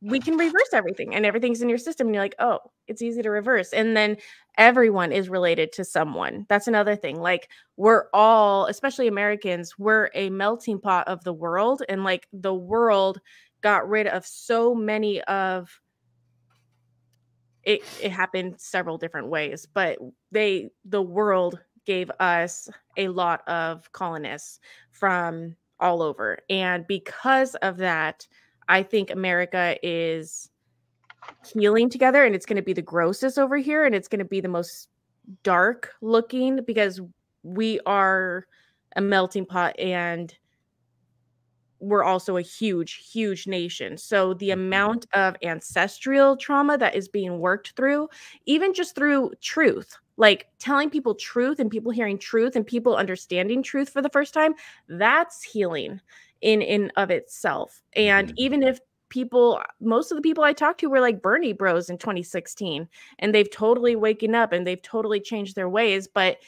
we 0.00 0.20
can 0.20 0.36
reverse 0.36 0.68
everything 0.72 1.14
and 1.14 1.24
everything's 1.24 1.62
in 1.62 1.68
your 1.68 1.78
system 1.78 2.06
and 2.08 2.14
you're 2.14 2.24
like 2.24 2.34
oh 2.38 2.58
it's 2.88 3.00
easy 3.02 3.22
to 3.22 3.30
reverse 3.30 3.72
and 3.72 3.96
then 3.96 4.16
everyone 4.58 5.10
is 5.10 5.28
related 5.28 5.72
to 5.72 5.84
someone. 5.84 6.46
That's 6.48 6.68
another 6.68 6.94
thing 6.94 7.20
like 7.20 7.48
we're 7.76 8.04
all 8.12 8.66
especially 8.66 9.08
americans 9.08 9.78
we're 9.78 10.10
a 10.14 10.30
melting 10.30 10.78
pot 10.78 11.08
of 11.08 11.24
the 11.24 11.32
world 11.32 11.82
and 11.88 12.04
like 12.04 12.28
the 12.32 12.54
world 12.54 13.20
got 13.62 13.88
rid 13.88 14.06
of 14.06 14.26
so 14.26 14.74
many 14.74 15.22
of 15.22 15.80
it 17.62 17.82
it 18.02 18.12
happened 18.12 18.54
several 18.58 18.98
different 18.98 19.28
ways 19.28 19.66
but 19.72 19.98
they 20.30 20.70
the 20.84 21.02
world 21.02 21.58
gave 21.86 22.10
us 22.20 22.68
a 22.96 23.08
lot 23.08 23.46
of 23.48 23.90
colonists 23.92 24.60
from 24.90 25.56
all 25.80 26.02
over 26.02 26.38
and 26.50 26.86
because 26.86 27.54
of 27.56 27.78
that 27.78 28.26
I 28.68 28.82
think 28.82 29.10
America 29.10 29.76
is 29.82 30.50
healing 31.52 31.90
together 31.90 32.24
and 32.24 32.34
it's 32.34 32.46
going 32.46 32.56
to 32.56 32.62
be 32.62 32.72
the 32.72 32.82
grossest 32.82 33.38
over 33.38 33.56
here 33.56 33.84
and 33.84 33.94
it's 33.94 34.08
going 34.08 34.18
to 34.18 34.24
be 34.24 34.40
the 34.40 34.48
most 34.48 34.88
dark 35.42 35.92
looking 36.00 36.60
because 36.66 37.00
we 37.42 37.80
are 37.86 38.46
a 38.96 39.00
melting 39.00 39.46
pot 39.46 39.78
and 39.78 40.34
we're 41.80 42.04
also 42.04 42.36
a 42.36 42.42
huge 42.42 43.10
huge 43.12 43.46
nation 43.46 43.96
so 43.98 44.34
the 44.34 44.48
mm-hmm. 44.48 44.60
amount 44.60 45.06
of 45.12 45.36
ancestral 45.42 46.36
trauma 46.36 46.78
that 46.78 46.94
is 46.94 47.08
being 47.08 47.38
worked 47.38 47.72
through 47.76 48.08
even 48.46 48.72
just 48.72 48.94
through 48.94 49.30
truth 49.40 49.96
like 50.16 50.46
telling 50.58 50.88
people 50.88 51.14
truth 51.14 51.58
and 51.58 51.70
people 51.70 51.90
hearing 51.90 52.18
truth 52.18 52.56
and 52.56 52.66
people 52.66 52.96
understanding 52.96 53.62
truth 53.62 53.90
for 53.90 54.00
the 54.00 54.08
first 54.10 54.32
time 54.32 54.54
that's 54.88 55.42
healing 55.42 56.00
in 56.44 56.60
in 56.60 56.92
of 56.96 57.10
itself 57.10 57.82
and 57.96 58.28
mm-hmm. 58.28 58.34
even 58.36 58.62
if 58.62 58.78
people 59.08 59.60
most 59.80 60.12
of 60.12 60.16
the 60.16 60.22
people 60.22 60.44
i 60.44 60.52
talked 60.52 60.78
to 60.78 60.88
were 60.88 61.00
like 61.00 61.22
bernie 61.22 61.54
bros 61.54 61.88
in 61.88 61.96
2016 61.96 62.86
and 63.18 63.34
they've 63.34 63.50
totally 63.50 63.96
waken 63.96 64.34
up 64.34 64.52
and 64.52 64.66
they've 64.66 64.82
totally 64.82 65.18
changed 65.18 65.56
their 65.56 65.68
ways 65.68 66.06
but 66.06 66.38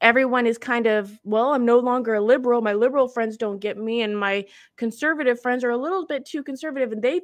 everyone 0.00 0.46
is 0.46 0.56
kind 0.56 0.86
of 0.86 1.18
well 1.24 1.52
i'm 1.52 1.64
no 1.66 1.78
longer 1.78 2.14
a 2.14 2.20
liberal 2.20 2.62
my 2.62 2.72
liberal 2.72 3.06
friends 3.06 3.36
don't 3.36 3.60
get 3.60 3.76
me 3.76 4.00
and 4.00 4.18
my 4.18 4.44
conservative 4.76 5.40
friends 5.40 5.62
are 5.62 5.70
a 5.70 5.76
little 5.76 6.06
bit 6.06 6.24
too 6.24 6.42
conservative 6.42 6.90
and 6.90 7.02
they 7.02 7.20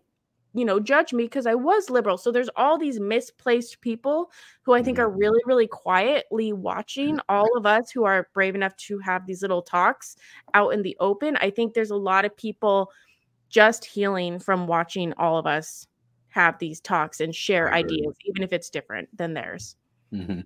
you 0.52 0.64
know, 0.64 0.80
judge 0.80 1.12
me 1.12 1.24
because 1.24 1.46
I 1.46 1.54
was 1.54 1.90
liberal. 1.90 2.18
So 2.18 2.32
there's 2.32 2.50
all 2.56 2.76
these 2.76 2.98
misplaced 2.98 3.80
people 3.80 4.30
who 4.62 4.74
I 4.74 4.82
think 4.82 4.98
are 4.98 5.08
mm-hmm. 5.08 5.18
really, 5.18 5.40
really 5.46 5.66
quietly 5.66 6.52
watching 6.52 7.16
mm-hmm. 7.16 7.34
all 7.34 7.56
of 7.56 7.66
us 7.66 7.90
who 7.90 8.04
are 8.04 8.28
brave 8.34 8.54
enough 8.54 8.76
to 8.76 8.98
have 8.98 9.26
these 9.26 9.42
little 9.42 9.62
talks 9.62 10.16
out 10.54 10.72
in 10.72 10.82
the 10.82 10.96
open. 11.00 11.36
I 11.36 11.50
think 11.50 11.74
there's 11.74 11.90
a 11.90 11.96
lot 11.96 12.24
of 12.24 12.36
people 12.36 12.90
just 13.48 13.84
healing 13.84 14.38
from 14.38 14.66
watching 14.66 15.12
all 15.18 15.38
of 15.38 15.46
us 15.46 15.86
have 16.28 16.58
these 16.58 16.80
talks 16.80 17.20
and 17.20 17.34
share 17.34 17.72
ideas, 17.72 18.14
even 18.24 18.42
if 18.42 18.52
it's 18.52 18.70
different 18.70 19.08
than 19.16 19.34
theirs. 19.34 19.76
Mm-hmm. 20.12 20.40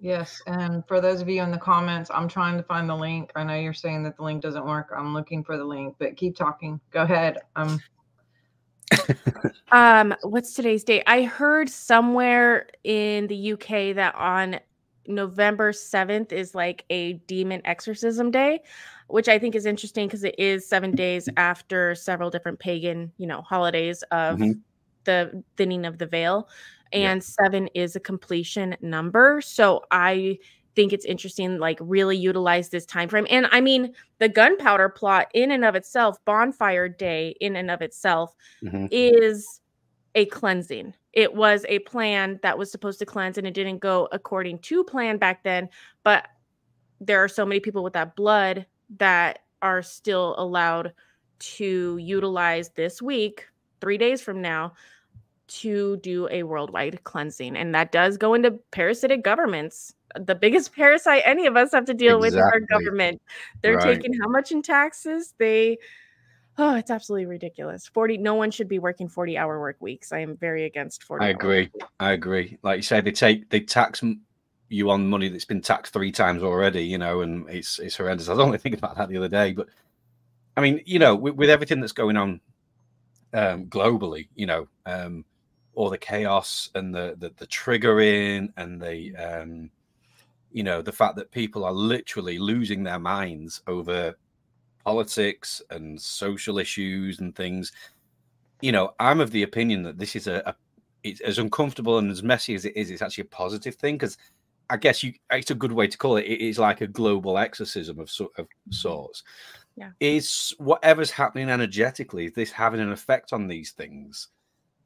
Yes, 0.00 0.40
and 0.46 0.86
for 0.86 1.00
those 1.00 1.20
of 1.20 1.28
you 1.28 1.42
in 1.42 1.50
the 1.50 1.58
comments, 1.58 2.10
I'm 2.14 2.28
trying 2.28 2.56
to 2.56 2.62
find 2.62 2.88
the 2.88 2.94
link. 2.94 3.32
I 3.34 3.42
know 3.42 3.56
you're 3.56 3.72
saying 3.72 4.04
that 4.04 4.16
the 4.16 4.22
link 4.22 4.42
doesn't 4.42 4.64
work. 4.64 4.90
I'm 4.96 5.12
looking 5.12 5.42
for 5.42 5.56
the 5.56 5.64
link, 5.64 5.96
but 5.98 6.16
keep 6.16 6.36
talking. 6.36 6.80
Go 6.92 7.02
ahead. 7.02 7.38
Um 7.56 7.80
um, 9.72 10.14
what's 10.22 10.54
today's 10.54 10.84
date? 10.84 11.02
I 11.06 11.22
heard 11.22 11.68
somewhere 11.68 12.68
in 12.84 13.26
the 13.26 13.52
UK 13.52 13.94
that 13.94 14.14
on 14.14 14.60
November 15.06 15.72
7th 15.72 16.32
is 16.32 16.54
like 16.54 16.84
a 16.90 17.14
demon 17.26 17.62
exorcism 17.64 18.30
day, 18.30 18.60
which 19.08 19.28
I 19.28 19.38
think 19.38 19.54
is 19.54 19.66
interesting 19.66 20.06
because 20.06 20.24
it 20.24 20.34
is 20.38 20.68
seven 20.68 20.94
days 20.94 21.28
after 21.36 21.94
several 21.94 22.30
different 22.30 22.58
pagan, 22.58 23.10
you 23.16 23.26
know, 23.26 23.40
holidays 23.40 24.02
of 24.10 24.38
mm-hmm. 24.38 24.52
the 25.04 25.42
thinning 25.56 25.86
of 25.86 25.98
the 25.98 26.06
veil. 26.06 26.48
and 26.92 27.22
yeah. 27.22 27.44
seven 27.44 27.68
is 27.74 27.96
a 27.96 28.00
completion 28.00 28.76
number. 28.80 29.40
So 29.40 29.82
I 29.90 30.38
think 30.78 30.92
it's 30.92 31.04
interesting, 31.04 31.58
like 31.58 31.76
really 31.82 32.16
utilize 32.16 32.68
this 32.68 32.86
time 32.86 33.08
frame. 33.08 33.26
And 33.28 33.48
I 33.50 33.60
mean, 33.60 33.94
the 34.20 34.28
gunpowder 34.28 34.88
plot 34.88 35.26
in 35.34 35.50
and 35.50 35.64
of 35.64 35.74
itself, 35.74 36.24
bonfire 36.24 36.88
day 36.88 37.34
in 37.40 37.56
and 37.56 37.68
of 37.68 37.82
itself, 37.82 38.36
mm-hmm. 38.62 38.86
is 38.92 39.60
a 40.14 40.26
cleansing. 40.26 40.94
It 41.14 41.34
was 41.34 41.66
a 41.68 41.80
plan 41.80 42.38
that 42.44 42.56
was 42.56 42.70
supposed 42.70 43.00
to 43.00 43.06
cleanse, 43.06 43.38
and 43.38 43.46
it 43.46 43.54
didn't 43.54 43.80
go 43.80 44.08
according 44.12 44.60
to 44.60 44.84
plan 44.84 45.18
back 45.18 45.42
then. 45.42 45.68
But 46.04 46.28
there 47.00 47.24
are 47.24 47.28
so 47.28 47.44
many 47.44 47.58
people 47.58 47.82
with 47.82 47.94
that 47.94 48.14
blood 48.14 48.64
that 48.98 49.40
are 49.60 49.82
still 49.82 50.36
allowed 50.38 50.92
to 51.40 51.98
utilize 52.00 52.70
this 52.70 53.02
week, 53.02 53.48
three 53.80 53.98
days 53.98 54.22
from 54.22 54.40
now, 54.40 54.74
to 55.48 55.96
do 55.98 56.28
a 56.30 56.42
worldwide 56.42 57.02
cleansing. 57.04 57.56
And 57.56 57.74
that 57.74 57.92
does 57.92 58.16
go 58.16 58.34
into 58.34 58.52
parasitic 58.70 59.22
governments. 59.22 59.94
The 60.18 60.34
biggest 60.34 60.72
parasite 60.76 61.22
any 61.24 61.46
of 61.46 61.56
us 61.56 61.72
have 61.72 61.84
to 61.86 61.94
deal 61.94 62.22
exactly. 62.22 62.38
with 62.38 62.46
is 62.46 62.52
our 62.52 62.60
government. 62.78 63.22
They're 63.62 63.76
right. 63.76 64.00
taking 64.00 64.12
how 64.20 64.28
much 64.28 64.52
in 64.52 64.62
taxes? 64.62 65.34
They 65.38 65.78
oh, 66.58 66.74
it's 66.74 66.90
absolutely 66.90 67.26
ridiculous. 67.26 67.86
40 67.86 68.18
no 68.18 68.34
one 68.34 68.50
should 68.50 68.68
be 68.68 68.78
working 68.78 69.08
40 69.08 69.38
hour 69.38 69.60
work 69.60 69.76
weeks. 69.80 70.12
I 70.12 70.18
am 70.20 70.36
very 70.36 70.64
against 70.64 71.04
40 71.04 71.24
I 71.24 71.28
agree. 71.28 71.70
I 72.00 72.12
agree. 72.12 72.58
Like 72.62 72.78
you 72.78 72.82
say, 72.82 73.00
they 73.00 73.12
take 73.12 73.48
they 73.50 73.60
tax 73.60 74.02
you 74.68 74.90
on 74.90 75.08
money 75.08 75.28
that's 75.28 75.44
been 75.44 75.62
taxed 75.62 75.92
three 75.92 76.12
times 76.12 76.42
already, 76.42 76.84
you 76.84 76.98
know, 76.98 77.22
and 77.22 77.48
it's 77.48 77.78
it's 77.78 77.96
horrendous. 77.96 78.28
I 78.28 78.32
was 78.32 78.40
only 78.40 78.58
thinking 78.58 78.78
about 78.78 78.96
that 78.96 79.08
the 79.08 79.16
other 79.16 79.28
day, 79.28 79.52
but 79.52 79.68
I 80.56 80.60
mean, 80.60 80.82
you 80.84 80.98
know, 80.98 81.14
with, 81.14 81.36
with 81.36 81.50
everything 81.50 81.80
that's 81.80 81.92
going 81.92 82.16
on 82.16 82.40
um, 83.32 83.66
globally, 83.66 84.28
you 84.34 84.46
know, 84.46 84.66
um, 84.86 85.24
all 85.78 85.88
the 85.88 85.96
chaos 85.96 86.70
and 86.74 86.92
the 86.92 87.14
the, 87.20 87.32
the 87.36 87.46
triggering 87.46 88.52
and 88.56 88.82
the 88.82 89.14
um, 89.14 89.70
you 90.50 90.64
know 90.64 90.82
the 90.82 90.90
fact 90.90 91.14
that 91.14 91.30
people 91.30 91.64
are 91.64 91.72
literally 91.72 92.36
losing 92.36 92.82
their 92.82 92.98
minds 92.98 93.62
over 93.68 94.12
politics 94.84 95.62
and 95.70 96.00
social 96.00 96.58
issues 96.58 97.20
and 97.20 97.36
things. 97.36 97.70
You 98.60 98.72
know, 98.72 98.92
I'm 98.98 99.20
of 99.20 99.30
the 99.30 99.44
opinion 99.44 99.84
that 99.84 99.98
this 99.98 100.16
is 100.16 100.26
a, 100.26 100.42
a 100.46 100.56
it's 101.04 101.20
as 101.20 101.38
uncomfortable 101.38 101.98
and 101.98 102.10
as 102.10 102.24
messy 102.24 102.56
as 102.56 102.64
it 102.64 102.76
is. 102.76 102.90
It's 102.90 103.00
actually 103.00 103.22
a 103.22 103.36
positive 103.36 103.76
thing 103.76 103.94
because 103.94 104.18
I 104.70 104.78
guess 104.78 105.04
you 105.04 105.12
it's 105.30 105.52
a 105.52 105.54
good 105.54 105.70
way 105.70 105.86
to 105.86 105.96
call 105.96 106.16
it. 106.16 106.26
It 106.26 106.40
is 106.40 106.58
like 106.58 106.80
a 106.80 106.88
global 106.88 107.38
exorcism 107.38 108.00
of, 108.00 108.10
of 108.20 108.46
mm-hmm. 108.46 108.72
sorts. 108.72 109.22
Yeah. 109.76 109.90
Is 110.00 110.56
whatever's 110.58 111.12
happening 111.12 111.48
energetically, 111.48 112.24
is 112.24 112.32
this 112.32 112.50
having 112.50 112.80
an 112.80 112.90
effect 112.90 113.32
on 113.32 113.46
these 113.46 113.70
things? 113.70 114.26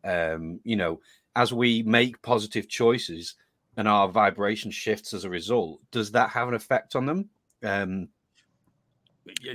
Um, 0.05 0.61
you 0.65 0.77
know, 0.77 1.01
as 1.37 1.53
we 1.53 1.83
make 1.83 2.21
positive 2.23 2.69
choices 2.69 3.35
and 3.77 3.89
our 3.89 4.09
vibration 4.09 4.71
shifts 4.71 5.15
as 5.15 5.25
a 5.25 5.31
result, 5.31 5.81
does 5.91 6.13
that 6.13 6.31
have 6.31 6.49
an 6.49 6.55
effect 6.55 6.97
on 6.97 7.07
them? 7.07 7.31
Um, 7.65 8.09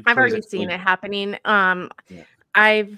I've 0.06 0.18
already 0.18 0.42
seen 0.42 0.70
it 0.70 0.80
happening. 0.80 1.38
Um, 1.46 1.92
yeah. 2.10 2.24
I've, 2.56 2.98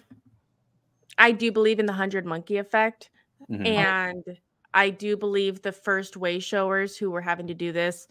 I 1.17 1.31
do 1.31 1.51
believe 1.51 1.79
in 1.79 1.85
the 1.85 1.93
hundred 1.93 2.25
monkey 2.25 2.57
effect, 2.57 3.09
mm-hmm. 3.49 3.65
and 3.65 4.23
I 4.73 4.89
do 4.91 5.17
believe 5.17 5.61
the 5.61 5.71
first 5.71 6.15
way 6.15 6.39
showers 6.39 6.95
who 6.95 7.11
were 7.11 7.21
having 7.21 7.47
to 7.47 7.53
do 7.53 7.71
this 7.71 8.07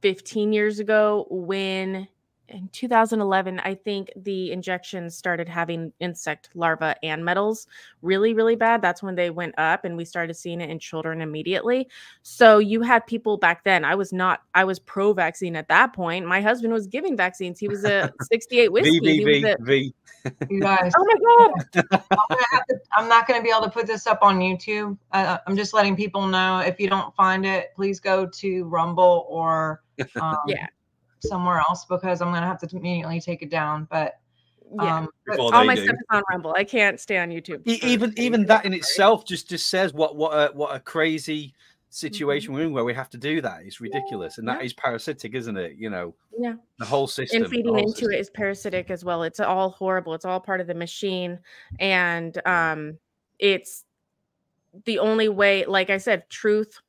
15 0.00 0.52
years 0.52 0.78
ago 0.78 1.26
when 1.30 2.08
in 2.52 2.68
2011, 2.68 3.60
I 3.60 3.74
think 3.74 4.10
the 4.16 4.52
injections 4.52 5.16
started 5.16 5.48
having 5.48 5.92
insect 6.00 6.50
larvae 6.54 6.94
and 7.02 7.24
metals 7.24 7.66
really, 8.02 8.34
really 8.34 8.56
bad. 8.56 8.82
That's 8.82 9.02
when 9.02 9.14
they 9.14 9.30
went 9.30 9.54
up, 9.58 9.84
and 9.84 9.96
we 9.96 10.04
started 10.04 10.34
seeing 10.34 10.60
it 10.60 10.70
in 10.70 10.78
children 10.78 11.20
immediately. 11.20 11.88
So 12.22 12.58
you 12.58 12.82
had 12.82 13.06
people 13.06 13.36
back 13.36 13.64
then. 13.64 13.84
I 13.84 13.94
was 13.94 14.12
not. 14.12 14.42
I 14.54 14.64
was 14.64 14.78
pro 14.78 15.12
vaccine 15.12 15.56
at 15.56 15.68
that 15.68 15.92
point. 15.92 16.26
My 16.26 16.40
husband 16.40 16.72
was 16.72 16.86
giving 16.86 17.16
vaccines. 17.16 17.58
He 17.58 17.68
was 17.68 17.84
a 17.84 18.12
68 18.22 18.72
whiskey. 18.72 19.00
V, 19.00 19.24
v, 19.24 19.44
a, 19.48 19.56
v. 19.60 19.94
You 20.50 20.60
guys. 20.60 20.92
oh 20.96 21.04
my 21.04 21.18
god. 21.24 21.86
I'm, 22.30 22.36
to, 22.68 22.80
I'm, 22.96 23.08
not 23.08 23.26
going 23.26 23.40
to 23.40 23.44
be 23.44 23.50
able 23.50 23.64
to 23.64 23.70
put 23.70 23.86
this 23.86 24.06
up 24.06 24.20
on 24.22 24.38
YouTube. 24.38 24.96
Uh, 25.10 25.38
I'm 25.46 25.56
just 25.56 25.74
letting 25.74 25.96
people 25.96 26.26
know. 26.26 26.60
If 26.60 26.78
you 26.78 26.88
don't 26.88 27.14
find 27.16 27.44
it, 27.44 27.72
please 27.74 27.98
go 27.98 28.26
to 28.26 28.64
Rumble 28.66 29.26
or 29.28 29.82
um, 30.20 30.36
yeah 30.46 30.66
somewhere 31.22 31.58
else 31.58 31.84
because 31.84 32.20
I'm 32.20 32.32
gonna 32.32 32.46
have 32.46 32.58
to 32.60 32.76
immediately 32.76 33.20
take 33.20 33.42
it 33.42 33.50
down. 33.50 33.86
But 33.90 34.18
yeah, 34.74 34.98
um, 34.98 35.08
all 35.38 35.64
my 35.64 35.74
do. 35.74 35.84
stuff 35.84 35.94
is 35.94 36.06
on 36.10 36.22
Rumble. 36.30 36.54
I 36.56 36.64
can't 36.64 36.98
stay 37.00 37.18
on 37.18 37.30
YouTube. 37.30 37.66
even 37.66 38.14
even 38.16 38.46
that 38.46 38.64
in 38.64 38.72
itself 38.72 39.24
just 39.24 39.48
just 39.48 39.68
says 39.68 39.92
what 39.92 40.16
what 40.16 40.32
a 40.32 40.52
what 40.54 40.74
a 40.74 40.80
crazy 40.80 41.54
situation 41.90 42.48
mm-hmm. 42.48 42.60
we're 42.60 42.66
in 42.66 42.72
where 42.72 42.84
we 42.84 42.94
have 42.94 43.10
to 43.10 43.18
do 43.18 43.40
that. 43.42 43.62
It's 43.64 43.80
ridiculous, 43.80 44.38
and 44.38 44.46
yeah. 44.46 44.54
that 44.54 44.64
is 44.64 44.72
parasitic, 44.72 45.34
isn't 45.34 45.56
it? 45.56 45.76
You 45.76 45.90
know, 45.90 46.14
yeah, 46.36 46.54
the 46.78 46.86
whole 46.86 47.06
system 47.06 47.42
and 47.42 47.50
feeding 47.50 47.78
into 47.78 47.90
system. 47.90 48.12
it 48.12 48.20
is 48.20 48.30
parasitic 48.30 48.90
as 48.90 49.04
well. 49.04 49.22
It's 49.22 49.40
all 49.40 49.70
horrible. 49.70 50.14
It's 50.14 50.24
all 50.24 50.40
part 50.40 50.60
of 50.60 50.66
the 50.66 50.74
machine, 50.74 51.38
and 51.78 52.40
um, 52.46 52.98
it's 53.38 53.84
the 54.84 54.98
only 54.98 55.28
way. 55.28 55.64
Like 55.66 55.90
I 55.90 55.98
said, 55.98 56.28
truth 56.30 56.80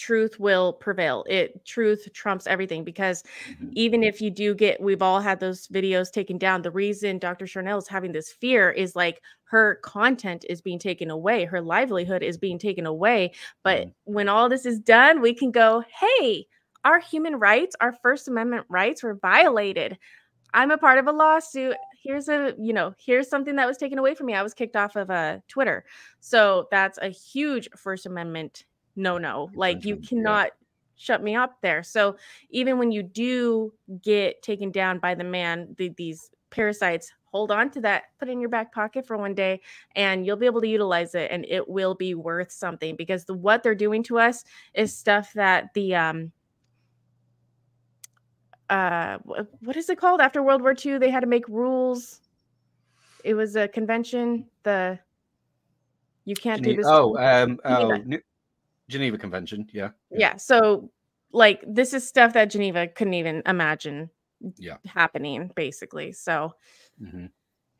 truth 0.00 0.40
will 0.40 0.72
prevail. 0.72 1.24
It 1.28 1.64
truth 1.66 2.08
trumps 2.14 2.46
everything 2.46 2.84
because 2.84 3.22
mm-hmm. 3.50 3.68
even 3.72 4.02
if 4.02 4.20
you 4.20 4.30
do 4.30 4.54
get, 4.54 4.80
we've 4.80 5.02
all 5.02 5.20
had 5.20 5.40
those 5.40 5.68
videos 5.68 6.10
taken 6.10 6.38
down. 6.38 6.62
The 6.62 6.70
reason 6.70 7.18
Dr. 7.18 7.44
Sharnael 7.44 7.78
is 7.78 7.86
having 7.86 8.12
this 8.12 8.32
fear 8.32 8.70
is 8.70 8.96
like 8.96 9.20
her 9.44 9.76
content 9.82 10.46
is 10.48 10.62
being 10.62 10.78
taken 10.78 11.10
away, 11.10 11.44
her 11.44 11.60
livelihood 11.60 12.22
is 12.22 12.38
being 12.38 12.58
taken 12.58 12.86
away. 12.86 13.32
But 13.62 13.80
mm-hmm. 13.80 14.14
when 14.14 14.28
all 14.28 14.48
this 14.48 14.64
is 14.64 14.80
done, 14.80 15.20
we 15.20 15.34
can 15.34 15.50
go, 15.50 15.84
hey, 16.00 16.46
our 16.84 16.98
human 16.98 17.36
rights, 17.36 17.76
our 17.80 17.92
First 17.92 18.26
Amendment 18.26 18.64
rights 18.70 19.02
were 19.02 19.14
violated. 19.14 19.98
I'm 20.54 20.70
a 20.70 20.78
part 20.78 20.98
of 20.98 21.06
a 21.08 21.12
lawsuit. 21.12 21.76
Here's 22.02 22.30
a, 22.30 22.54
you 22.58 22.72
know, 22.72 22.94
here's 22.98 23.28
something 23.28 23.56
that 23.56 23.66
was 23.66 23.76
taken 23.76 23.98
away 23.98 24.14
from 24.14 24.26
me. 24.26 24.34
I 24.34 24.42
was 24.42 24.54
kicked 24.54 24.76
off 24.76 24.96
of 24.96 25.10
uh, 25.10 25.40
Twitter. 25.46 25.84
So 26.20 26.68
that's 26.70 26.98
a 27.02 27.08
huge 27.08 27.68
First 27.76 28.06
Amendment 28.06 28.64
no 28.96 29.18
no 29.18 29.50
like 29.54 29.84
you 29.84 29.96
cannot 29.96 30.46
yeah. 30.46 30.66
shut 30.96 31.22
me 31.22 31.34
up 31.34 31.60
there. 31.62 31.82
So 31.82 32.16
even 32.50 32.78
when 32.78 32.92
you 32.92 33.02
do 33.02 33.72
get 34.02 34.42
taken 34.42 34.70
down 34.70 34.98
by 34.98 35.14
the 35.14 35.24
man 35.24 35.74
the, 35.78 35.90
these 35.96 36.30
parasites 36.50 37.12
hold 37.32 37.52
on 37.52 37.70
to 37.70 37.80
that 37.80 38.04
put 38.18 38.28
it 38.28 38.32
in 38.32 38.40
your 38.40 38.50
back 38.50 38.72
pocket 38.72 39.06
for 39.06 39.16
one 39.16 39.34
day 39.34 39.60
and 39.94 40.26
you'll 40.26 40.36
be 40.36 40.46
able 40.46 40.60
to 40.60 40.68
utilize 40.68 41.14
it 41.14 41.30
and 41.30 41.46
it 41.48 41.68
will 41.68 41.94
be 41.94 42.14
worth 42.14 42.50
something 42.50 42.96
because 42.96 43.24
the 43.24 43.34
what 43.34 43.62
they're 43.62 43.74
doing 43.74 44.02
to 44.02 44.18
us 44.18 44.44
is 44.74 44.96
stuff 44.96 45.32
that 45.34 45.72
the 45.74 45.94
um 45.94 46.32
uh 48.68 49.18
what 49.60 49.76
is 49.76 49.88
it 49.90 49.98
called? 49.98 50.20
After 50.20 50.42
world 50.42 50.62
war 50.62 50.74
ii 50.84 50.98
they 50.98 51.10
had 51.10 51.20
to 51.20 51.26
make 51.26 51.48
rules. 51.48 52.20
It 53.24 53.34
was 53.34 53.56
a 53.56 53.68
convention 53.68 54.46
the 54.62 54.98
you 56.24 56.34
can't 56.34 56.62
do 56.62 56.76
this 56.76 56.86
oh 56.88 57.16
um 57.18 57.58
oh, 57.64 58.00
Geneva 58.90 59.16
Convention, 59.16 59.66
yeah, 59.72 59.90
yeah. 60.10 60.18
Yeah. 60.18 60.36
So 60.36 60.90
like 61.32 61.64
this 61.66 61.94
is 61.94 62.06
stuff 62.06 62.32
that 62.34 62.50
Geneva 62.50 62.88
couldn't 62.88 63.14
even 63.14 63.42
imagine 63.46 64.10
yeah. 64.58 64.76
happening, 64.86 65.50
basically. 65.54 66.12
So 66.12 66.52
mm-hmm. 67.00 67.26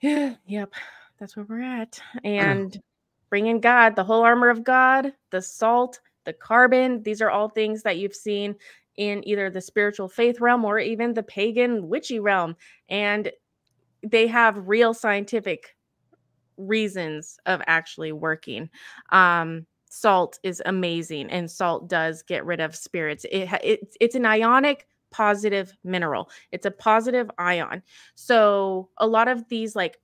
yeah, 0.00 0.34
yep. 0.46 0.72
That's 1.18 1.36
where 1.36 1.46
we're 1.48 1.62
at. 1.62 2.00
And 2.24 2.80
bring 3.28 3.46
in 3.46 3.60
God, 3.60 3.94
the 3.94 4.04
whole 4.04 4.22
armor 4.22 4.48
of 4.48 4.64
God, 4.64 5.12
the 5.30 5.42
salt, 5.42 6.00
the 6.24 6.32
carbon. 6.32 7.02
These 7.02 7.22
are 7.22 7.30
all 7.30 7.48
things 7.48 7.82
that 7.82 7.98
you've 7.98 8.14
seen 8.14 8.56
in 8.96 9.26
either 9.26 9.50
the 9.50 9.60
spiritual 9.60 10.08
faith 10.08 10.40
realm 10.40 10.64
or 10.64 10.78
even 10.78 11.14
the 11.14 11.22
pagan 11.22 11.88
witchy 11.88 12.18
realm. 12.18 12.56
And 12.88 13.30
they 14.02 14.26
have 14.26 14.68
real 14.68 14.94
scientific 14.94 15.76
reasons 16.56 17.38
of 17.46 17.62
actually 17.66 18.12
working. 18.12 18.68
Um, 19.10 19.66
salt 19.90 20.38
is 20.44 20.62
amazing 20.66 21.28
and 21.30 21.50
salt 21.50 21.88
does 21.88 22.22
get 22.22 22.46
rid 22.46 22.60
of 22.60 22.74
spirits. 22.74 23.26
It, 23.30 23.48
it 23.62 23.96
it's 24.00 24.14
an 24.14 24.24
ionic 24.24 24.86
positive 25.10 25.76
mineral. 25.84 26.30
It's 26.52 26.64
a 26.64 26.70
positive 26.70 27.30
ion. 27.38 27.82
So 28.14 28.88
a 28.98 29.06
lot 29.06 29.28
of 29.28 29.46
these 29.48 29.74
like 29.74 29.98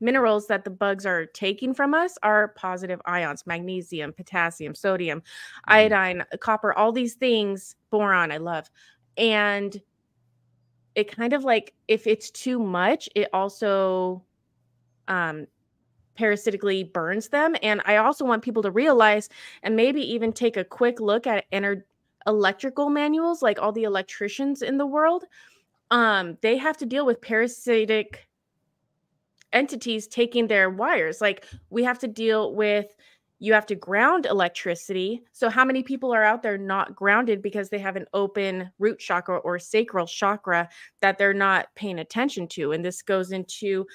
minerals 0.00 0.46
that 0.46 0.64
the 0.64 0.70
bugs 0.70 1.04
are 1.04 1.26
taking 1.26 1.74
from 1.74 1.92
us 1.92 2.16
are 2.22 2.48
positive 2.48 3.02
ions 3.04 3.46
magnesium 3.46 4.14
potassium 4.14 4.74
sodium 4.74 5.20
mm-hmm. 5.20 5.72
iodine 5.74 6.24
copper 6.40 6.72
all 6.72 6.90
these 6.90 7.14
things 7.14 7.76
boron 7.90 8.32
i 8.32 8.38
love. 8.38 8.70
And 9.18 9.80
it 10.94 11.14
kind 11.14 11.34
of 11.34 11.44
like 11.44 11.74
if 11.88 12.06
it's 12.06 12.30
too 12.30 12.58
much 12.58 13.10
it 13.14 13.28
also 13.34 14.24
um 15.08 15.46
parasitically 16.20 16.84
burns 16.84 17.30
them. 17.30 17.56
And 17.62 17.80
I 17.86 17.96
also 17.96 18.26
want 18.26 18.42
people 18.42 18.62
to 18.64 18.70
realize 18.70 19.30
and 19.62 19.74
maybe 19.74 20.02
even 20.02 20.34
take 20.34 20.58
a 20.58 20.64
quick 20.64 21.00
look 21.00 21.26
at 21.26 21.50
ener- 21.50 21.84
electrical 22.26 22.90
manuals, 22.90 23.40
like 23.40 23.58
all 23.58 23.72
the 23.72 23.84
electricians 23.84 24.60
in 24.60 24.76
the 24.76 24.84
world. 24.84 25.24
Um, 25.90 26.36
they 26.42 26.58
have 26.58 26.76
to 26.76 26.84
deal 26.84 27.06
with 27.06 27.22
parasitic 27.22 28.28
entities 29.54 30.06
taking 30.06 30.46
their 30.46 30.68
wires. 30.68 31.22
Like 31.22 31.46
we 31.70 31.84
have 31.84 31.98
to 32.00 32.06
deal 32.06 32.54
with 32.54 32.94
you 33.42 33.54
have 33.54 33.64
to 33.64 33.74
ground 33.74 34.26
electricity. 34.26 35.22
So, 35.32 35.48
how 35.48 35.64
many 35.64 35.82
people 35.82 36.12
are 36.12 36.22
out 36.22 36.42
there 36.42 36.58
not 36.58 36.94
grounded 36.94 37.40
because 37.40 37.70
they 37.70 37.78
have 37.78 37.96
an 37.96 38.04
open 38.12 38.70
root 38.78 38.98
chakra 38.98 39.38
or 39.38 39.58
sacral 39.58 40.06
chakra 40.06 40.68
that 41.00 41.16
they're 41.16 41.32
not 41.32 41.74
paying 41.74 41.98
attention 41.98 42.46
to? 42.48 42.72
And 42.72 42.84
this 42.84 43.00
goes 43.00 43.32
into 43.32 43.86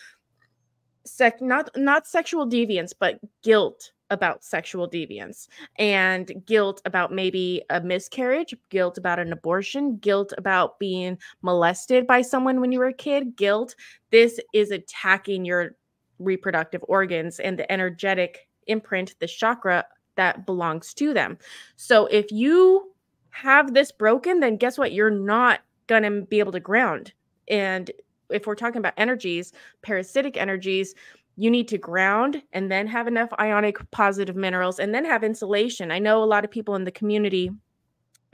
sec 1.06 1.41
not 1.41 1.70
not 1.76 2.08
sexual 2.08 2.47
deviance, 2.47 2.93
but 2.97 3.20
guilt 3.43 3.91
about 4.12 4.43
sexual 4.43 4.89
deviance 4.89 5.47
and 5.80 6.32
guilt 6.45 6.82
about 6.86 7.12
maybe 7.12 7.64
a 7.72 7.82
miscarriage, 7.82 8.53
guilt 8.70 8.97
about 8.97 9.20
an 9.20 9.34
abortion, 9.34 9.97
guilt 9.97 10.32
about 10.38 10.78
being 10.80 11.18
molested 11.41 12.06
by 12.06 12.22
someone 12.22 12.62
when 12.62 12.72
you 12.72 12.80
were 12.80 12.88
a 12.88 12.93
kid, 12.93 13.36
guilt. 13.36 13.76
This 14.12 14.39
is 14.53 14.72
attacking 14.72 15.43
your 15.45 15.76
reproductive 16.20 16.84
organs 16.88 17.39
and 17.39 17.58
the 17.58 17.70
energetic 17.72 18.47
imprint, 18.68 19.16
the 19.20 19.28
chakra 19.28 19.86
that 20.16 20.45
belongs 20.45 20.93
to 20.93 21.14
them. 21.14 21.38
So 21.76 22.06
if 22.06 22.32
you 22.32 22.91
have 23.32 23.74
this 23.74 23.91
broken, 23.91 24.39
then 24.39 24.58
guess 24.58 24.78
what? 24.78 24.93
You're 24.93 25.10
not 25.10 25.62
going 25.88 26.03
to 26.03 26.22
be 26.22 26.39
able 26.39 26.53
to 26.53 26.60
ground. 26.60 27.12
And 27.47 27.91
if 28.30 28.47
we're 28.47 28.55
talking 28.55 28.80
about 28.80 28.93
energies, 28.97 29.53
parasitic 29.82 30.38
energies, 30.38 30.95
you 31.38 31.51
need 31.51 31.67
to 31.67 31.78
ground 31.78 32.41
and 32.53 32.71
then 32.71 32.88
have 32.88 33.07
enough 33.07 33.30
ionic 33.39 33.78
positive 33.91 34.36
minerals 34.36 34.80
and 34.80 34.93
then 34.93 35.05
have 35.05 35.23
insulation. 35.23 35.91
I 35.91 35.99
know 35.99 36.23
a 36.23 36.26
lot 36.26 36.45
of 36.45 36.51
people 36.51 36.76
in 36.76 36.86
the 36.86 36.91
community 36.91 37.51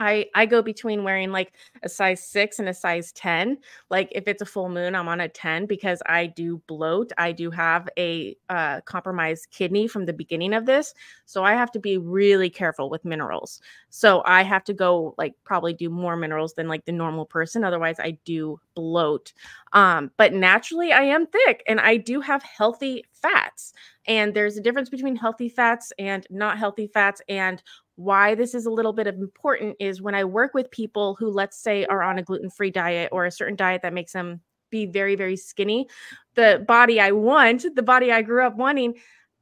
I 0.02 0.26
I 0.34 0.46
go 0.46 0.62
between 0.62 1.04
wearing 1.04 1.30
like 1.30 1.52
a 1.82 1.88
size 1.88 2.24
6 2.26 2.58
and 2.58 2.68
a 2.68 2.74
size 2.74 3.12
10. 3.12 3.58
Like 3.90 4.08
if 4.12 4.24
it's 4.26 4.42
a 4.42 4.46
full 4.46 4.68
moon, 4.68 4.94
I'm 4.94 5.08
on 5.08 5.20
a 5.20 5.28
10 5.28 5.66
because 5.66 6.02
I 6.06 6.26
do 6.26 6.60
bloat. 6.66 7.12
I 7.18 7.32
do 7.32 7.50
have 7.50 7.88
a 7.98 8.36
uh, 8.48 8.80
compromised 8.82 9.48
kidney 9.50 9.86
from 9.86 10.06
the 10.06 10.12
beginning 10.12 10.54
of 10.54 10.66
this, 10.66 10.94
so 11.24 11.44
I 11.44 11.54
have 11.54 11.70
to 11.72 11.78
be 11.80 11.98
really 11.98 12.50
careful 12.50 12.90
with 12.90 13.04
minerals. 13.04 13.60
So 13.90 14.22
I 14.26 14.42
have 14.42 14.64
to 14.64 14.74
go 14.74 15.14
like 15.18 15.34
probably 15.44 15.74
do 15.74 15.88
more 15.88 16.16
minerals 16.16 16.54
than 16.54 16.68
like 16.68 16.84
the 16.84 16.92
normal 16.92 17.24
person 17.26 17.64
otherwise 17.64 17.96
I 17.98 18.18
do 18.24 18.60
bloat. 18.74 19.32
Um 19.72 20.10
but 20.16 20.32
naturally 20.32 20.92
I 20.92 21.02
am 21.02 21.26
thick 21.26 21.62
and 21.66 21.80
I 21.80 21.96
do 21.96 22.20
have 22.20 22.42
healthy 22.42 23.04
fats. 23.12 23.72
And 24.06 24.34
there's 24.34 24.56
a 24.56 24.60
difference 24.60 24.88
between 24.88 25.14
healthy 25.14 25.48
fats 25.48 25.92
and 25.98 26.26
not 26.28 26.58
healthy 26.58 26.88
fats 26.88 27.22
and 27.28 27.62
why 27.96 28.34
this 28.34 28.54
is 28.54 28.66
a 28.66 28.70
little 28.70 28.92
bit 28.92 29.06
of 29.06 29.16
important 29.16 29.76
is 29.78 30.00
when 30.00 30.14
I 30.14 30.24
work 30.24 30.54
with 30.54 30.70
people 30.70 31.16
who, 31.18 31.30
let's 31.30 31.58
say, 31.58 31.84
are 31.86 32.02
on 32.02 32.18
a 32.18 32.22
gluten 32.22 32.50
free 32.50 32.70
diet 32.70 33.10
or 33.12 33.26
a 33.26 33.30
certain 33.30 33.56
diet 33.56 33.82
that 33.82 33.92
makes 33.92 34.12
them 34.12 34.40
be 34.70 34.86
very, 34.86 35.14
very 35.14 35.36
skinny, 35.36 35.86
the 36.34 36.64
body 36.66 36.98
I 36.98 37.12
want, 37.12 37.64
the 37.74 37.82
body 37.82 38.10
I 38.10 38.22
grew 38.22 38.46
up 38.46 38.56
wanting, 38.56 38.94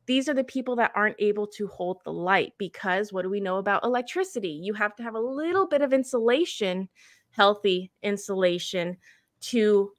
these 0.07 0.29
are 0.29 0.35
the 0.35 0.43
people 0.43 0.75
that 0.77 0.91
aren't 0.97 1.21
able 1.21 1.47
to 1.47 1.69
hold 1.69 1.99
the 2.05 2.13
light 2.13 2.53
because 2.59 3.13
what 3.13 3.23
do 3.23 3.31
we 3.31 3.39
know 3.39 3.59
about 3.59 3.85
electricity? 3.85 4.49
You 4.49 4.75
have 4.75 4.97
to 4.97 5.05
have 5.05 5.15
a 5.15 5.21
little 5.21 5.69
bit 5.69 5.83
of 5.83 5.93
insulation, 5.93 6.89
healthy 7.31 7.93
insulation 8.03 8.97
to 9.43 9.93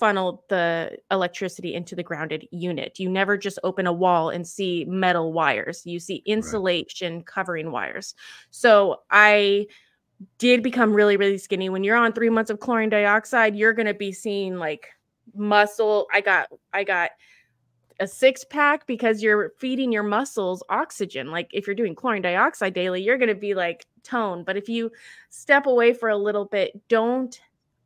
funnel 0.00 0.44
the 0.48 0.98
electricity 1.10 1.74
into 1.74 1.94
the 1.94 2.02
grounded 2.02 2.48
unit. 2.50 2.98
You 2.98 3.08
never 3.08 3.36
just 3.36 3.58
open 3.62 3.86
a 3.86 3.92
wall 3.92 4.30
and 4.30 4.46
see 4.46 4.86
metal 4.86 5.32
wires. 5.32 5.82
You 5.84 6.00
see 6.00 6.22
insulation 6.26 7.16
right. 7.16 7.26
covering 7.26 7.70
wires. 7.70 8.14
So 8.50 9.02
I 9.10 9.66
did 10.38 10.62
become 10.62 10.92
really 10.92 11.16
really 11.16 11.38
skinny 11.38 11.68
when 11.68 11.84
you're 11.84 11.96
on 11.96 12.12
3 12.12 12.30
months 12.30 12.50
of 12.50 12.60
chlorine 12.60 12.88
dioxide, 12.90 13.54
you're 13.54 13.72
going 13.72 13.86
to 13.86 13.94
be 13.94 14.12
seeing 14.12 14.56
like 14.56 14.88
muscle. 15.34 16.08
I 16.12 16.20
got 16.20 16.48
I 16.72 16.84
got 16.84 17.10
a 18.00 18.06
six 18.06 18.44
pack 18.44 18.86
because 18.86 19.22
you're 19.22 19.52
feeding 19.58 19.92
your 19.92 20.02
muscles 20.02 20.62
oxygen. 20.70 21.30
Like 21.30 21.50
if 21.52 21.66
you're 21.66 21.76
doing 21.76 21.94
chlorine 21.94 22.22
dioxide 22.22 22.72
daily, 22.72 23.02
you're 23.02 23.18
going 23.18 23.28
to 23.28 23.34
be 23.34 23.54
like 23.54 23.86
tone. 24.02 24.42
But 24.42 24.56
if 24.56 24.68
you 24.68 24.90
step 25.28 25.66
away 25.66 25.92
for 25.92 26.08
a 26.08 26.16
little 26.16 26.46
bit, 26.46 26.88
don't 26.88 27.38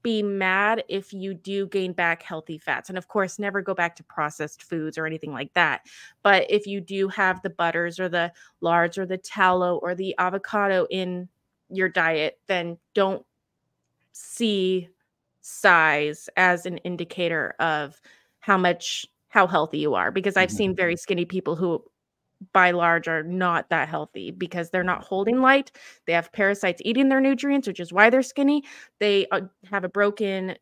be 0.04 0.22
mad 0.22 0.84
if 0.86 1.12
you 1.12 1.34
do 1.34 1.66
gain 1.66 1.92
back 1.92 2.22
healthy 2.22 2.58
fats. 2.58 2.90
And 2.90 2.96
of 2.96 3.08
course, 3.08 3.38
never 3.40 3.60
go 3.62 3.74
back 3.74 3.96
to 3.96 4.04
processed 4.04 4.62
foods 4.62 4.96
or 4.96 5.06
anything 5.06 5.32
like 5.32 5.52
that. 5.54 5.86
But 6.22 6.48
if 6.48 6.66
you 6.66 6.80
do 6.80 7.08
have 7.08 7.42
the 7.42 7.50
butters 7.50 7.98
or 7.98 8.08
the 8.08 8.30
lards 8.60 8.98
or 8.98 9.06
the 9.06 9.18
tallow 9.18 9.78
or 9.78 9.96
the 9.96 10.14
avocado 10.18 10.86
in 10.90 11.28
your 11.70 11.88
diet, 11.88 12.38
then 12.46 12.78
don't 12.92 13.24
see 14.12 14.90
size 15.40 16.28
as 16.36 16.66
an 16.66 16.78
indicator 16.78 17.54
of 17.58 18.00
how 18.40 18.58
much 18.58 19.06
how 19.28 19.46
healthy 19.48 19.78
you 19.78 19.94
are 19.94 20.12
because 20.12 20.36
I've 20.36 20.50
seen 20.50 20.76
very 20.76 20.94
mm-hmm. 20.94 20.98
skinny 20.98 21.24
people 21.24 21.56
who 21.56 21.82
by 22.52 22.70
large 22.70 23.08
are 23.08 23.22
not 23.22 23.68
that 23.70 23.88
healthy 23.88 24.30
because 24.30 24.70
they're 24.70 24.82
not 24.84 25.04
holding 25.04 25.40
light. 25.40 25.72
They 26.06 26.12
have 26.12 26.32
parasites 26.32 26.82
eating 26.84 27.08
their 27.08 27.20
nutrients, 27.20 27.66
which 27.66 27.80
is 27.80 27.92
why 27.92 28.10
they're 28.10 28.22
skinny. 28.22 28.64
They 28.98 29.26
uh, 29.28 29.42
have 29.70 29.84
a 29.84 29.88
broken 29.88 30.56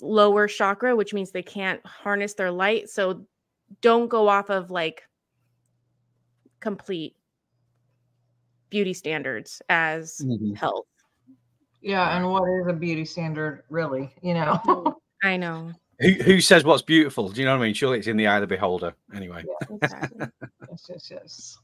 lower 0.00 0.46
chakra, 0.46 0.94
which 0.94 1.14
means 1.14 1.30
they 1.30 1.42
can't 1.42 1.84
harness 1.86 2.34
their 2.34 2.50
light. 2.50 2.90
So 2.90 3.26
don't 3.80 4.08
go 4.08 4.28
off 4.28 4.50
of 4.50 4.70
like 4.70 5.02
complete 6.60 7.16
beauty 8.70 8.92
standards 8.92 9.62
as 9.68 10.20
mm-hmm. 10.24 10.54
health. 10.54 10.86
Yeah, 11.82 12.16
and 12.16 12.28
what 12.30 12.42
is 12.60 12.66
a 12.68 12.72
beauty 12.72 13.04
standard 13.04 13.62
really, 13.70 14.12
you 14.22 14.34
know? 14.34 14.96
I 15.22 15.36
know. 15.36 15.72
Who, 16.00 16.10
who 16.10 16.40
says 16.40 16.64
what's 16.64 16.82
beautiful? 16.82 17.28
Do 17.28 17.40
you 17.40 17.46
know 17.46 17.56
what 17.56 17.62
I 17.62 17.66
mean? 17.66 17.74
Surely 17.74 17.98
it's 17.98 18.06
in 18.06 18.16
the 18.16 18.26
eye 18.26 18.36
of 18.36 18.42
the 18.42 18.46
beholder. 18.46 18.94
Anyway. 19.14 19.44
Yeah, 19.46 19.76
exactly. 19.82 20.26
yes, 20.68 20.86
yes, 20.88 21.10
yes. 21.10 21.58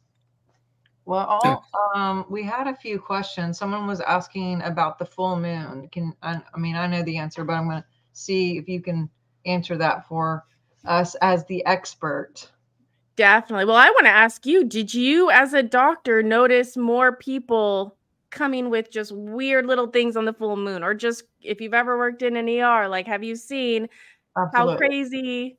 Well, 1.04 1.26
all, 1.26 1.64
um, 1.94 2.24
we 2.30 2.44
had 2.44 2.68
a 2.68 2.76
few 2.76 2.98
questions. 2.98 3.58
Someone 3.58 3.86
was 3.86 4.00
asking 4.00 4.62
about 4.62 4.98
the 4.98 5.04
full 5.04 5.36
moon. 5.36 5.88
Can 5.90 6.14
I, 6.22 6.40
I 6.54 6.58
mean 6.58 6.76
I 6.76 6.86
know 6.86 7.02
the 7.02 7.18
answer, 7.18 7.44
but 7.44 7.54
I'm 7.54 7.68
going 7.68 7.82
to 7.82 7.88
see 8.12 8.56
if 8.56 8.68
you 8.68 8.80
can 8.80 9.10
answer 9.44 9.76
that 9.78 10.06
for 10.06 10.44
us 10.84 11.14
as 11.16 11.44
the 11.46 11.64
expert. 11.66 12.48
Definitely. 13.16 13.64
Well, 13.64 13.76
I 13.76 13.90
want 13.90 14.06
to 14.06 14.10
ask 14.10 14.46
you: 14.46 14.64
Did 14.64 14.94
you, 14.94 15.30
as 15.30 15.52
a 15.54 15.62
doctor, 15.62 16.22
notice 16.22 16.76
more 16.76 17.16
people 17.16 17.96
coming 18.30 18.70
with 18.70 18.90
just 18.90 19.12
weird 19.12 19.66
little 19.66 19.88
things 19.88 20.16
on 20.16 20.24
the 20.24 20.32
full 20.32 20.56
moon, 20.56 20.82
or 20.82 20.94
just 20.94 21.24
if 21.42 21.60
you've 21.60 21.74
ever 21.74 21.98
worked 21.98 22.22
in 22.22 22.36
an 22.36 22.48
ER, 22.48 22.88
like 22.88 23.06
have 23.06 23.22
you 23.22 23.36
seen 23.36 23.88
Absolutely. 24.36 24.72
how 24.72 24.76
crazy 24.78 25.58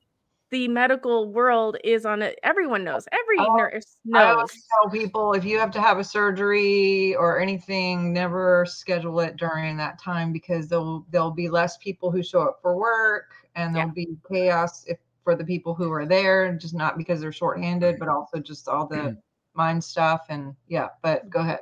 the 0.54 0.68
medical 0.68 1.32
world 1.32 1.78
is 1.84 2.06
on 2.06 2.22
it. 2.22 2.40
Everyone 2.44 2.82
oh, 2.88 2.92
knows. 2.92 3.08
Every 3.12 3.40
I, 3.40 3.58
nurse 3.58 3.98
knows. 4.06 4.22
I 4.22 4.32
always 4.32 4.68
tell 4.70 4.92
people 4.92 5.34
if 5.34 5.44
you 5.44 5.58
have 5.58 5.72
to 5.72 5.82
have 5.82 5.98
a 5.98 6.04
surgery 6.04 7.16
or 7.16 7.40
anything, 7.40 8.14
never 8.14 8.66
schedule 8.68 9.20
it 9.22 9.36
during 9.36 9.76
that 9.78 10.00
time 10.00 10.32
because 10.32 10.68
there'll 10.68 11.06
there'll 11.10 11.32
be 11.32 11.50
less 11.50 11.78
people 11.78 12.12
who 12.12 12.22
show 12.22 12.42
up 12.42 12.60
for 12.62 12.78
work 12.78 13.34
and 13.56 13.76
there'll 13.76 13.90
yeah. 13.96 14.06
be 14.06 14.18
chaos 14.32 14.86
if 14.88 15.00
for 15.24 15.36
the 15.36 15.44
people 15.44 15.74
who 15.74 15.92
are 15.92 16.06
there, 16.06 16.54
just 16.54 16.76
not 16.76 16.98
because 16.98 17.22
they're 17.22 17.32
shorthanded, 17.32 17.96
but 17.98 18.10
also 18.10 18.40
just 18.40 18.68
all 18.68 18.86
the 18.86 18.96
mm-hmm. 18.96 19.20
mind 19.56 19.84
stuff 19.84 20.22
and 20.30 20.56
yeah. 20.68 20.90
But 21.02 21.30
go 21.30 21.40
ahead 21.40 21.60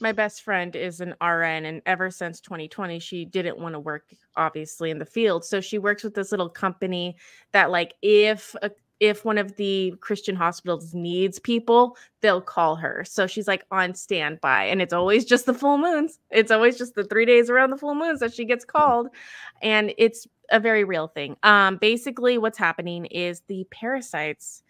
my 0.00 0.12
best 0.12 0.42
friend 0.42 0.74
is 0.76 1.00
an 1.00 1.14
RN, 1.20 1.64
and 1.66 1.82
ever 1.86 2.10
since 2.10 2.40
2020, 2.40 2.98
she 2.98 3.24
didn't 3.24 3.58
want 3.58 3.74
to 3.74 3.80
work 3.80 4.04
obviously 4.36 4.90
in 4.90 4.98
the 4.98 5.06
field. 5.06 5.44
So 5.44 5.60
she 5.60 5.78
works 5.78 6.04
with 6.04 6.14
this 6.14 6.30
little 6.30 6.48
company 6.48 7.16
that, 7.52 7.70
like, 7.70 7.94
if 8.02 8.54
a, 8.62 8.70
if 9.00 9.24
one 9.24 9.38
of 9.38 9.54
the 9.56 9.94
Christian 10.00 10.34
hospitals 10.34 10.92
needs 10.92 11.38
people, 11.38 11.96
they'll 12.20 12.40
call 12.40 12.74
her. 12.76 13.04
So 13.04 13.26
she's 13.26 13.46
like 13.46 13.64
on 13.70 13.94
standby, 13.94 14.64
and 14.64 14.82
it's 14.82 14.92
always 14.92 15.24
just 15.24 15.46
the 15.46 15.54
full 15.54 15.78
moons. 15.78 16.18
It's 16.30 16.50
always 16.50 16.76
just 16.76 16.94
the 16.94 17.04
three 17.04 17.24
days 17.24 17.48
around 17.50 17.70
the 17.70 17.76
full 17.76 17.94
moons 17.94 18.20
that 18.20 18.34
she 18.34 18.44
gets 18.44 18.64
called, 18.64 19.08
and 19.62 19.92
it's 19.98 20.26
a 20.50 20.58
very 20.58 20.84
real 20.84 21.08
thing. 21.08 21.36
Um, 21.42 21.76
basically, 21.76 22.38
what's 22.38 22.58
happening 22.58 23.06
is 23.06 23.42
the 23.48 23.66
parasites. 23.70 24.62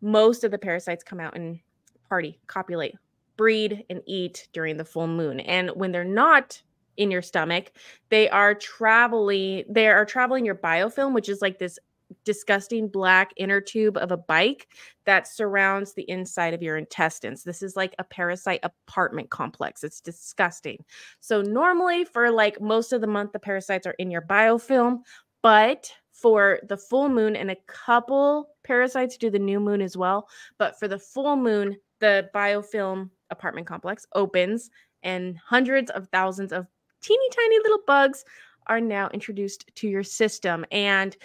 Most 0.00 0.44
of 0.44 0.50
the 0.50 0.58
parasites 0.58 1.04
come 1.04 1.20
out 1.20 1.36
and 1.36 1.60
party, 2.08 2.40
copulate 2.46 2.96
breed 3.40 3.86
and 3.88 4.02
eat 4.04 4.48
during 4.52 4.76
the 4.76 4.84
full 4.84 5.06
moon. 5.06 5.40
And 5.40 5.70
when 5.70 5.92
they're 5.92 6.04
not 6.04 6.60
in 6.98 7.10
your 7.10 7.22
stomach, 7.22 7.72
they 8.10 8.28
are 8.28 8.54
traveling, 8.54 9.64
they 9.66 9.88
are 9.88 10.04
traveling 10.04 10.44
your 10.44 10.56
biofilm, 10.56 11.14
which 11.14 11.30
is 11.30 11.40
like 11.40 11.58
this 11.58 11.78
disgusting 12.26 12.86
black 12.86 13.30
inner 13.38 13.58
tube 13.58 13.96
of 13.96 14.12
a 14.12 14.18
bike 14.18 14.68
that 15.06 15.26
surrounds 15.26 15.94
the 15.94 16.02
inside 16.10 16.52
of 16.52 16.62
your 16.62 16.76
intestines. 16.76 17.42
This 17.42 17.62
is 17.62 17.76
like 17.76 17.94
a 17.98 18.04
parasite 18.04 18.60
apartment 18.62 19.30
complex. 19.30 19.82
It's 19.84 20.02
disgusting. 20.02 20.84
So 21.20 21.40
normally 21.40 22.04
for 22.04 22.30
like 22.30 22.60
most 22.60 22.92
of 22.92 23.00
the 23.00 23.06
month 23.06 23.32
the 23.32 23.38
parasites 23.38 23.86
are 23.86 23.96
in 23.98 24.10
your 24.10 24.20
biofilm, 24.20 24.98
but 25.40 25.90
for 26.12 26.60
the 26.68 26.76
full 26.76 27.08
moon 27.08 27.36
and 27.36 27.50
a 27.50 27.56
couple 27.66 28.50
parasites 28.64 29.16
do 29.16 29.30
the 29.30 29.38
new 29.38 29.60
moon 29.60 29.80
as 29.80 29.96
well, 29.96 30.28
but 30.58 30.78
for 30.78 30.88
the 30.88 30.98
full 30.98 31.36
moon 31.36 31.78
the 32.00 32.28
biofilm 32.34 33.08
apartment 33.30 33.66
complex 33.66 34.06
opens, 34.14 34.70
and 35.02 35.38
hundreds 35.38 35.90
of 35.90 36.08
thousands 36.08 36.52
of 36.52 36.66
teeny 37.00 37.28
tiny 37.30 37.58
little 37.58 37.82
bugs 37.86 38.24
are 38.66 38.80
now 38.80 39.08
introduced 39.14 39.70
to 39.76 39.88
your 39.88 40.02
system. 40.02 40.64
And 40.70 41.16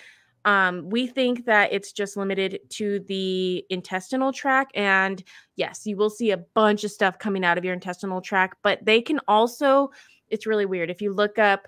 Um, 0.45 0.91
we 0.91 1.07
think 1.07 1.45
that 1.45 1.73
it's 1.73 1.91
just 1.91 2.15
limited 2.15 2.59
to 2.77 2.99
the 3.07 3.65
intestinal 3.71 4.31
tract. 4.31 4.75
And 4.75 5.23
yes, 5.55 5.87
you 5.87 5.97
will 5.97 6.11
see 6.11 6.29
a 6.29 6.37
bunch 6.37 6.83
of 6.83 6.91
stuff 6.91 7.17
coming 7.17 7.43
out 7.43 7.57
of 7.57 7.65
your 7.65 7.73
intestinal 7.73 8.21
tract, 8.21 8.59
but 8.61 8.77
they 8.85 9.01
can 9.01 9.19
also, 9.27 9.89
it's 10.29 10.45
really 10.45 10.67
weird. 10.67 10.91
If 10.91 11.01
you 11.01 11.13
look 11.13 11.39
up 11.39 11.67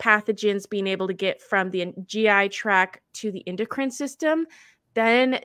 pathogens 0.00 0.68
being 0.68 0.88
able 0.88 1.06
to 1.06 1.14
get 1.14 1.40
from 1.40 1.70
the 1.70 1.94
GI 2.06 2.48
tract 2.48 3.02
to 3.20 3.30
the 3.30 3.46
endocrine 3.46 3.92
system, 3.92 4.46
then 4.94 5.38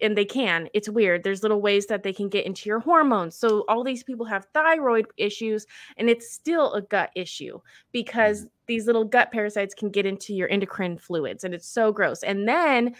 and 0.00 0.16
they 0.16 0.24
can 0.24 0.68
it's 0.74 0.88
weird 0.88 1.24
there's 1.24 1.42
little 1.42 1.60
ways 1.60 1.86
that 1.86 2.02
they 2.02 2.12
can 2.12 2.28
get 2.28 2.46
into 2.46 2.68
your 2.68 2.80
hormones 2.80 3.34
so 3.36 3.64
all 3.68 3.82
these 3.82 4.02
people 4.02 4.26
have 4.26 4.46
thyroid 4.52 5.06
issues 5.16 5.66
and 5.96 6.08
it's 6.10 6.30
still 6.30 6.72
a 6.74 6.82
gut 6.82 7.10
issue 7.14 7.58
because 7.92 8.40
mm-hmm. 8.40 8.48
these 8.66 8.86
little 8.86 9.04
gut 9.04 9.30
parasites 9.32 9.74
can 9.74 9.90
get 9.90 10.06
into 10.06 10.34
your 10.34 10.48
endocrine 10.48 10.98
fluids 10.98 11.44
and 11.44 11.54
it's 11.54 11.68
so 11.68 11.92
gross 11.92 12.22
and 12.22 12.48
then 12.48 12.94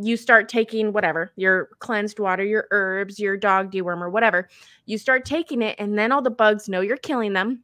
you 0.00 0.16
start 0.16 0.48
taking 0.48 0.92
whatever 0.92 1.32
your 1.36 1.70
cleansed 1.78 2.18
water 2.18 2.44
your 2.44 2.66
herbs 2.72 3.18
your 3.18 3.36
dog 3.36 3.70
deworm 3.70 4.00
or 4.00 4.10
whatever 4.10 4.48
you 4.86 4.98
start 4.98 5.24
taking 5.24 5.62
it 5.62 5.76
and 5.78 5.98
then 5.98 6.10
all 6.10 6.22
the 6.22 6.30
bugs 6.30 6.68
know 6.68 6.80
you're 6.80 6.96
killing 6.96 7.32
them 7.32 7.62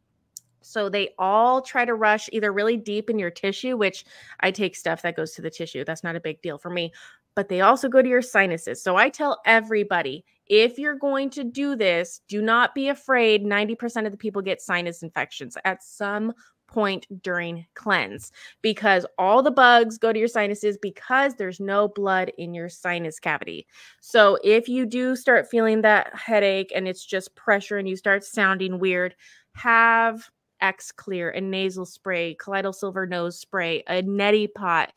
so 0.63 0.89
they 0.89 1.15
all 1.19 1.63
try 1.63 1.85
to 1.85 1.95
rush 1.95 2.29
either 2.33 2.53
really 2.53 2.77
deep 2.77 3.09
in 3.11 3.19
your 3.19 3.31
tissue, 3.31 3.77
which 3.77 4.05
I 4.41 4.51
take 4.51 4.77
stuff 4.77 5.03
that 5.03 5.17
goes 5.17 5.33
to 5.33 5.43
the 5.43 5.51
tissue. 5.51 5.85
That's 5.85 6.05
not 6.05 6.17
a 6.17 6.21
big 6.21 6.43
deal 6.43 6.59
for 6.59 6.71
me 6.71 6.93
but 7.41 7.49
they 7.49 7.63
also 7.63 7.89
go 7.89 8.03
to 8.03 8.09
your 8.09 8.21
sinuses. 8.21 8.83
So 8.83 8.97
I 8.97 9.09
tell 9.09 9.41
everybody 9.47 10.27
if 10.45 10.79
you're 10.79 10.99
going 10.99 11.31
to 11.31 11.43
do 11.43 11.75
this, 11.75 12.21
do 12.29 12.43
not 12.43 12.75
be 12.75 12.91
afraid. 12.91 13.47
90% 13.47 14.05
of 14.05 14.13
the 14.13 14.19
people 14.19 14.43
get 14.43 14.61
sinus 14.61 15.03
infections 15.03 15.57
at 15.65 15.83
some 15.83 16.35
point 16.67 17.07
during 17.23 17.65
cleanse 17.75 18.31
because 18.61 19.07
all 19.17 19.43
the 19.43 19.51
bugs 19.51 19.97
go 19.97 20.13
to 20.13 20.19
your 20.19 20.29
sinuses 20.29 20.77
because 20.83 21.35
there's 21.37 21.61
no 21.61 21.89
blood 21.89 22.31
in 22.37 22.53
your 22.53 22.69
sinus 22.69 23.19
cavity. 23.19 23.67
So 24.03 24.37
if 24.45 24.69
you 24.69 24.85
do 24.85 25.17
start 25.17 25.49
feeling 25.49 25.81
that 25.81 26.15
headache 26.15 26.71
and 26.75 26.87
it's 26.87 27.07
just 27.07 27.35
pressure 27.37 27.79
and 27.79 27.89
you 27.89 27.97
start 27.97 28.23
sounding 28.23 28.79
weird, 28.79 29.15
have 29.55 30.29
Xlear, 30.63 31.35
a 31.35 31.41
nasal 31.41 31.87
spray, 31.87 32.35
Colloidal 32.35 32.75
Silver 32.75 33.07
nose 33.07 33.39
spray, 33.39 33.83
a 33.89 34.03
neti 34.03 34.47
pot, 34.53 34.93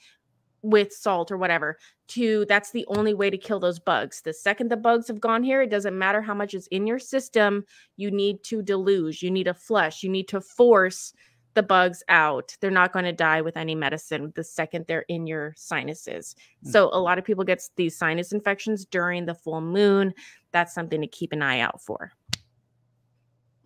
with 0.64 0.93
salt 0.93 1.30
or 1.30 1.38
whatever 1.38 1.78
to 2.07 2.45
that's 2.47 2.72
the 2.72 2.86
only 2.88 3.14
way 3.14 3.30
to 3.30 3.38
kill 3.38 3.59
those 3.59 3.80
bugs. 3.80 4.22
The 4.22 4.34
second 4.34 4.72
the 4.72 4.78
bugs 4.78 5.07
have 5.09 5.20
gone 5.20 5.43
here 5.43 5.61
it 5.61 5.70
doesn't 5.70 5.97
matter 5.97 6.22
how 6.22 6.34
much 6.34 6.53
is 6.53 6.68
in 6.68 6.88
your 6.88 6.99
system 6.99 7.66
you 7.97 8.09
need 8.09 8.43
to 8.45 8.61
deluge 8.64 9.22
you 9.22 9.30
need 9.30 9.43
to 9.43 9.53
flush 9.53 10.01
you 10.03 10.09
need 10.09 10.28
to 10.30 10.41
force 10.41 11.14
the 11.53 11.61
bugs 11.61 12.01
out. 12.09 12.57
They're 12.59 12.72
not 12.72 12.93
going 12.93 13.05
to 13.05 13.14
die 13.14 13.41
with 13.41 13.57
any 13.57 13.76
medicine 13.76 14.34
the 14.36 14.43
second 14.43 14.86
they're 14.88 15.05
in 15.07 15.28
your 15.28 15.53
sinuses. 15.55 16.36
Mm-hmm. 16.36 16.72
so 16.72 16.89
a 16.93 16.99
lot 16.99 17.20
of 17.20 17.26
people 17.26 17.43
get 17.43 17.61
these 17.76 17.97
sinus 17.97 18.32
infections 18.32 18.86
during 18.86 19.26
the 19.26 19.36
full 19.36 19.61
moon. 19.61 20.14
That's 20.51 20.74
something 20.74 21.01
to 21.01 21.07
keep 21.07 21.32
an 21.32 21.41
eye 21.41 21.59
out 21.59 21.82
for. 21.82 22.11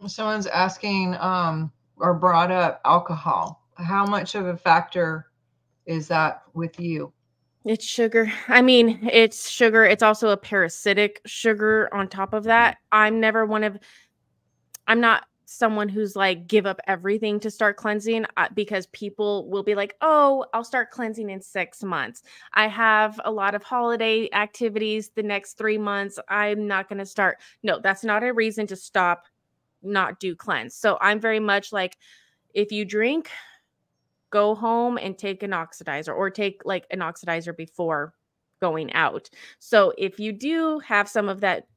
Someone's 0.08 0.48
asking 0.48 1.16
um 1.16 1.72
or 2.00 2.14
brought 2.14 2.52
up 2.52 2.82
alcohol. 2.86 3.64
How 3.76 4.06
much 4.06 4.36
of 4.36 4.48
a 4.48 4.58
factor 4.58 5.28
is 5.88 6.08
that 6.10 6.44
with 6.54 6.80
you? 6.80 7.12
It's 7.66 7.86
sugar. 7.86 8.32
I 8.48 8.62
mean, 8.62 9.10
it's 9.12 9.50
sugar. 9.50 9.84
It's 9.84 10.04
also 10.04 10.30
a 10.30 10.38
parasitic 10.38 11.22
sugar 11.26 11.90
on 11.94 12.08
top 12.08 12.34
of 12.34 12.44
that. 12.46 12.78
I'm 12.92 13.20
never 13.20 13.46
one 13.46 13.64
of, 13.64 13.78
I'm 14.88 15.02
not 15.02 15.26
someone 15.50 15.90
who's 15.90 16.16
like, 16.16 16.48
give 16.48 16.66
up 16.66 16.80
everything 16.88 17.40
to 17.40 17.50
start 17.50 17.78
cleansing 17.78 18.26
uh, 18.38 18.48
because 18.54 18.88
people 18.88 19.50
will 19.50 19.64
be 19.64 19.76
like, 19.76 19.96
oh, 20.02 20.46
I'll 20.54 20.64
start 20.64 20.92
cleansing 20.92 21.30
in 21.30 21.42
six 21.42 21.84
months. 21.84 22.24
I 22.54 22.68
have 22.68 23.20
a 23.26 23.32
lot 23.32 23.56
of 23.56 23.64
holiday 23.64 24.30
activities 24.34 25.10
the 25.10 25.24
next 25.24 25.58
three 25.58 25.78
months. 25.78 26.20
I'm 26.30 26.68
not 26.68 26.88
going 26.88 27.00
to 27.00 27.06
start. 27.06 27.40
No, 27.64 27.80
that's 27.80 28.04
not 28.04 28.24
a 28.24 28.34
reason 28.34 28.68
to 28.68 28.76
stop, 28.76 29.26
not 29.82 30.20
do 30.20 30.36
cleanse. 30.36 30.76
So 30.76 30.98
I'm 31.02 31.20
very 31.20 31.40
much 31.40 31.74
like, 31.74 31.98
if 32.54 32.72
you 32.72 32.86
drink, 32.86 33.30
go 34.30 34.56
home 34.56 34.98
and 34.98 35.18
take 35.18 35.44
an 35.44 35.52
oxidizer 35.52 36.16
or 36.16 36.30
take 36.30 36.62
like 36.66 36.86
an 36.92 37.00
oxidizer 37.00 37.56
before 37.56 38.14
going 38.62 38.92
out. 38.94 39.30
So 39.60 39.94
if 39.98 40.20
you 40.20 40.32
do 40.32 40.80
have 40.80 41.08
some 41.08 41.30
of 41.30 41.42
that 41.42 41.68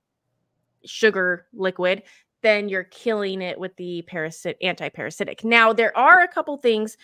sugar 0.85 1.47
liquid, 1.53 2.03
then 2.43 2.69
you're 2.69 2.85
killing 2.85 3.43
it 3.43 3.59
with 3.59 3.77
the 3.77 4.03
parasit 4.11 4.55
anti-parasitic. 4.63 5.45
Now 5.45 5.73
there 5.73 5.97
are 5.97 6.21
a 6.21 6.29
couple 6.29 6.57
things 6.57 6.97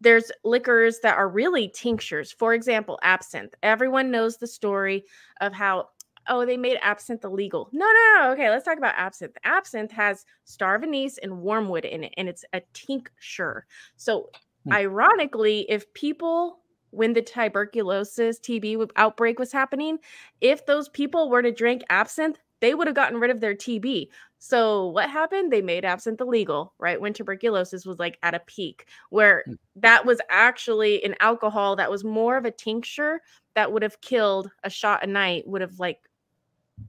there's 0.00 0.30
liquors 0.44 1.00
that 1.00 1.16
are 1.16 1.28
really 1.28 1.68
tinctures. 1.68 2.30
For 2.30 2.52
example, 2.52 2.98
absinthe. 3.02 3.54
Everyone 3.62 4.10
knows 4.10 4.36
the 4.36 4.46
story 4.46 5.04
of 5.40 5.54
how 5.54 5.88
oh 6.28 6.44
they 6.44 6.56
made 6.56 6.78
absinthe 6.82 7.24
illegal. 7.24 7.70
No, 7.72 7.86
no, 7.86 8.20
no. 8.20 8.32
Okay, 8.32 8.50
let's 8.50 8.64
talk 8.64 8.76
about 8.76 8.94
absinthe. 8.96 9.36
Absinthe 9.44 9.92
has 9.92 10.26
star 10.44 10.82
anise 10.82 11.18
and 11.18 11.40
wormwood 11.40 11.84
in 11.86 12.04
it 12.04 12.14
and 12.16 12.28
it's 12.28 12.44
a 12.52 12.60
tincture. 12.74 13.66
So 13.96 14.30
Hmm. 14.64 14.72
Ironically, 14.72 15.66
if 15.68 15.92
people 15.94 16.60
when 16.90 17.12
the 17.12 17.22
tuberculosis 17.22 18.38
TB 18.38 18.88
outbreak 18.94 19.38
was 19.38 19.50
happening, 19.50 19.98
if 20.40 20.64
those 20.64 20.88
people 20.88 21.28
were 21.28 21.42
to 21.42 21.50
drink 21.50 21.82
absinthe, 21.90 22.38
they 22.60 22.74
would 22.74 22.86
have 22.86 22.96
gotten 22.96 23.18
rid 23.18 23.30
of 23.30 23.40
their 23.40 23.54
TB. 23.54 24.08
So 24.38 24.88
what 24.88 25.10
happened? 25.10 25.52
They 25.52 25.62
made 25.62 25.84
absinthe 25.84 26.20
illegal, 26.20 26.72
right? 26.78 27.00
When 27.00 27.12
tuberculosis 27.12 27.84
was 27.84 27.98
like 27.98 28.18
at 28.22 28.34
a 28.34 28.40
peak, 28.40 28.86
where 29.10 29.42
mm. 29.48 29.56
that 29.76 30.06
was 30.06 30.20
actually 30.30 31.02
an 31.04 31.14
alcohol 31.20 31.76
that 31.76 31.90
was 31.90 32.04
more 32.04 32.36
of 32.36 32.44
a 32.44 32.50
tincture 32.50 33.20
that 33.54 33.72
would 33.72 33.82
have 33.82 34.00
killed 34.00 34.50
a 34.62 34.70
shot 34.70 35.02
a 35.02 35.06
night, 35.06 35.46
would 35.46 35.62
have 35.62 35.78
like 35.78 35.98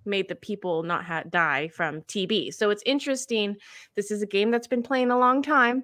made 0.06 0.28
the 0.28 0.36
people 0.36 0.84
not 0.84 1.04
ha- 1.06 1.24
die 1.30 1.68
from 1.70 2.02
TB. 2.04 2.54
So 2.54 2.70
it's 2.70 2.84
interesting. 2.86 3.56
This 3.96 4.12
is 4.12 4.22
a 4.22 4.28
game 4.28 4.52
that's 4.52 4.68
been 4.68 4.84
playing 4.84 5.12
a 5.12 5.20
long 5.20 5.42
time. 5.42 5.84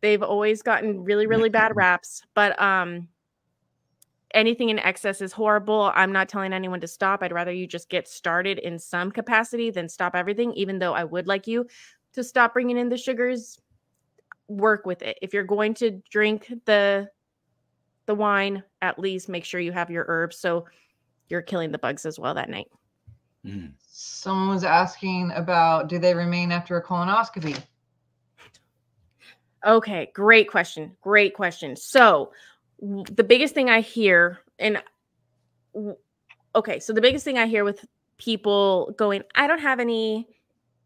They've 0.00 0.22
always 0.22 0.62
gotten 0.62 1.04
really, 1.04 1.26
really 1.26 1.48
bad 1.48 1.74
raps, 1.74 2.22
but 2.34 2.60
um 2.60 3.08
anything 4.34 4.68
in 4.68 4.78
excess 4.78 5.20
is 5.20 5.32
horrible. 5.32 5.90
I'm 5.94 6.12
not 6.12 6.28
telling 6.28 6.52
anyone 6.52 6.80
to 6.80 6.88
stop. 6.88 7.22
I'd 7.22 7.32
rather 7.32 7.52
you 7.52 7.66
just 7.66 7.88
get 7.88 8.06
started 8.06 8.58
in 8.58 8.78
some 8.78 9.10
capacity 9.10 9.70
than 9.70 9.88
stop 9.88 10.14
everything, 10.14 10.52
even 10.52 10.78
though 10.78 10.92
I 10.92 11.04
would 11.04 11.26
like 11.26 11.46
you 11.46 11.66
to 12.12 12.22
stop 12.22 12.52
bringing 12.52 12.76
in 12.76 12.88
the 12.88 12.98
sugars. 12.98 13.60
Work 14.48 14.86
with 14.86 15.02
it. 15.02 15.18
If 15.20 15.34
you're 15.34 15.44
going 15.44 15.74
to 15.74 16.02
drink 16.10 16.52
the 16.64 17.08
the 18.06 18.14
wine, 18.14 18.62
at 18.80 18.98
least 18.98 19.28
make 19.28 19.44
sure 19.44 19.60
you 19.60 19.72
have 19.72 19.90
your 19.90 20.06
herbs 20.08 20.38
so 20.38 20.64
you're 21.28 21.42
killing 21.42 21.72
the 21.72 21.78
bugs 21.78 22.06
as 22.06 22.18
well 22.18 22.34
that 22.34 22.48
night. 22.48 22.68
Mm. 23.44 23.72
Someone 23.90 24.48
was 24.48 24.64
asking 24.64 25.32
about 25.34 25.88
do 25.88 25.98
they 25.98 26.14
remain 26.14 26.50
after 26.50 26.76
a 26.76 26.82
colonoscopy? 26.84 27.62
Okay, 29.66 30.10
great 30.14 30.48
question. 30.48 30.96
Great 31.00 31.34
question. 31.34 31.76
So, 31.76 32.32
the 32.80 33.24
biggest 33.24 33.54
thing 33.54 33.68
I 33.70 33.80
hear, 33.80 34.38
and 34.58 34.80
okay, 36.54 36.78
so 36.78 36.92
the 36.92 37.00
biggest 37.00 37.24
thing 37.24 37.38
I 37.38 37.46
hear 37.46 37.64
with 37.64 37.84
people 38.18 38.94
going, 38.96 39.22
I 39.34 39.46
don't 39.46 39.60
have 39.60 39.80
any 39.80 40.28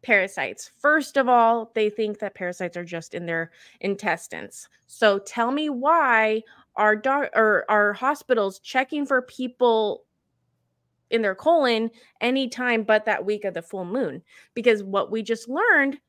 parasites. 0.01 0.71
First 0.79 1.17
of 1.17 1.29
all, 1.29 1.71
they 1.75 1.89
think 1.89 2.19
that 2.19 2.35
parasites 2.35 2.77
are 2.77 2.83
just 2.83 3.13
in 3.13 3.25
their 3.25 3.51
intestines. 3.79 4.67
So 4.87 5.19
tell 5.19 5.51
me 5.51 5.69
why 5.69 6.41
our 6.75 6.95
doc- 6.95 7.31
or 7.35 7.65
are 7.69 7.93
hospitals 7.93 8.59
checking 8.59 9.05
for 9.05 9.21
people 9.21 10.03
in 11.09 11.21
their 11.21 11.35
colon 11.35 11.91
anytime 12.21 12.83
but 12.83 13.05
that 13.05 13.23
week 13.23 13.45
of 13.45 13.53
the 13.53 13.61
full 13.61 13.85
moon? 13.85 14.21
Because 14.55 14.83
what 14.83 15.11
we 15.11 15.21
just 15.21 15.47
learned 15.47 15.99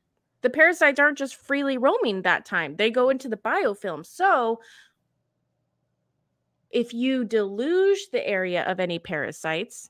the 0.45 0.49
parasites 0.51 0.99
aren't 0.99 1.17
just 1.17 1.37
freely 1.37 1.79
roaming 1.79 2.21
that 2.21 2.45
time, 2.45 2.75
they 2.75 2.91
go 2.91 3.09
into 3.09 3.27
the 3.27 3.35
biofilm. 3.35 4.05
So, 4.05 4.61
if 6.69 6.93
you 6.93 7.25
deluge 7.25 8.11
the 8.11 8.25
area 8.27 8.61
of 8.63 8.79
any 8.79 8.99
parasites, 8.99 9.89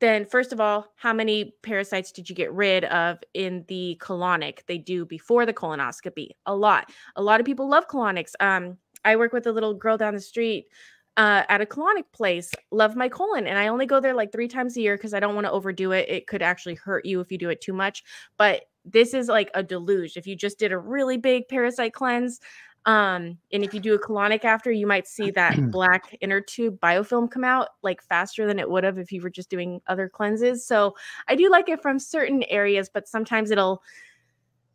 then 0.00 0.24
first 0.24 0.50
of 0.50 0.62
all, 0.62 0.86
how 0.96 1.12
many 1.12 1.54
parasites 1.62 2.10
did 2.10 2.30
you 2.30 2.34
get 2.34 2.50
rid 2.54 2.84
of 2.86 3.18
in 3.34 3.66
the 3.68 3.98
colonic? 4.00 4.64
They 4.66 4.78
do 4.78 5.04
before 5.04 5.44
the 5.44 5.52
colonoscopy. 5.52 6.30
A 6.46 6.56
lot. 6.56 6.90
A 7.16 7.22
lot 7.22 7.40
of 7.40 7.44
people 7.44 7.68
love 7.68 7.86
colonics. 7.86 8.32
Um, 8.40 8.78
I 9.04 9.16
work 9.16 9.34
with 9.34 9.46
a 9.46 9.52
little 9.52 9.74
girl 9.74 9.98
down 9.98 10.14
the 10.14 10.20
street 10.20 10.68
uh, 11.18 11.42
at 11.50 11.60
a 11.60 11.66
colonic 11.66 12.04
place. 12.12 12.50
Love 12.70 12.96
my 12.96 13.10
colon, 13.10 13.46
and 13.46 13.58
I 13.58 13.68
only 13.68 13.84
go 13.84 14.00
there 14.00 14.14
like 14.14 14.32
three 14.32 14.48
times 14.48 14.74
a 14.78 14.80
year 14.80 14.96
because 14.96 15.12
I 15.12 15.20
don't 15.20 15.34
want 15.34 15.46
to 15.46 15.52
overdo 15.52 15.92
it. 15.92 16.08
It 16.08 16.26
could 16.26 16.40
actually 16.40 16.76
hurt 16.76 17.04
you 17.04 17.20
if 17.20 17.30
you 17.30 17.36
do 17.36 17.50
it 17.50 17.60
too 17.60 17.74
much. 17.74 18.04
But 18.38 18.62
this 18.84 19.14
is 19.14 19.28
like 19.28 19.50
a 19.54 19.62
deluge. 19.62 20.16
If 20.16 20.26
you 20.26 20.36
just 20.36 20.58
did 20.58 20.72
a 20.72 20.78
really 20.78 21.16
big 21.16 21.48
parasite 21.48 21.92
cleanse, 21.92 22.40
um, 22.84 23.38
and 23.52 23.62
if 23.62 23.72
you 23.72 23.80
do 23.80 23.94
a 23.94 23.98
colonic 23.98 24.44
after, 24.44 24.72
you 24.72 24.86
might 24.86 25.06
see 25.06 25.30
that 25.32 25.56
black 25.70 26.16
inner 26.20 26.40
tube 26.40 26.80
biofilm 26.80 27.30
come 27.30 27.44
out 27.44 27.68
like 27.82 28.02
faster 28.02 28.46
than 28.46 28.58
it 28.58 28.68
would 28.68 28.84
have 28.84 28.98
if 28.98 29.12
you 29.12 29.22
were 29.22 29.30
just 29.30 29.50
doing 29.50 29.80
other 29.86 30.08
cleanses. 30.08 30.66
So 30.66 30.96
I 31.28 31.36
do 31.36 31.48
like 31.50 31.68
it 31.68 31.80
from 31.80 31.98
certain 31.98 32.42
areas, 32.44 32.90
but 32.92 33.08
sometimes 33.08 33.50
it'll 33.50 33.82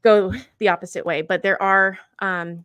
go 0.04 0.34
the 0.60 0.70
opposite 0.70 1.06
way. 1.06 1.22
But 1.22 1.44
there 1.44 1.62
are 1.62 2.00
um, 2.20 2.64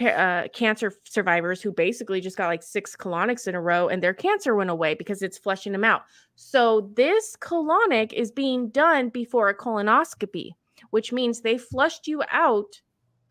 uh, 0.00 0.48
cancer 0.52 0.92
survivors 1.04 1.62
who 1.62 1.72
basically 1.72 2.20
just 2.20 2.36
got 2.36 2.48
like 2.48 2.62
six 2.62 2.94
colonics 2.94 3.48
in 3.48 3.54
a 3.54 3.60
row 3.60 3.88
and 3.88 4.02
their 4.02 4.14
cancer 4.14 4.54
went 4.54 4.70
away 4.70 4.94
because 4.94 5.22
it's 5.22 5.38
flushing 5.38 5.72
them 5.72 5.84
out. 5.84 6.02
So 6.34 6.90
this 6.94 7.36
colonic 7.40 8.12
is 8.12 8.30
being 8.30 8.68
done 8.68 9.08
before 9.08 9.48
a 9.48 9.56
colonoscopy, 9.56 10.50
which 10.90 11.12
means 11.12 11.40
they 11.40 11.56
flushed 11.56 12.06
you 12.06 12.22
out 12.30 12.80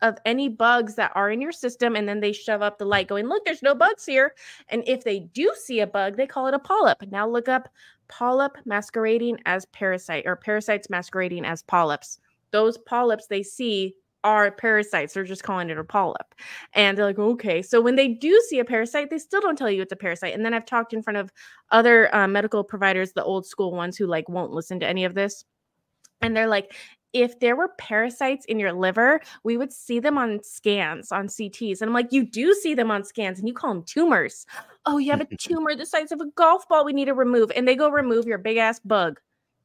of 0.02 0.18
any 0.26 0.48
bugs 0.48 0.94
that 0.96 1.12
are 1.14 1.30
in 1.30 1.40
your 1.40 1.52
system 1.52 1.96
and 1.96 2.08
then 2.08 2.20
they 2.20 2.32
shove 2.32 2.60
up 2.60 2.78
the 2.78 2.84
light 2.84 3.08
going 3.08 3.26
look 3.26 3.44
there's 3.44 3.62
no 3.62 3.74
bugs 3.74 4.04
here. 4.04 4.34
And 4.68 4.82
if 4.86 5.04
they 5.04 5.20
do 5.20 5.54
see 5.56 5.80
a 5.80 5.86
bug 5.86 6.16
they 6.16 6.26
call 6.26 6.48
it 6.48 6.54
a 6.54 6.58
polyp. 6.58 7.02
Now 7.10 7.28
look 7.28 7.48
up 7.48 7.68
polyp 8.08 8.58
masquerading 8.64 9.38
as 9.46 9.66
parasite 9.66 10.26
or 10.26 10.36
parasites 10.36 10.90
masquerading 10.90 11.44
as 11.44 11.62
polyps. 11.62 12.18
Those 12.50 12.76
polyps 12.76 13.28
they 13.28 13.42
see 13.42 13.94
are 14.24 14.50
parasites 14.50 15.14
they're 15.14 15.24
just 15.24 15.42
calling 15.42 15.70
it 15.70 15.78
a 15.78 15.84
polyp 15.84 16.34
and 16.74 16.96
they're 16.96 17.04
like 17.04 17.18
okay 17.18 17.62
so 17.62 17.80
when 17.80 17.96
they 17.96 18.08
do 18.08 18.40
see 18.48 18.58
a 18.58 18.64
parasite 18.64 19.10
they 19.10 19.18
still 19.18 19.40
don't 19.40 19.56
tell 19.56 19.70
you 19.70 19.82
it's 19.82 19.92
a 19.92 19.96
parasite 19.96 20.34
and 20.34 20.44
then 20.44 20.52
i've 20.54 20.66
talked 20.66 20.92
in 20.92 21.02
front 21.02 21.16
of 21.16 21.30
other 21.70 22.12
uh, 22.14 22.26
medical 22.26 22.64
providers 22.64 23.12
the 23.12 23.22
old 23.22 23.46
school 23.46 23.72
ones 23.72 23.96
who 23.96 24.06
like 24.06 24.28
won't 24.28 24.52
listen 24.52 24.80
to 24.80 24.86
any 24.86 25.04
of 25.04 25.14
this 25.14 25.44
and 26.22 26.36
they're 26.36 26.48
like 26.48 26.74
if 27.12 27.40
there 27.40 27.56
were 27.56 27.68
parasites 27.78 28.44
in 28.44 28.58
your 28.58 28.74
liver, 28.74 29.20
we 29.42 29.56
would 29.56 29.72
see 29.72 30.00
them 30.00 30.18
on 30.18 30.42
scans, 30.42 31.10
on 31.10 31.28
CTs. 31.28 31.80
And 31.80 31.88
I'm 31.88 31.94
like, 31.94 32.12
you 32.12 32.24
do 32.26 32.52
see 32.52 32.74
them 32.74 32.90
on 32.90 33.04
scans 33.04 33.38
and 33.38 33.48
you 33.48 33.54
call 33.54 33.72
them 33.72 33.84
tumors. 33.84 34.44
Oh, 34.84 34.98
you 34.98 35.12
have 35.12 35.22
a 35.22 35.36
tumor 35.38 35.74
the 35.74 35.86
size 35.86 36.12
of 36.12 36.20
a 36.20 36.26
golf 36.36 36.68
ball 36.68 36.84
we 36.84 36.92
need 36.92 37.06
to 37.06 37.14
remove. 37.14 37.50
And 37.56 37.66
they 37.66 37.74
go 37.74 37.88
remove 37.88 38.26
your 38.26 38.38
big 38.38 38.58
ass 38.58 38.80
bug. 38.80 39.18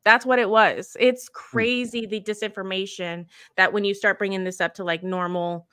That's 0.03 0.25
what 0.25 0.39
it 0.39 0.49
was. 0.49 0.97
It's 0.99 1.27
hmm. 1.27 1.33
crazy 1.33 2.05
the 2.05 2.21
disinformation 2.21 3.25
that 3.57 3.73
when 3.73 3.83
you 3.83 3.93
start 3.93 4.17
bringing 4.17 4.43
this 4.43 4.61
up 4.61 4.73
to 4.75 4.83
like 4.83 5.03
normal 5.03 5.67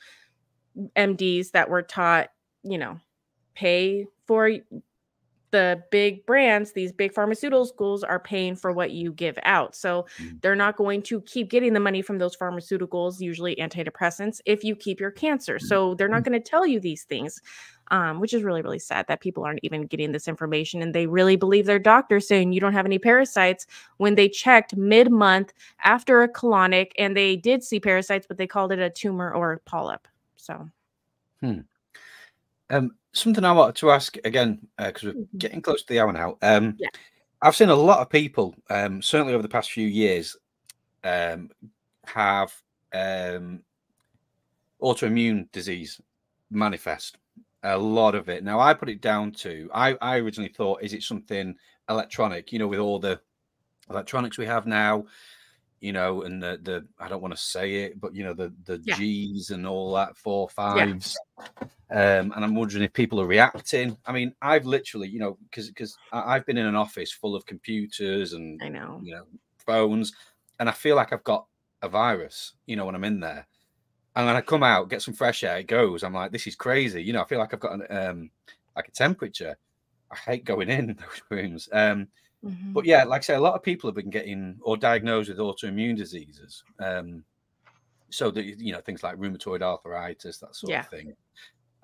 MDs 0.97 1.53
that 1.53 1.69
were 1.69 1.83
taught, 1.83 2.29
you 2.63 2.79
know, 2.79 2.99
pay 3.55 4.07
for 4.27 4.51
the 5.51 5.83
big 5.91 6.27
brands, 6.27 6.73
these 6.73 6.93
big 6.93 7.13
pharmaceutical 7.13 7.65
schools 7.65 8.05
are 8.05 8.21
paying 8.21 8.55
for 8.55 8.73
what 8.73 8.91
you 8.91 9.13
give 9.13 9.39
out. 9.45 9.75
So 9.75 10.07
mm. 10.19 10.41
they're 10.43 10.55
not 10.55 10.77
going 10.77 11.03
to 11.03 11.21
keep 11.23 11.49
getting 11.49 11.73
the 11.73 11.81
money 11.81 12.03
from 12.03 12.19
those 12.19 12.37
pharmaceuticals, 12.37 13.21
usually 13.21 13.57
antidepressants, 13.57 14.41
if 14.45 14.63
you 14.63 14.77
keep 14.77 15.01
your 15.01 15.11
cancer. 15.11 15.57
Mm. 15.57 15.63
So 15.63 15.95
they're 15.95 16.09
not 16.09 16.23
mm. 16.23 16.27
going 16.27 16.43
to 16.43 16.51
tell 16.51 16.67
you 16.67 16.81
these 16.81 17.05
things, 17.05 17.41
um, 17.91 18.21
which 18.21 18.35
is 18.35 18.43
really, 18.43 18.63
really 18.63 18.79
sad 18.79 19.07
that 19.09 19.21
people 19.21 19.45
aren't 19.45 19.61
even 19.63 19.87
getting 19.87 20.13
this 20.13 20.29
information 20.29 20.83
and 20.83 20.95
they 20.95 21.07
really 21.07 21.37
believe 21.37 21.67
their 21.67 21.79
doctor 21.79 22.21
saying 22.21 22.53
you 22.53 22.61
don't 22.61 22.73
have 22.73 22.87
any 22.87 22.99
parasites 22.99 23.67
when 23.97 24.15
they 24.15 24.29
checked 24.29 24.77
mid 24.77 25.11
month 25.11 25.53
after 25.85 26.23
a 26.23 26.29
colonic 26.29 26.93
and 26.99 27.17
they 27.17 27.37
did 27.37 27.63
see 27.63 27.81
parasites, 27.81 28.27
but 28.27 28.39
they 28.39 28.47
called 28.47 28.73
it 28.73 28.79
a 28.79 28.91
tumor 28.91 29.33
or 29.33 29.53
a 29.53 29.59
polyp. 29.61 30.07
So, 30.37 30.69
hmm. 31.41 31.61
Um, 32.71 32.93
something 33.13 33.45
I 33.45 33.53
wanted 33.53 33.77
to 33.77 33.91
ask 33.91 34.17
again 34.25 34.59
because 34.77 35.05
uh, 35.05 35.09
we're 35.09 35.13
mm-hmm. 35.23 35.39
getting 35.39 35.63
close 35.63 35.83
to 35.83 35.89
the 35.89 36.01
hour 36.01 36.13
now. 36.13 36.37
Um, 36.43 36.77
yeah. 36.79 36.89
I've 37.41 37.57
seen 37.57 37.69
a 37.69 37.75
lot 37.75 38.01
of 38.01 38.11
people, 38.11 38.55
um, 38.69 39.01
certainly 39.01 39.33
over 39.33 39.43
the 39.43 39.49
past 39.49 39.71
few 39.71 39.87
years, 39.87 40.37
um, 41.05 41.51
have 42.05 42.53
um, 42.93 43.63
autoimmune 44.83 45.51
disease 45.53 46.01
manifest. 46.51 47.19
A 47.65 47.77
lot 47.77 48.15
of 48.15 48.29
it. 48.29 48.45
Now, 48.45 48.61
I 48.61 48.73
put 48.73 48.89
it 48.89 49.01
down 49.01 49.33
to 49.33 49.69
I, 49.75 49.97
I 50.01 50.19
originally 50.19 50.53
thought, 50.53 50.83
is 50.83 50.93
it 50.93 51.03
something 51.03 51.57
electronic? 51.89 52.53
You 52.53 52.61
know, 52.61 52.69
with 52.69 52.79
all 52.79 52.99
the 52.99 53.21
electronics 53.91 54.39
we 54.39 54.47
have 54.47 54.67
now, 54.67 55.07
you 55.81 55.93
know, 55.93 56.23
and 56.23 56.43
the 56.43 56.61
the 56.63 56.87
I 56.99 57.09
don't 57.09 57.23
want 57.23 57.35
to 57.35 57.41
say 57.41 57.85
it, 57.85 58.01
but 58.01 58.15
you 58.15 58.25
know, 58.25 58.33
the 58.33 58.53
the 58.65 58.81
yeah. 58.85 58.97
G's 58.97 59.51
and 59.51 59.67
all 59.67 59.93
that 59.95 60.17
four 60.17 60.49
fives. 60.49 61.17
Yeah. 61.39 61.67
Um, 61.91 62.33
and 62.37 62.45
I'm 62.45 62.55
wondering 62.55 62.85
if 62.85 62.93
people 62.93 63.21
are 63.21 63.27
reacting. 63.27 63.97
I 64.07 64.13
mean, 64.13 64.35
I've 64.43 64.67
literally, 64.67 65.09
you 65.09 65.19
know, 65.19 65.39
because 65.51 65.69
because 65.69 65.97
I've 66.13 66.47
been 66.47 66.59
in 66.59 66.67
an 66.67 66.77
office 66.77 67.13
full 67.13 67.35
of 67.35 67.47
computers 67.47 68.35
and 68.35 68.61
I 68.63 68.69
know, 68.69 69.01
you 69.03 69.15
know, 69.15 69.25
phones, 69.65 70.13
and 70.61 70.69
I 70.69 70.73
feel 70.73 70.97
like 70.97 71.13
I've 71.13 71.25
got 71.25 71.47
a 71.83 71.89
virus, 71.89 72.55
you 72.67 72.77
know, 72.77 72.85
when 72.85 72.95
I'm 72.95 73.05
in 73.05 73.21
there. 73.21 73.47
And 74.19 74.27
when 74.27 74.37
I 74.37 74.43
come 74.43 74.63
out, 74.63 74.91
get 74.91 75.01
some 75.01 75.15
fresh 75.15 75.45
air, 75.45 75.59
it 75.59 75.69
goes. 75.69 76.03
I'm 76.03 76.13
like, 76.13 76.33
this 76.33 76.47
is 76.47 76.57
crazy. 76.57 77.03
You 77.03 77.15
know, 77.15 77.23
I 77.23 77.25
feel 77.25 77.39
like 77.39 77.55
I've 77.55 77.61
got 77.61 77.81
an 77.81 77.87
um 77.91 78.31
like 78.77 78.89
a 78.89 78.91
temperature. 78.91 79.57
I 80.11 80.17
hate 80.17 80.45
going 80.45 80.69
in 80.69 80.89
those 81.01 81.23
rooms. 81.31 81.69
Um, 81.73 82.09
Mm-hmm. 82.45 82.73
But 82.73 82.85
yeah, 82.85 83.05
like 83.05 83.23
I 83.23 83.25
say, 83.25 83.35
a 83.35 83.41
lot 83.41 83.55
of 83.55 83.63
people 83.63 83.89
have 83.89 83.97
been 83.97 84.11
getting 84.11 84.59
or 84.63 84.77
diagnosed 84.77 85.29
with 85.29 85.39
autoimmune 85.39 85.97
diseases. 85.97 86.63
Um, 86.79 87.25
so 88.11 88.31
that 88.31 88.45
you 88.45 88.73
know 88.73 88.81
things 88.81 89.03
like 89.03 89.17
rheumatoid 89.17 89.61
arthritis, 89.61 90.39
that 90.39 90.55
sort 90.55 90.71
yeah. 90.71 90.81
of 90.81 90.89
thing. 90.89 91.15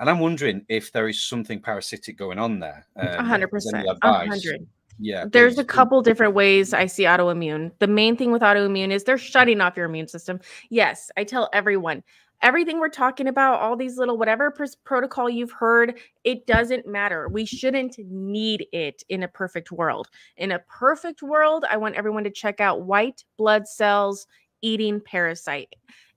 And 0.00 0.08
I'm 0.08 0.20
wondering 0.20 0.64
if 0.68 0.90
there 0.90 1.08
is 1.08 1.22
something 1.22 1.60
parasitic 1.60 2.16
going 2.16 2.38
on 2.38 2.58
there. 2.58 2.86
A 2.96 3.18
um, 3.18 3.26
hundred 3.26 3.48
percent. 3.48 3.86
Hundred. 4.02 4.66
Yeah. 5.00 5.24
There's 5.30 5.58
a 5.58 5.64
couple 5.64 6.00
different 6.02 6.34
ways 6.34 6.72
I 6.72 6.86
see 6.86 7.02
autoimmune. 7.02 7.72
The 7.80 7.88
main 7.88 8.16
thing 8.16 8.30
with 8.30 8.42
autoimmune 8.42 8.92
is 8.92 9.02
they're 9.02 9.18
shutting 9.18 9.60
off 9.60 9.76
your 9.76 9.86
immune 9.86 10.06
system. 10.06 10.40
Yes, 10.70 11.10
I 11.16 11.24
tell 11.24 11.50
everyone 11.52 12.04
everything 12.42 12.78
we're 12.78 12.88
talking 12.88 13.26
about, 13.28 13.60
all 13.60 13.76
these 13.76 13.96
little 13.98 14.18
whatever 14.18 14.50
pr- 14.50 14.64
protocol 14.84 15.28
you've 15.30 15.52
heard, 15.52 15.98
it 16.24 16.46
doesn't 16.46 16.86
matter. 16.86 17.28
We 17.28 17.44
shouldn't 17.46 17.96
need 17.98 18.66
it 18.72 19.02
in 19.08 19.22
a 19.22 19.28
perfect 19.28 19.72
world. 19.72 20.08
In 20.36 20.52
a 20.52 20.58
perfect 20.58 21.22
world, 21.22 21.64
I 21.68 21.76
want 21.76 21.96
everyone 21.96 22.24
to 22.24 22.30
check 22.30 22.60
out 22.60 22.82
white 22.82 23.24
blood 23.36 23.66
cells 23.66 24.26
eating 24.62 25.00
parasite. 25.00 25.74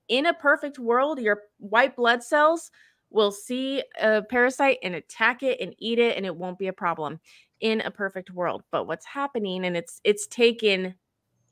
In 0.08 0.26
a 0.26 0.34
perfect 0.34 0.78
world, 0.78 1.20
your 1.20 1.42
white 1.58 1.96
blood 1.96 2.22
cells 2.22 2.70
will 3.10 3.30
see 3.32 3.82
a 4.00 4.22
parasite 4.22 4.78
and 4.82 4.94
attack 4.94 5.42
it 5.42 5.60
and 5.60 5.74
eat 5.78 5.98
it 5.98 6.16
and 6.16 6.26
it 6.26 6.36
won't 6.36 6.58
be 6.58 6.66
a 6.66 6.72
problem 6.72 7.20
in 7.60 7.80
a 7.80 7.90
perfect 7.90 8.30
world. 8.30 8.62
But 8.70 8.86
what's 8.86 9.06
happening 9.06 9.64
and 9.64 9.76
it's 9.76 10.00
it's 10.04 10.26
taken 10.26 10.94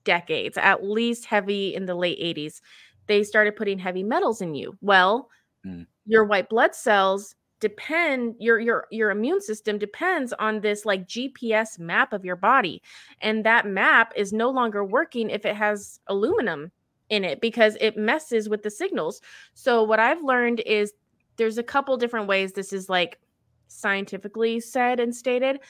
decades, 0.05 0.57
at 0.57 0.85
least 0.85 1.27
heavy 1.27 1.75
in 1.75 1.87
the 1.87 1.95
late 1.95 2.19
80s 2.21 2.61
they 3.07 3.23
started 3.23 3.57
putting 3.57 3.79
heavy 3.79 4.03
metals 4.03 4.41
in 4.41 4.55
you. 4.55 4.77
Well, 4.81 5.31
mm. 5.65 5.87
your 6.07 6.25
white 6.25 6.49
blood 6.49 6.75
cells 6.75 7.35
depend 7.61 8.35
your 8.39 8.61
your 8.61 8.87
your 8.91 9.11
immune 9.11 9.41
system 9.41 9.79
depends 9.79 10.33
on 10.35 10.61
this 10.61 10.85
like 10.85 11.07
GPS 11.07 11.79
map 11.79 12.13
of 12.13 12.23
your 12.23 12.37
body 12.37 12.83
and 13.23 13.45
that 13.47 13.67
map 13.67 14.13
is 14.15 14.31
no 14.31 14.51
longer 14.51 14.85
working 14.85 15.31
if 15.31 15.47
it 15.47 15.57
has 15.57 15.99
aluminum 16.09 16.71
in 17.09 17.25
it 17.25 17.41
because 17.41 17.77
it 17.81 17.97
messes 17.97 18.49
with 18.49 18.63
the 18.63 18.71
signals. 18.71 19.21
So 19.55 19.83
what 19.83 20.01
I've 20.01 20.23
learned 20.23 20.61
is 20.67 20.93
there's 21.37 21.59
a 21.59 21.63
couple 21.63 21.97
different 21.97 22.27
ways 22.27 22.53
this 22.53 22.73
is 22.73 22.89
like 22.89 23.19
scientifically 23.69 24.61
said 24.61 25.01
and 25.01 25.15
stated. 25.15 25.61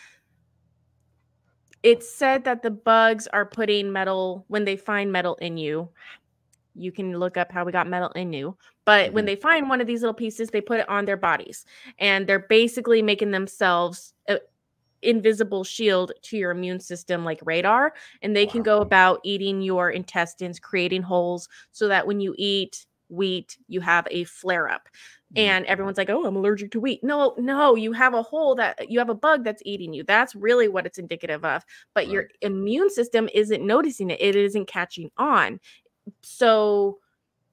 It's 1.82 2.12
said 2.12 2.44
that 2.44 2.62
the 2.62 2.70
bugs 2.70 3.28
are 3.28 3.46
putting 3.46 3.92
metal 3.92 4.44
when 4.48 4.64
they 4.64 4.76
find 4.76 5.12
metal 5.12 5.36
in 5.36 5.56
you 5.56 5.88
you 6.76 6.92
can 6.92 7.18
look 7.18 7.36
up 7.36 7.50
how 7.50 7.64
we 7.64 7.72
got 7.72 7.88
metal 7.88 8.10
in 8.10 8.32
you. 8.32 8.56
But 8.84 9.06
mm-hmm. 9.06 9.14
when 9.14 9.24
they 9.24 9.36
find 9.36 9.68
one 9.68 9.80
of 9.80 9.86
these 9.86 10.02
little 10.02 10.14
pieces, 10.14 10.50
they 10.50 10.60
put 10.60 10.80
it 10.80 10.88
on 10.88 11.04
their 11.04 11.16
bodies 11.16 11.64
and 11.98 12.26
they're 12.26 12.46
basically 12.48 13.02
making 13.02 13.30
themselves 13.30 14.14
a 14.28 14.38
invisible 15.02 15.62
shield 15.62 16.12
to 16.22 16.36
your 16.36 16.50
immune 16.50 16.80
system 16.80 17.24
like 17.24 17.38
radar 17.44 17.92
and 18.22 18.34
they 18.34 18.46
wow. 18.46 18.52
can 18.52 18.62
go 18.62 18.80
about 18.80 19.20
eating 19.24 19.60
your 19.60 19.90
intestines 19.90 20.58
creating 20.58 21.02
holes 21.02 21.48
so 21.70 21.86
that 21.86 22.06
when 22.06 22.18
you 22.18 22.34
eat 22.38 22.86
wheat 23.08 23.56
you 23.68 23.80
have 23.80 24.08
a 24.10 24.24
flare 24.24 24.68
up 24.68 24.88
mm-hmm. 25.34 25.38
and 25.38 25.66
everyone's 25.66 25.98
like 25.98 26.10
oh 26.10 26.24
i'm 26.24 26.34
allergic 26.34 26.70
to 26.70 26.80
wheat 26.80 27.04
no 27.04 27.34
no 27.38 27.74
you 27.76 27.92
have 27.92 28.14
a 28.14 28.22
hole 28.22 28.54
that 28.54 28.90
you 28.90 28.98
have 28.98 29.10
a 29.10 29.14
bug 29.14 29.44
that's 29.44 29.62
eating 29.64 29.92
you 29.92 30.02
that's 30.02 30.34
really 30.34 30.66
what 30.66 30.86
it's 30.86 30.98
indicative 30.98 31.44
of 31.44 31.64
but 31.94 32.04
right. 32.04 32.12
your 32.12 32.28
immune 32.40 32.90
system 32.90 33.28
isn't 33.34 33.64
noticing 33.64 34.10
it 34.10 34.20
it 34.20 34.34
isn't 34.34 34.66
catching 34.66 35.10
on 35.18 35.60
so 36.22 36.98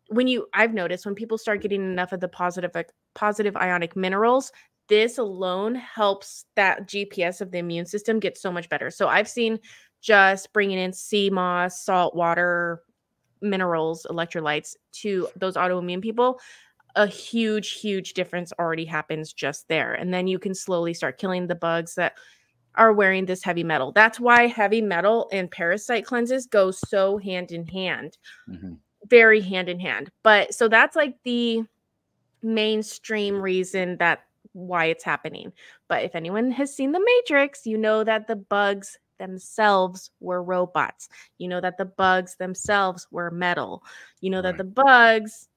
when 0.07 0.27
you 0.27 0.47
I've 0.53 0.73
noticed 0.73 1.05
when 1.05 1.15
people 1.15 1.37
start 1.37 1.61
getting 1.61 1.83
enough 1.83 2.11
of 2.11 2.19
the 2.19 2.27
positive 2.27 2.71
positive 3.15 3.55
ionic 3.55 3.95
minerals, 3.95 4.51
this 4.89 5.17
alone 5.17 5.75
helps 5.75 6.45
that 6.55 6.87
GPS 6.87 7.41
of 7.41 7.51
the 7.51 7.59
immune 7.59 7.85
system 7.85 8.19
get 8.19 8.37
so 8.37 8.51
much 8.51 8.69
better. 8.69 8.91
So 8.91 9.07
I've 9.07 9.29
seen 9.29 9.59
just 10.01 10.51
bringing 10.51 10.77
in 10.77 10.91
sea 10.91 11.29
moss, 11.29 11.85
salt 11.85 12.15
water, 12.15 12.83
minerals, 13.41 14.05
electrolytes 14.09 14.75
to 14.91 15.27
those 15.35 15.55
autoimmune 15.55 16.01
people, 16.01 16.39
a 16.95 17.07
huge, 17.07 17.73
huge 17.73 18.13
difference 18.13 18.51
already 18.59 18.85
happens 18.85 19.33
just 19.33 19.67
there. 19.67 19.93
And 19.93 20.13
then 20.13 20.27
you 20.27 20.39
can 20.39 20.53
slowly 20.53 20.93
start 20.93 21.17
killing 21.17 21.47
the 21.47 21.55
bugs 21.55 21.95
that 21.95 22.17
are 22.75 22.93
wearing 22.93 23.25
this 23.25 23.43
heavy 23.43 23.63
metal. 23.63 23.91
That's 23.91 24.19
why 24.19 24.47
heavy 24.47 24.81
metal 24.81 25.29
and 25.31 25.49
parasite 25.49 26.05
cleanses 26.05 26.47
go 26.47 26.71
so 26.71 27.17
hand 27.17 27.51
in 27.51 27.67
hand, 27.67 28.17
mm-hmm. 28.49 28.73
very 29.07 29.41
hand 29.41 29.69
in 29.69 29.79
hand. 29.79 30.09
But 30.23 30.53
so 30.53 30.67
that's 30.67 30.95
like 30.95 31.15
the 31.23 31.63
mainstream 32.41 33.41
reason 33.41 33.97
that 33.97 34.23
why 34.53 34.85
it's 34.85 35.03
happening. 35.03 35.51
But 35.87 36.03
if 36.03 36.15
anyone 36.15 36.51
has 36.51 36.75
seen 36.75 36.91
The 36.91 36.99
Matrix, 36.99 37.65
you 37.65 37.77
know 37.77 38.03
that 38.03 38.27
the 38.27 38.35
bugs 38.35 38.97
themselves 39.19 40.11
were 40.19 40.43
robots. 40.43 41.09
You 41.37 41.47
know 41.47 41.61
that 41.61 41.77
the 41.77 41.85
bugs 41.85 42.35
themselves 42.35 43.07
were 43.11 43.31
metal. 43.31 43.83
You 44.21 44.29
know 44.29 44.37
right. 44.37 44.55
that 44.55 44.57
the 44.57 44.63
bugs 44.63 45.47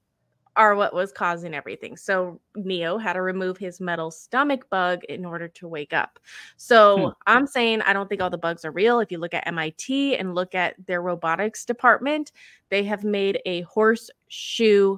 are 0.57 0.75
what 0.75 0.93
was 0.93 1.11
causing 1.11 1.53
everything. 1.53 1.95
So 1.95 2.41
Neo 2.55 2.97
had 2.97 3.13
to 3.13 3.21
remove 3.21 3.57
his 3.57 3.79
metal 3.79 4.09
stomach 4.11 4.69
bug 4.69 5.03
in 5.05 5.23
order 5.23 5.47
to 5.47 5.67
wake 5.67 5.93
up. 5.93 6.19
So 6.57 6.97
hmm. 6.97 7.09
I'm 7.27 7.47
saying 7.47 7.81
I 7.83 7.93
don't 7.93 8.09
think 8.09 8.21
all 8.21 8.29
the 8.29 8.37
bugs 8.37 8.65
are 8.65 8.71
real. 8.71 8.99
If 8.99 9.11
you 9.11 9.19
look 9.19 9.35
at 9.35 9.47
MIT 9.47 10.17
and 10.17 10.35
look 10.35 10.55
at 10.55 10.75
their 10.87 11.01
robotics 11.01 11.63
department, 11.63 12.31
they 12.69 12.83
have 12.83 13.03
made 13.03 13.39
a 13.45 13.61
horseshoe. 13.61 14.97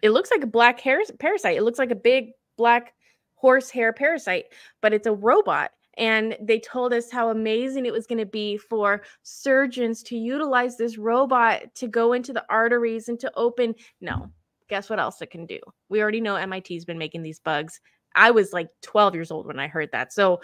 It 0.00 0.10
looks 0.10 0.30
like 0.30 0.44
a 0.44 0.46
black 0.46 0.80
hair 0.80 1.02
parasite. 1.18 1.56
It 1.56 1.62
looks 1.62 1.78
like 1.78 1.90
a 1.90 1.96
big 1.96 2.30
black 2.56 2.94
horsehair 3.34 3.92
parasite, 3.92 4.46
but 4.80 4.92
it's 4.92 5.06
a 5.06 5.12
robot 5.12 5.72
and 5.94 6.36
they 6.40 6.60
told 6.60 6.92
us 6.92 7.10
how 7.10 7.30
amazing 7.30 7.86
it 7.86 7.92
was 7.92 8.06
going 8.06 8.18
to 8.18 8.26
be 8.26 8.56
for 8.56 9.02
surgeons 9.22 10.02
to 10.04 10.16
utilize 10.16 10.76
this 10.76 10.98
robot 10.98 11.74
to 11.74 11.88
go 11.88 12.12
into 12.12 12.32
the 12.32 12.44
arteries 12.48 13.08
and 13.08 13.18
to 13.20 13.32
open. 13.36 13.74
No, 14.00 14.30
guess 14.68 14.88
what 14.88 15.00
else 15.00 15.20
it 15.20 15.30
can 15.30 15.46
do? 15.46 15.58
We 15.88 16.00
already 16.00 16.20
know 16.20 16.44
MIT's 16.46 16.84
been 16.84 16.98
making 16.98 17.22
these 17.22 17.40
bugs. 17.40 17.80
I 18.14 18.30
was 18.30 18.52
like 18.52 18.68
12 18.82 19.14
years 19.14 19.30
old 19.30 19.46
when 19.46 19.58
I 19.58 19.68
heard 19.68 19.90
that. 19.92 20.12
So, 20.12 20.40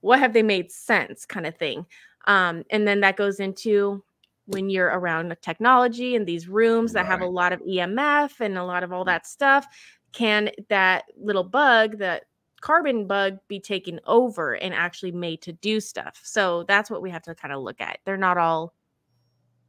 what 0.00 0.18
have 0.18 0.32
they 0.32 0.42
made 0.42 0.72
sense 0.72 1.26
kind 1.26 1.46
of 1.46 1.56
thing? 1.56 1.84
Um, 2.26 2.64
and 2.70 2.88
then 2.88 3.00
that 3.00 3.16
goes 3.16 3.40
into 3.40 4.02
when 4.46 4.70
you're 4.70 4.86
around 4.88 5.36
technology 5.42 6.16
and 6.16 6.26
these 6.26 6.48
rooms 6.48 6.92
that 6.92 7.02
right. 7.02 7.10
have 7.10 7.20
a 7.20 7.26
lot 7.26 7.52
of 7.52 7.60
EMF 7.60 8.40
and 8.40 8.56
a 8.56 8.64
lot 8.64 8.82
of 8.82 8.92
all 8.92 9.04
that 9.04 9.26
stuff. 9.26 9.66
Can 10.12 10.50
that 10.68 11.04
little 11.16 11.44
bug 11.44 11.98
that 11.98 12.24
carbon 12.60 13.06
bug 13.06 13.38
be 13.48 13.58
taken 13.60 14.00
over 14.06 14.54
and 14.54 14.74
actually 14.74 15.12
made 15.12 15.42
to 15.42 15.52
do 15.52 15.80
stuff. 15.80 16.20
So 16.22 16.64
that's 16.64 16.90
what 16.90 17.02
we 17.02 17.10
have 17.10 17.22
to 17.22 17.34
kind 17.34 17.52
of 17.52 17.62
look 17.62 17.80
at. 17.80 17.98
They're 18.04 18.16
not 18.16 18.38
all 18.38 18.74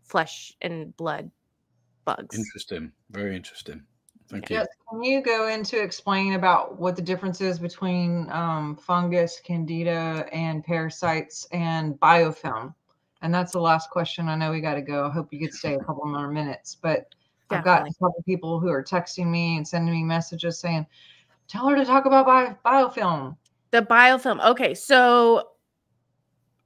flesh 0.04 0.54
and 0.62 0.96
blood 0.98 1.32
bugs. 2.06 2.38
Interesting. 2.38 2.92
Very 3.12 3.36
interesting. 3.36 3.84
Thank 4.30 4.50
you. 4.50 4.58
Yes. 4.58 4.68
Can 4.90 5.04
you 5.04 5.22
go 5.22 5.48
into 5.48 5.82
explain 5.82 6.34
about 6.34 6.80
what 6.80 6.96
the 6.96 7.02
difference 7.02 7.42
is 7.42 7.60
between 7.60 8.30
um, 8.32 8.78
fungus, 8.78 9.42
candida, 9.44 10.26
and 10.32 10.64
parasites 10.64 11.48
and 11.52 12.00
biofilm? 12.00 12.74
And 13.22 13.34
that's 13.34 13.52
the 13.52 13.60
last 13.60 13.90
question. 13.90 14.30
I 14.30 14.36
know 14.36 14.52
we 14.52 14.62
got 14.62 14.76
to 14.76 14.82
go. 14.82 15.06
I 15.06 15.12
hope 15.12 15.32
you 15.32 15.40
could 15.40 15.54
stay 15.54 15.76
a 15.76 15.80
couple 15.80 16.06
more 16.06 16.30
minutes, 16.30 16.78
but 16.82 17.14
Definitely. 17.50 17.58
I've 17.58 17.64
got 17.84 17.90
a 17.90 17.94
couple 17.96 18.24
people 18.26 18.60
who 18.60 18.70
are 18.70 18.84
texting 18.84 19.28
me 19.28 19.58
and 19.58 19.68
sending 19.68 19.94
me 19.94 20.04
messages 20.04 20.58
saying, 20.60 20.88
Tell 21.52 21.68
her 21.68 21.76
to 21.76 21.84
talk 21.84 22.06
about 22.06 22.26
bio- 22.26 22.56
biofilm. 22.66 23.36
The 23.72 23.82
biofilm. 23.82 24.42
Okay, 24.52 24.74
so 24.74 25.50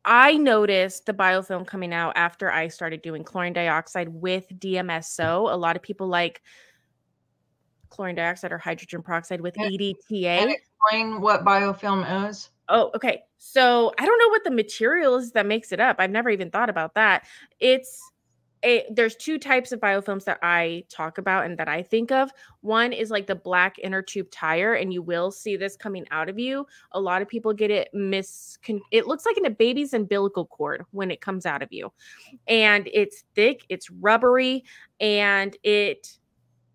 I 0.06 0.38
noticed 0.38 1.08
the 1.08 1.14
biofilm 1.14 1.66
coming 1.66 1.92
out 1.92 2.14
after 2.16 2.52
I 2.52 2.68
started 2.68 3.02
doing 3.02 3.24
chlorine 3.24 3.54
dioxide 3.54 4.10
with 4.10 4.46
DMSO. 4.60 5.52
A 5.52 5.58
lot 5.58 5.76
of 5.76 5.82
people 5.82 6.08
like 6.08 6.44
chlorine 7.90 8.14
dioxide 8.14 8.52
or 8.52 8.60
hydrogen 8.60 9.02
peroxide 9.02 9.42
with 9.42 9.60
and, 9.60 9.74
EDTA. 9.74 10.24
And 10.24 10.52
explain 10.52 11.20
what 11.20 11.44
biofilm 11.44 12.30
is. 12.30 12.52
Oh, 12.70 12.92
okay. 12.96 13.24
So 13.40 13.92
I 13.98 14.06
don't 14.06 14.20
know 14.20 14.30
what 14.30 14.44
the 14.44 14.52
material 14.52 15.16
is 15.16 15.32
that 15.32 15.48
makes 15.48 15.72
it 15.72 15.80
up. 15.80 15.96
I've 15.98 16.12
never 16.12 16.30
even 16.30 16.52
thought 16.52 16.70
about 16.70 16.94
that. 16.94 17.26
It's 17.60 18.00
a, 18.64 18.86
there's 18.92 19.16
two 19.16 19.38
types 19.38 19.72
of 19.72 19.80
biofilms 19.80 20.24
that 20.26 20.40
I 20.42 20.84
talk 20.90 21.18
about 21.18 21.46
and 21.46 21.58
that 21.58 21.68
I 21.68 21.84
think 21.84 22.12
of. 22.12 22.32
One 22.62 22.94
is 22.94 23.12
like 23.12 23.28
the 23.28 23.36
black 23.36 23.78
inner 23.80 24.02
tube 24.02 24.32
tire, 24.32 24.74
and 24.74 24.94
you 24.94 25.02
will 25.02 25.32
see 25.32 25.56
this 25.56 25.76
coming 25.76 26.06
out 26.12 26.30
of 26.30 26.40
you. 26.40 26.66
A 26.94 27.00
lot 27.00 27.22
of 27.22 27.28
people 27.28 27.54
get 27.54 27.72
it 27.72 27.90
mis. 27.94 28.58
It 28.92 29.08
looks 29.08 29.26
like 29.26 29.38
in 29.38 29.46
a 29.46 29.52
baby's 29.52 29.94
umbilical 29.94 30.46
cord 30.46 30.84
when 30.92 31.12
it 31.12 31.22
comes 31.22 31.46
out 31.46 31.62
of 31.62 31.70
you, 31.72 31.92
and 32.48 32.90
it's 32.94 33.24
thick, 33.36 33.66
it's 33.70 33.90
rubbery, 33.92 34.64
and 35.00 35.56
it 35.64 36.18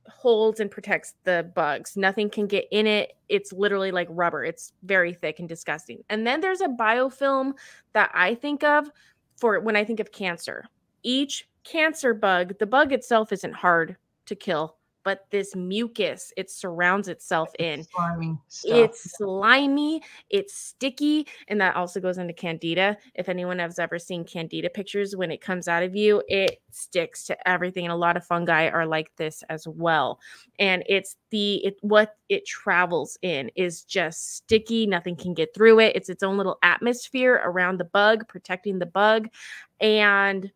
holds 0.08 0.60
and 0.60 0.70
protects 0.70 1.14
the 1.24 1.50
bugs. 1.54 1.96
Nothing 1.96 2.28
can 2.30 2.46
get 2.46 2.66
in 2.70 2.86
it. 2.86 3.12
It's 3.28 3.52
literally 3.52 3.92
like 3.92 4.08
rubber. 4.10 4.44
It's 4.44 4.72
very 4.82 5.14
thick 5.14 5.38
and 5.38 5.48
disgusting. 5.48 6.02
And 6.10 6.26
then 6.26 6.40
there's 6.40 6.60
a 6.60 6.68
biofilm 6.68 7.52
that 7.92 8.10
I 8.12 8.34
think 8.34 8.64
of 8.64 8.90
for 9.36 9.58
when 9.60 9.76
I 9.76 9.84
think 9.84 10.00
of 10.00 10.12
cancer. 10.12 10.66
Each 11.02 11.48
cancer 11.64 12.14
bug, 12.14 12.58
the 12.58 12.66
bug 12.66 12.92
itself 12.92 13.32
isn't 13.32 13.54
hard 13.54 13.96
to 14.26 14.34
kill, 14.34 14.76
but 15.02 15.26
this 15.30 15.56
mucus 15.56 16.32
it 16.36 16.50
surrounds 16.50 17.08
itself 17.08 17.50
in. 17.58 17.84
Slimy 17.84 18.38
it's 18.64 19.16
slimy, 19.16 20.02
it's 20.28 20.54
sticky, 20.54 21.26
and 21.48 21.60
that 21.60 21.76
also 21.76 22.00
goes 22.00 22.18
into 22.18 22.32
candida. 22.32 22.96
If 23.14 23.28
anyone 23.28 23.58
has 23.58 23.78
ever 23.78 23.98
seen 23.98 24.24
candida 24.24 24.68
pictures, 24.68 25.16
when 25.16 25.30
it 25.30 25.40
comes 25.40 25.68
out 25.68 25.82
of 25.82 25.96
you, 25.96 26.22
it 26.28 26.60
sticks 26.70 27.24
to 27.24 27.48
everything. 27.48 27.86
And 27.86 27.92
a 27.92 27.96
lot 27.96 28.16
of 28.16 28.26
fungi 28.26 28.68
are 28.68 28.86
like 28.86 29.10
this 29.16 29.42
as 29.48 29.66
well. 29.66 30.20
And 30.58 30.82
it's 30.86 31.16
the 31.30 31.64
it 31.64 31.76
what 31.80 32.16
it 32.28 32.46
travels 32.46 33.18
in 33.22 33.50
is 33.56 33.82
just 33.84 34.36
sticky, 34.36 34.86
nothing 34.86 35.16
can 35.16 35.34
get 35.34 35.54
through 35.54 35.80
it. 35.80 35.96
It's 35.96 36.08
its 36.08 36.22
own 36.22 36.36
little 36.36 36.58
atmosphere 36.62 37.40
around 37.44 37.78
the 37.78 37.84
bug, 37.84 38.28
protecting 38.28 38.78
the 38.78 38.86
bug. 38.86 39.28
And 39.80 40.52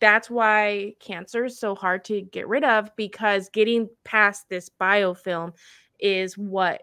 that's 0.00 0.30
why 0.30 0.94
cancer 0.98 1.44
is 1.44 1.58
so 1.58 1.74
hard 1.74 2.04
to 2.06 2.22
get 2.22 2.48
rid 2.48 2.64
of 2.64 2.94
because 2.96 3.48
getting 3.50 3.88
past 4.04 4.48
this 4.48 4.70
biofilm 4.80 5.52
is 5.98 6.36
what 6.36 6.82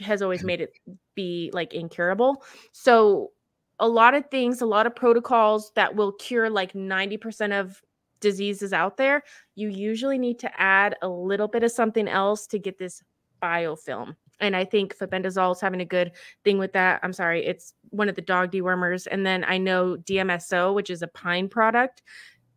has 0.00 0.22
always 0.22 0.40
mm-hmm. 0.40 0.46
made 0.48 0.60
it 0.60 0.72
be 1.14 1.50
like 1.52 1.72
incurable. 1.72 2.44
So 2.72 3.32
a 3.78 3.88
lot 3.88 4.14
of 4.14 4.28
things, 4.30 4.60
a 4.60 4.66
lot 4.66 4.86
of 4.86 4.94
protocols 4.94 5.72
that 5.74 5.94
will 5.94 6.12
cure 6.12 6.50
like 6.50 6.72
90% 6.72 7.58
of 7.58 7.80
diseases 8.20 8.72
out 8.72 8.96
there, 8.96 9.22
you 9.54 9.68
usually 9.68 10.18
need 10.18 10.38
to 10.40 10.60
add 10.60 10.96
a 11.02 11.08
little 11.08 11.48
bit 11.48 11.62
of 11.62 11.70
something 11.70 12.08
else 12.08 12.46
to 12.48 12.58
get 12.58 12.78
this 12.78 13.02
biofilm. 13.42 14.16
And 14.44 14.56
I 14.56 14.64
think 14.64 14.96
fenbendazole 14.96 15.52
is 15.52 15.60
having 15.60 15.80
a 15.80 15.84
good 15.86 16.12
thing 16.44 16.58
with 16.58 16.72
that. 16.74 17.00
I'm 17.02 17.12
sorry, 17.12 17.44
it's 17.44 17.74
one 17.90 18.08
of 18.08 18.14
the 18.14 18.22
dog 18.22 18.52
dewormers. 18.52 19.06
And 19.10 19.24
then 19.26 19.44
I 19.44 19.58
know 19.58 19.96
DMSO, 19.96 20.74
which 20.74 20.90
is 20.90 21.02
a 21.02 21.08
pine 21.08 21.48
product, 21.48 22.02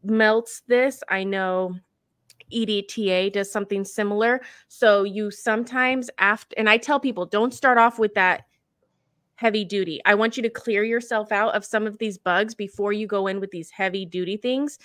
melts 0.03 0.61
this. 0.67 1.01
I 1.09 1.23
know 1.23 1.75
EDTA 2.53 3.33
does 3.33 3.51
something 3.51 3.83
similar. 3.83 4.41
So 4.67 5.03
you 5.03 5.31
sometimes 5.31 6.09
after, 6.17 6.55
and 6.57 6.69
I 6.69 6.77
tell 6.77 6.99
people 6.99 7.25
don't 7.25 7.53
start 7.53 7.77
off 7.77 7.99
with 7.99 8.13
that 8.15 8.43
heavy 9.35 9.63
duty. 9.63 10.01
I 10.05 10.15
want 10.15 10.35
you 10.35 10.43
to 10.43 10.49
clear 10.49 10.83
yourself 10.83 11.31
out 11.31 11.53
of 11.55 11.63
some 11.63 11.85
of 11.85 11.99
these 11.99 12.17
bugs 12.17 12.55
before 12.55 12.91
you 12.91 13.05
go 13.05 13.27
in 13.27 13.39
with 13.39 13.51
these 13.51 13.69
heavy 13.69 14.03
duty 14.05 14.35
things. 14.35 14.79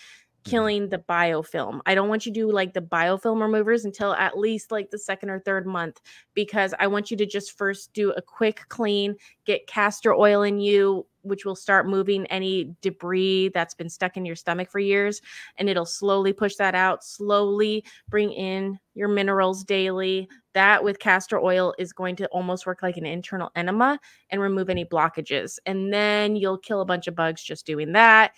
Mm-hmm. 0.44 0.50
killing 0.50 0.88
the 0.88 0.98
biofilm. 0.98 1.80
I 1.86 1.94
don't 1.94 2.08
want 2.08 2.26
you 2.26 2.32
to 2.32 2.40
do 2.40 2.50
like 2.50 2.74
the 2.74 2.80
biofilm 2.80 3.40
removers 3.40 3.84
until 3.84 4.12
at 4.14 4.36
least 4.36 4.72
like 4.72 4.90
the 4.90 4.98
second 4.98 5.30
or 5.30 5.38
third 5.38 5.68
month 5.68 6.00
because 6.34 6.74
I 6.80 6.88
want 6.88 7.12
you 7.12 7.16
to 7.18 7.26
just 7.26 7.56
first 7.56 7.92
do 7.92 8.10
a 8.12 8.22
quick 8.22 8.62
clean, 8.68 9.14
get 9.44 9.68
castor 9.68 10.12
oil 10.12 10.42
in 10.42 10.58
you, 10.58 11.06
which 11.20 11.44
will 11.44 11.54
start 11.54 11.86
moving 11.86 12.26
any 12.26 12.74
debris 12.80 13.50
that's 13.54 13.74
been 13.74 13.88
stuck 13.88 14.16
in 14.16 14.26
your 14.26 14.34
stomach 14.34 14.68
for 14.68 14.80
years. 14.80 15.22
And 15.58 15.68
it'll 15.68 15.86
slowly 15.86 16.32
push 16.32 16.56
that 16.56 16.74
out, 16.74 17.04
slowly 17.04 17.84
bring 18.08 18.32
in 18.32 18.80
your 18.94 19.08
minerals 19.08 19.62
daily. 19.62 20.28
That 20.54 20.82
with 20.82 20.98
castor 20.98 21.38
oil 21.38 21.72
is 21.78 21.92
going 21.92 22.16
to 22.16 22.26
almost 22.28 22.66
work 22.66 22.82
like 22.82 22.96
an 22.96 23.06
internal 23.06 23.52
enema 23.54 24.00
and 24.30 24.40
remove 24.40 24.70
any 24.70 24.84
blockages. 24.84 25.60
And 25.66 25.92
then 25.92 26.34
you'll 26.34 26.58
kill 26.58 26.80
a 26.80 26.84
bunch 26.86 27.06
of 27.06 27.14
bugs 27.14 27.44
just 27.44 27.64
doing 27.64 27.92
that 27.92 28.32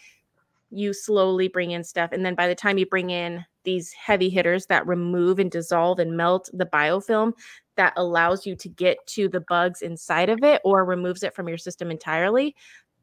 you 0.74 0.92
slowly 0.92 1.48
bring 1.48 1.70
in 1.70 1.84
stuff. 1.84 2.10
And 2.12 2.24
then 2.24 2.34
by 2.34 2.48
the 2.48 2.54
time 2.54 2.78
you 2.78 2.86
bring 2.86 3.10
in 3.10 3.44
these 3.64 3.92
heavy 3.92 4.28
hitters 4.28 4.66
that 4.66 4.86
remove 4.86 5.38
and 5.38 5.50
dissolve 5.50 5.98
and 5.98 6.16
melt 6.16 6.50
the 6.52 6.66
biofilm, 6.66 7.32
that 7.76 7.92
allows 7.96 8.46
you 8.46 8.54
to 8.56 8.68
get 8.68 9.04
to 9.06 9.28
the 9.28 9.40
bugs 9.40 9.82
inside 9.82 10.28
of 10.28 10.42
it 10.42 10.60
or 10.64 10.84
removes 10.84 11.22
it 11.22 11.34
from 11.34 11.48
your 11.48 11.58
system 11.58 11.90
entirely, 11.90 12.54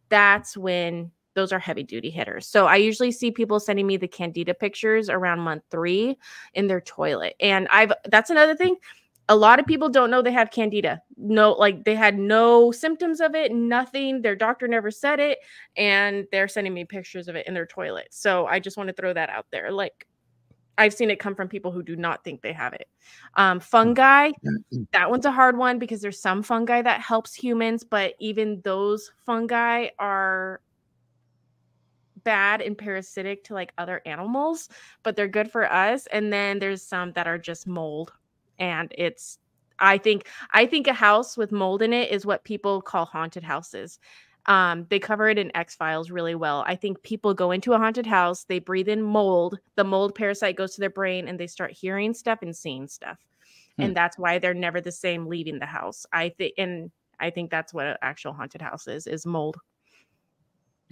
that's 0.09 0.55
when 0.55 1.11
those 1.33 1.51
are 1.53 1.59
heavy 1.59 1.83
duty 1.83 2.09
hitters. 2.09 2.45
So 2.47 2.67
I 2.67 2.75
usually 2.75 3.11
see 3.11 3.31
people 3.31 3.59
sending 3.59 3.87
me 3.87 3.97
the 3.97 4.07
candida 4.07 4.53
pictures 4.53 5.09
around 5.09 5.39
month 5.39 5.63
3 5.71 6.17
in 6.53 6.67
their 6.67 6.81
toilet. 6.81 7.35
And 7.39 7.67
I've 7.69 7.93
that's 8.09 8.29
another 8.29 8.55
thing 8.55 8.75
a 9.29 9.35
lot 9.35 9.59
of 9.59 9.65
people 9.65 9.89
don't 9.89 10.11
know 10.11 10.21
they 10.21 10.31
have 10.31 10.51
candida. 10.51 11.01
No 11.17 11.53
like 11.53 11.85
they 11.85 11.95
had 11.95 12.17
no 12.17 12.71
symptoms 12.71 13.21
of 13.21 13.35
it 13.35 13.53
nothing. 13.53 14.21
Their 14.21 14.35
doctor 14.35 14.67
never 14.67 14.91
said 14.91 15.19
it 15.19 15.39
and 15.77 16.25
they're 16.31 16.47
sending 16.47 16.73
me 16.73 16.85
pictures 16.85 17.27
of 17.27 17.35
it 17.35 17.47
in 17.47 17.53
their 17.53 17.65
toilet. 17.65 18.07
So 18.11 18.45
i 18.47 18.59
just 18.59 18.77
want 18.77 18.87
to 18.87 18.93
throw 18.93 19.13
that 19.13 19.29
out 19.29 19.45
there. 19.51 19.71
Like 19.71 20.07
i've 20.77 20.93
seen 20.93 21.11
it 21.11 21.19
come 21.19 21.35
from 21.35 21.47
people 21.47 21.71
who 21.71 21.83
do 21.83 21.95
not 21.95 22.23
think 22.23 22.41
they 22.41 22.53
have 22.53 22.73
it. 22.73 22.87
Um, 23.35 23.59
fungi 23.59 24.31
that 24.91 25.09
one's 25.09 25.25
a 25.25 25.31
hard 25.31 25.57
one 25.57 25.79
because 25.79 26.01
there's 26.01 26.19
some 26.19 26.43
fungi 26.43 26.81
that 26.81 27.01
helps 27.01 27.33
humans 27.33 27.83
but 27.83 28.15
even 28.19 28.61
those 28.63 29.11
fungi 29.25 29.87
are 29.99 30.61
bad 32.23 32.61
and 32.61 32.77
parasitic 32.77 33.43
to 33.45 33.53
like 33.53 33.73
other 33.77 34.01
animals 34.05 34.69
but 35.03 35.15
they're 35.15 35.27
good 35.27 35.51
for 35.51 35.71
us. 35.71 36.07
And 36.07 36.33
then 36.33 36.59
there's 36.59 36.81
some 36.81 37.13
that 37.13 37.27
are 37.27 37.37
just 37.37 37.67
mold 37.67 38.13
and 38.61 38.93
it's 38.97 39.39
I 39.79 39.97
think 39.97 40.27
I 40.53 40.65
think 40.65 40.87
a 40.87 40.93
house 40.93 41.35
with 41.35 41.51
mold 41.51 41.81
in 41.81 41.91
it 41.91 42.11
is 42.11 42.25
what 42.25 42.45
people 42.45 42.81
call 42.81 43.05
haunted 43.05 43.43
houses. 43.43 43.99
Um, 44.45 44.87
they 44.89 44.99
cover 44.99 45.29
it 45.29 45.37
in 45.37 45.55
X 45.55 45.75
Files 45.75 46.09
really 46.09 46.35
well. 46.35 46.63
I 46.65 46.75
think 46.75 47.03
people 47.03 47.33
go 47.33 47.51
into 47.51 47.73
a 47.73 47.77
haunted 47.77 48.07
house, 48.07 48.45
they 48.45 48.59
breathe 48.59 48.87
in 48.87 49.01
mold, 49.01 49.59
the 49.75 49.83
mold 49.83 50.15
parasite 50.15 50.55
goes 50.55 50.73
to 50.75 50.81
their 50.81 50.89
brain, 50.89 51.27
and 51.27 51.39
they 51.39 51.47
start 51.47 51.71
hearing 51.71 52.13
stuff 52.13 52.39
and 52.41 52.55
seeing 52.55 52.87
stuff. 52.87 53.19
Hmm. 53.77 53.83
And 53.83 53.95
that's 53.95 54.17
why 54.17 54.39
they're 54.39 54.53
never 54.53 54.81
the 54.81 54.91
same 54.91 55.27
leaving 55.27 55.59
the 55.59 55.65
house. 55.65 56.05
I 56.13 56.29
think, 56.29 56.53
and 56.57 56.91
I 57.19 57.29
think 57.29 57.51
that's 57.51 57.73
what 57.73 57.87
an 57.87 57.97
actual 58.01 58.33
haunted 58.33 58.61
house 58.61 58.87
is: 58.87 59.07
is 59.07 59.25
mold. 59.25 59.57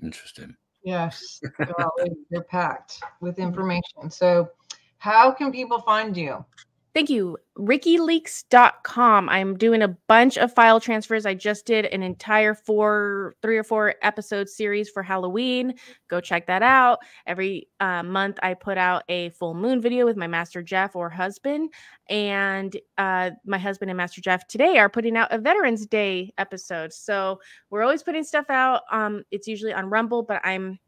Interesting. 0.01 0.55
Yes, 0.83 1.41
golly, 1.77 2.11
you're 2.29 2.43
packed 2.43 3.01
with 3.19 3.37
information. 3.37 4.09
So, 4.09 4.49
how 4.97 5.31
can 5.31 5.51
people 5.51 5.81
find 5.81 6.15
you? 6.15 6.45
Thank 6.93 7.09
you. 7.11 7.37
RickyLeaks.com. 7.57 9.29
I'm 9.29 9.57
doing 9.57 9.83
a 9.83 9.87
bunch 9.87 10.37
of 10.37 10.53
file 10.53 10.79
transfers. 10.79 11.25
I 11.25 11.35
just 11.35 11.65
did 11.65 11.85
an 11.85 12.01
entire 12.01 12.55
four, 12.55 13.35
three 13.43 13.57
or 13.57 13.63
four 13.63 13.95
episode 14.01 14.49
series 14.49 14.89
for 14.89 15.03
Halloween. 15.03 15.75
Go 16.07 16.19
check 16.19 16.47
that 16.47 16.63
out. 16.63 16.99
Every 17.27 17.67
uh, 17.79 18.01
month, 18.01 18.39
I 18.41 18.55
put 18.55 18.79
out 18.79 19.03
a 19.07 19.29
full 19.29 19.53
moon 19.53 19.81
video 19.81 20.05
with 20.05 20.17
my 20.17 20.25
Master 20.25 20.63
Jeff 20.63 20.95
or 20.95 21.11
husband. 21.11 21.71
And 22.09 22.75
uh, 22.97 23.31
my 23.45 23.59
husband 23.59 23.91
and 23.91 23.97
Master 23.97 24.21
Jeff 24.21 24.47
today 24.47 24.79
are 24.79 24.89
putting 24.89 25.15
out 25.15 25.31
a 25.31 25.37
Veterans 25.37 25.85
Day 25.85 26.33
episode. 26.39 26.91
So 26.91 27.39
we're 27.69 27.83
always 27.83 28.01
putting 28.01 28.23
stuff 28.23 28.49
out. 28.49 28.81
Um, 28.91 29.23
it's 29.29 29.47
usually 29.47 29.73
on 29.73 29.91
Rumble, 29.91 30.23
but 30.23 30.41
I'm 30.43 30.79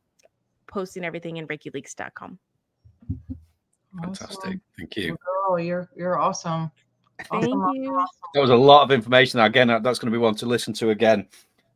posting 0.66 1.06
everything 1.06 1.38
in 1.38 1.48
RickyLeaks.com. 1.48 2.40
Fantastic. 4.00 4.38
Awesome. 4.38 4.62
Thank 4.78 4.96
you. 4.98 5.18
Oh, 5.48 5.58
you're 5.58 5.90
you're 5.96 6.20
awesome. 6.20 6.72
Thank 7.30 7.44
Awesome, 7.46 7.62
awesome, 7.62 7.76
you. 7.84 8.06
That 8.34 8.42
was 8.42 8.50
a 8.50 8.56
lot 8.56 8.84
of 8.84 8.92
information. 8.92 9.40
Again, 9.40 9.68
that's 9.68 10.00
going 10.00 10.12
to 10.12 10.12
be 10.12 10.18
one 10.18 10.36
to 10.36 10.46
listen 10.46 10.74
to 10.76 10.90
again. 10.90 11.28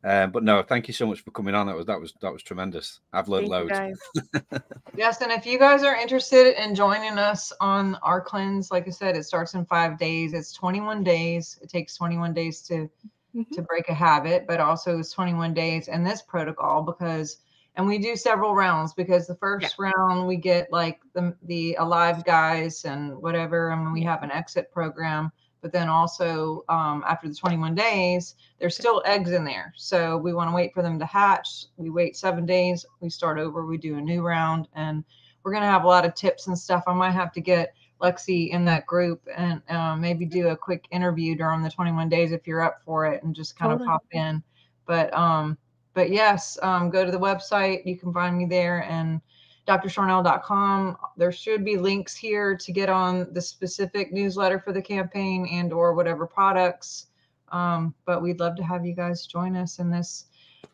Um, 0.02 0.30
but 0.30 0.42
no, 0.44 0.62
thank 0.62 0.86
you 0.88 0.94
so 0.94 1.06
much 1.06 1.20
for 1.20 1.30
coming 1.32 1.54
on. 1.54 1.66
That 1.66 1.76
was 1.76 1.86
that 1.86 2.00
was 2.00 2.12
that 2.20 2.32
was 2.32 2.42
tremendous. 2.42 3.00
I've 3.12 3.28
learned 3.28 3.48
Thank 3.48 3.70
you 3.70 3.76
loads. 3.76 4.38
guys. 4.42 4.62
Yes, 4.96 5.20
and 5.20 5.30
if 5.30 5.44
you 5.44 5.58
guys 5.58 5.82
are 5.82 5.94
interested 5.94 6.60
in 6.62 6.74
joining 6.74 7.18
us 7.18 7.52
on 7.60 7.96
our 7.96 8.20
cleanse, 8.20 8.70
like 8.70 8.86
I 8.86 8.90
said, 8.90 9.14
it 9.16 9.24
starts 9.24 9.54
in 9.54 9.66
five 9.66 9.98
days. 9.98 10.32
It's 10.32 10.52
21 10.52 11.04
days. 11.04 11.58
It 11.60 11.68
takes 11.68 11.96
21 11.96 12.32
days 12.32 12.62
to 12.62 12.88
Mhm. 13.34 13.50
to 13.50 13.62
break 13.62 13.88
a 13.90 13.94
habit, 13.94 14.46
but 14.46 14.60
also 14.60 14.98
it's 14.98 15.10
21 15.12 15.52
days 15.52 15.88
in 15.88 16.02
this 16.02 16.22
protocol 16.22 16.82
because 16.82 17.38
and 17.76 17.86
we 17.86 17.98
do 17.98 18.16
several 18.16 18.54
rounds 18.54 18.94
because 18.94 19.26
the 19.26 19.34
first 19.36 19.78
round 19.78 20.26
we 20.26 20.36
get 20.36 20.72
like 20.72 21.00
the 21.14 21.36
the 21.42 21.74
alive 21.78 22.24
guys 22.24 22.84
and 22.84 23.16
whatever, 23.18 23.70
and 23.70 23.92
we 23.92 24.02
have 24.02 24.22
an 24.22 24.30
exit 24.30 24.72
program. 24.72 25.30
But 25.60 25.72
then 25.72 25.88
also 25.88 26.64
um, 26.68 27.02
after 27.08 27.28
the 27.28 27.34
21 27.34 27.74
days, 27.74 28.36
there's 28.58 28.76
still 28.76 29.02
eggs 29.04 29.32
in 29.32 29.44
there. 29.44 29.72
So 29.76 30.16
we 30.16 30.32
want 30.32 30.48
to 30.50 30.54
wait 30.54 30.72
for 30.72 30.82
them 30.82 30.98
to 30.98 31.06
hatch. 31.06 31.66
We 31.76 31.90
wait 31.90 32.16
seven 32.16 32.46
days. 32.46 32.86
We 33.00 33.10
start 33.10 33.38
over. 33.38 33.66
We 33.66 33.76
do 33.76 33.96
a 33.96 34.00
new 34.00 34.22
round, 34.22 34.68
and 34.74 35.04
we're 35.42 35.52
gonna 35.52 35.66
have 35.66 35.84
a 35.84 35.88
lot 35.88 36.06
of 36.06 36.14
tips 36.14 36.46
and 36.46 36.58
stuff. 36.58 36.84
I 36.86 36.94
might 36.94 37.10
have 37.10 37.32
to 37.32 37.40
get 37.40 37.74
Lexie 38.00 38.50
in 38.50 38.64
that 38.66 38.86
group 38.86 39.26
and 39.36 39.60
uh, 39.68 39.96
maybe 39.96 40.24
do 40.24 40.48
a 40.48 40.56
quick 40.56 40.86
interview 40.90 41.34
during 41.34 41.62
the 41.62 41.70
21 41.70 42.08
days 42.08 42.32
if 42.32 42.46
you're 42.46 42.62
up 42.62 42.80
for 42.84 43.06
it, 43.06 43.22
and 43.22 43.34
just 43.34 43.58
kind 43.58 43.72
Totally. 43.72 43.86
of 43.86 43.92
pop 43.92 44.04
in. 44.12 44.42
But 44.86 45.12
um, 45.14 45.58
but 45.96 46.10
yes, 46.10 46.58
um, 46.60 46.90
go 46.90 47.06
to 47.06 47.10
the 47.10 47.18
website. 47.18 47.86
You 47.86 47.96
can 47.96 48.12
find 48.12 48.36
me 48.36 48.44
there 48.44 48.84
and 48.84 49.18
drsharnael.com. 49.66 50.98
There 51.16 51.32
should 51.32 51.64
be 51.64 51.78
links 51.78 52.14
here 52.14 52.54
to 52.54 52.70
get 52.70 52.90
on 52.90 53.32
the 53.32 53.40
specific 53.40 54.12
newsletter 54.12 54.60
for 54.60 54.74
the 54.74 54.82
campaign 54.82 55.48
and 55.50 55.72
or 55.72 55.94
whatever 55.94 56.26
products. 56.26 57.06
Um, 57.50 57.94
but 58.04 58.20
we'd 58.20 58.40
love 58.40 58.56
to 58.56 58.62
have 58.62 58.84
you 58.84 58.94
guys 58.94 59.26
join 59.26 59.56
us 59.56 59.78
in 59.78 59.90
this 59.90 60.26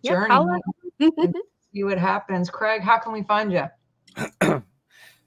Yeah, 0.02 0.14
journey. 0.14 0.34
holla. 0.34 0.58
See 1.72 1.84
what 1.84 1.98
happens. 1.98 2.50
Craig, 2.50 2.82
how 2.82 2.98
can 2.98 3.12
we 3.12 3.22
find 3.22 3.52
you? 3.52 3.64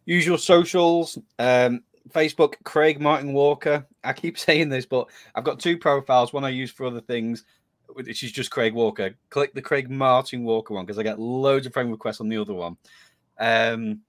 Usual 0.05 0.37
socials, 0.37 1.17
um, 1.39 1.83
Facebook, 2.09 2.55
Craig 2.65 2.99
Martin 2.99 3.31
Walker. 3.31 3.87
I 4.03 4.11
keep 4.11 4.37
saying 4.37 4.67
this, 4.67 4.85
but 4.85 5.07
I've 5.35 5.45
got 5.45 5.61
two 5.61 5.77
profiles. 5.77 6.33
One 6.33 6.43
I 6.43 6.49
use 6.49 6.69
for 6.69 6.85
other 6.85 6.99
things, 6.99 7.45
which 7.93 8.23
is 8.23 8.31
just 8.31 8.51
Craig 8.51 8.73
Walker. 8.73 9.15
Click 9.29 9.53
the 9.53 9.61
Craig 9.61 9.89
Martin 9.89 10.43
Walker 10.43 10.73
one 10.73 10.85
because 10.85 10.99
I 10.99 11.03
get 11.03 11.19
loads 11.19 11.65
of 11.65 11.73
friend 11.73 11.91
requests 11.91 12.21
on 12.21 12.29
the 12.29 12.37
other 12.37 12.53
one. 12.53 12.77
Um, 13.39 14.01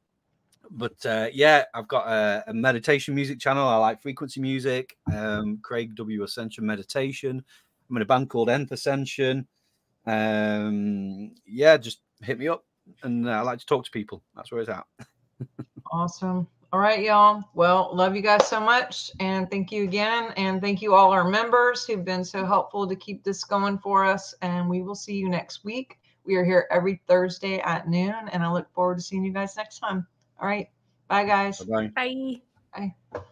but 0.71 1.05
uh, 1.07 1.29
yeah, 1.33 1.65
I've 1.75 1.89
got 1.89 2.07
a, 2.09 2.45
a 2.49 2.55
meditation 2.55 3.15
music 3.15 3.39
channel. 3.39 3.67
I 3.67 3.77
like 3.77 4.03
frequency 4.03 4.41
music. 4.41 4.97
Um, 5.13 5.59
Craig 5.63 5.95
W 5.95 6.23
Ascension 6.25 6.67
Meditation. 6.67 7.45
I'm 7.89 7.97
in 7.97 8.03
a 8.03 8.07
band 8.07 8.31
called 8.31 8.51
Nth 8.51 8.73
Ascension. 8.73 9.47
Um, 10.07 11.35
yeah, 11.47 11.77
just 11.77 12.01
hit 12.23 12.39
me 12.39 12.49
up, 12.49 12.65
and 13.03 13.29
uh, 13.29 13.33
I 13.33 13.41
like 13.43 13.59
to 13.61 13.67
talk 13.67 13.85
to 13.85 13.91
people. 13.91 14.23
That's 14.35 14.51
where 14.51 14.61
it's 14.61 14.71
at. 14.71 14.87
Awesome. 15.93 16.49
All 16.73 16.81
right, 16.81 17.03
y'all. 17.03 17.45
Well, 17.55 17.91
love 17.95 18.17
you 18.17 18.23
guys 18.23 18.47
so 18.47 18.61
much. 18.61 19.11
And 19.21 19.49
thank 19.51 19.71
you 19.71 19.85
again. 19.85 20.33
And 20.37 20.61
thank 20.61 20.83
you 20.83 20.95
all 20.95 21.13
our 21.13 21.29
members 21.29 21.87
who've 21.87 22.05
been 22.05 22.25
so 22.25 22.45
helpful 22.45 22.89
to 22.89 22.97
keep 22.97 23.23
this 23.23 23.45
going 23.45 23.79
for 23.79 24.05
us. 24.05 24.35
And 24.43 24.69
we 24.69 24.83
will 24.83 24.97
see 24.97 25.15
you 25.15 25.29
next 25.29 25.65
week. 25.65 25.99
We 26.25 26.35
are 26.35 26.45
here 26.45 26.67
every 26.71 27.01
Thursday 27.07 27.61
at 27.61 27.89
noon. 27.89 28.15
And 28.33 28.43
I 28.43 28.53
look 28.53 28.71
forward 28.73 28.97
to 28.97 29.03
seeing 29.03 29.25
you 29.25 29.33
guys 29.33 29.57
next 29.57 29.79
time. 29.79 30.07
All 30.41 30.49
right. 30.49 30.69
Bye, 31.09 31.25
guys. 31.25 31.61
Bye 31.61 31.91
bye. 31.95 32.41
Bye. 33.13 33.23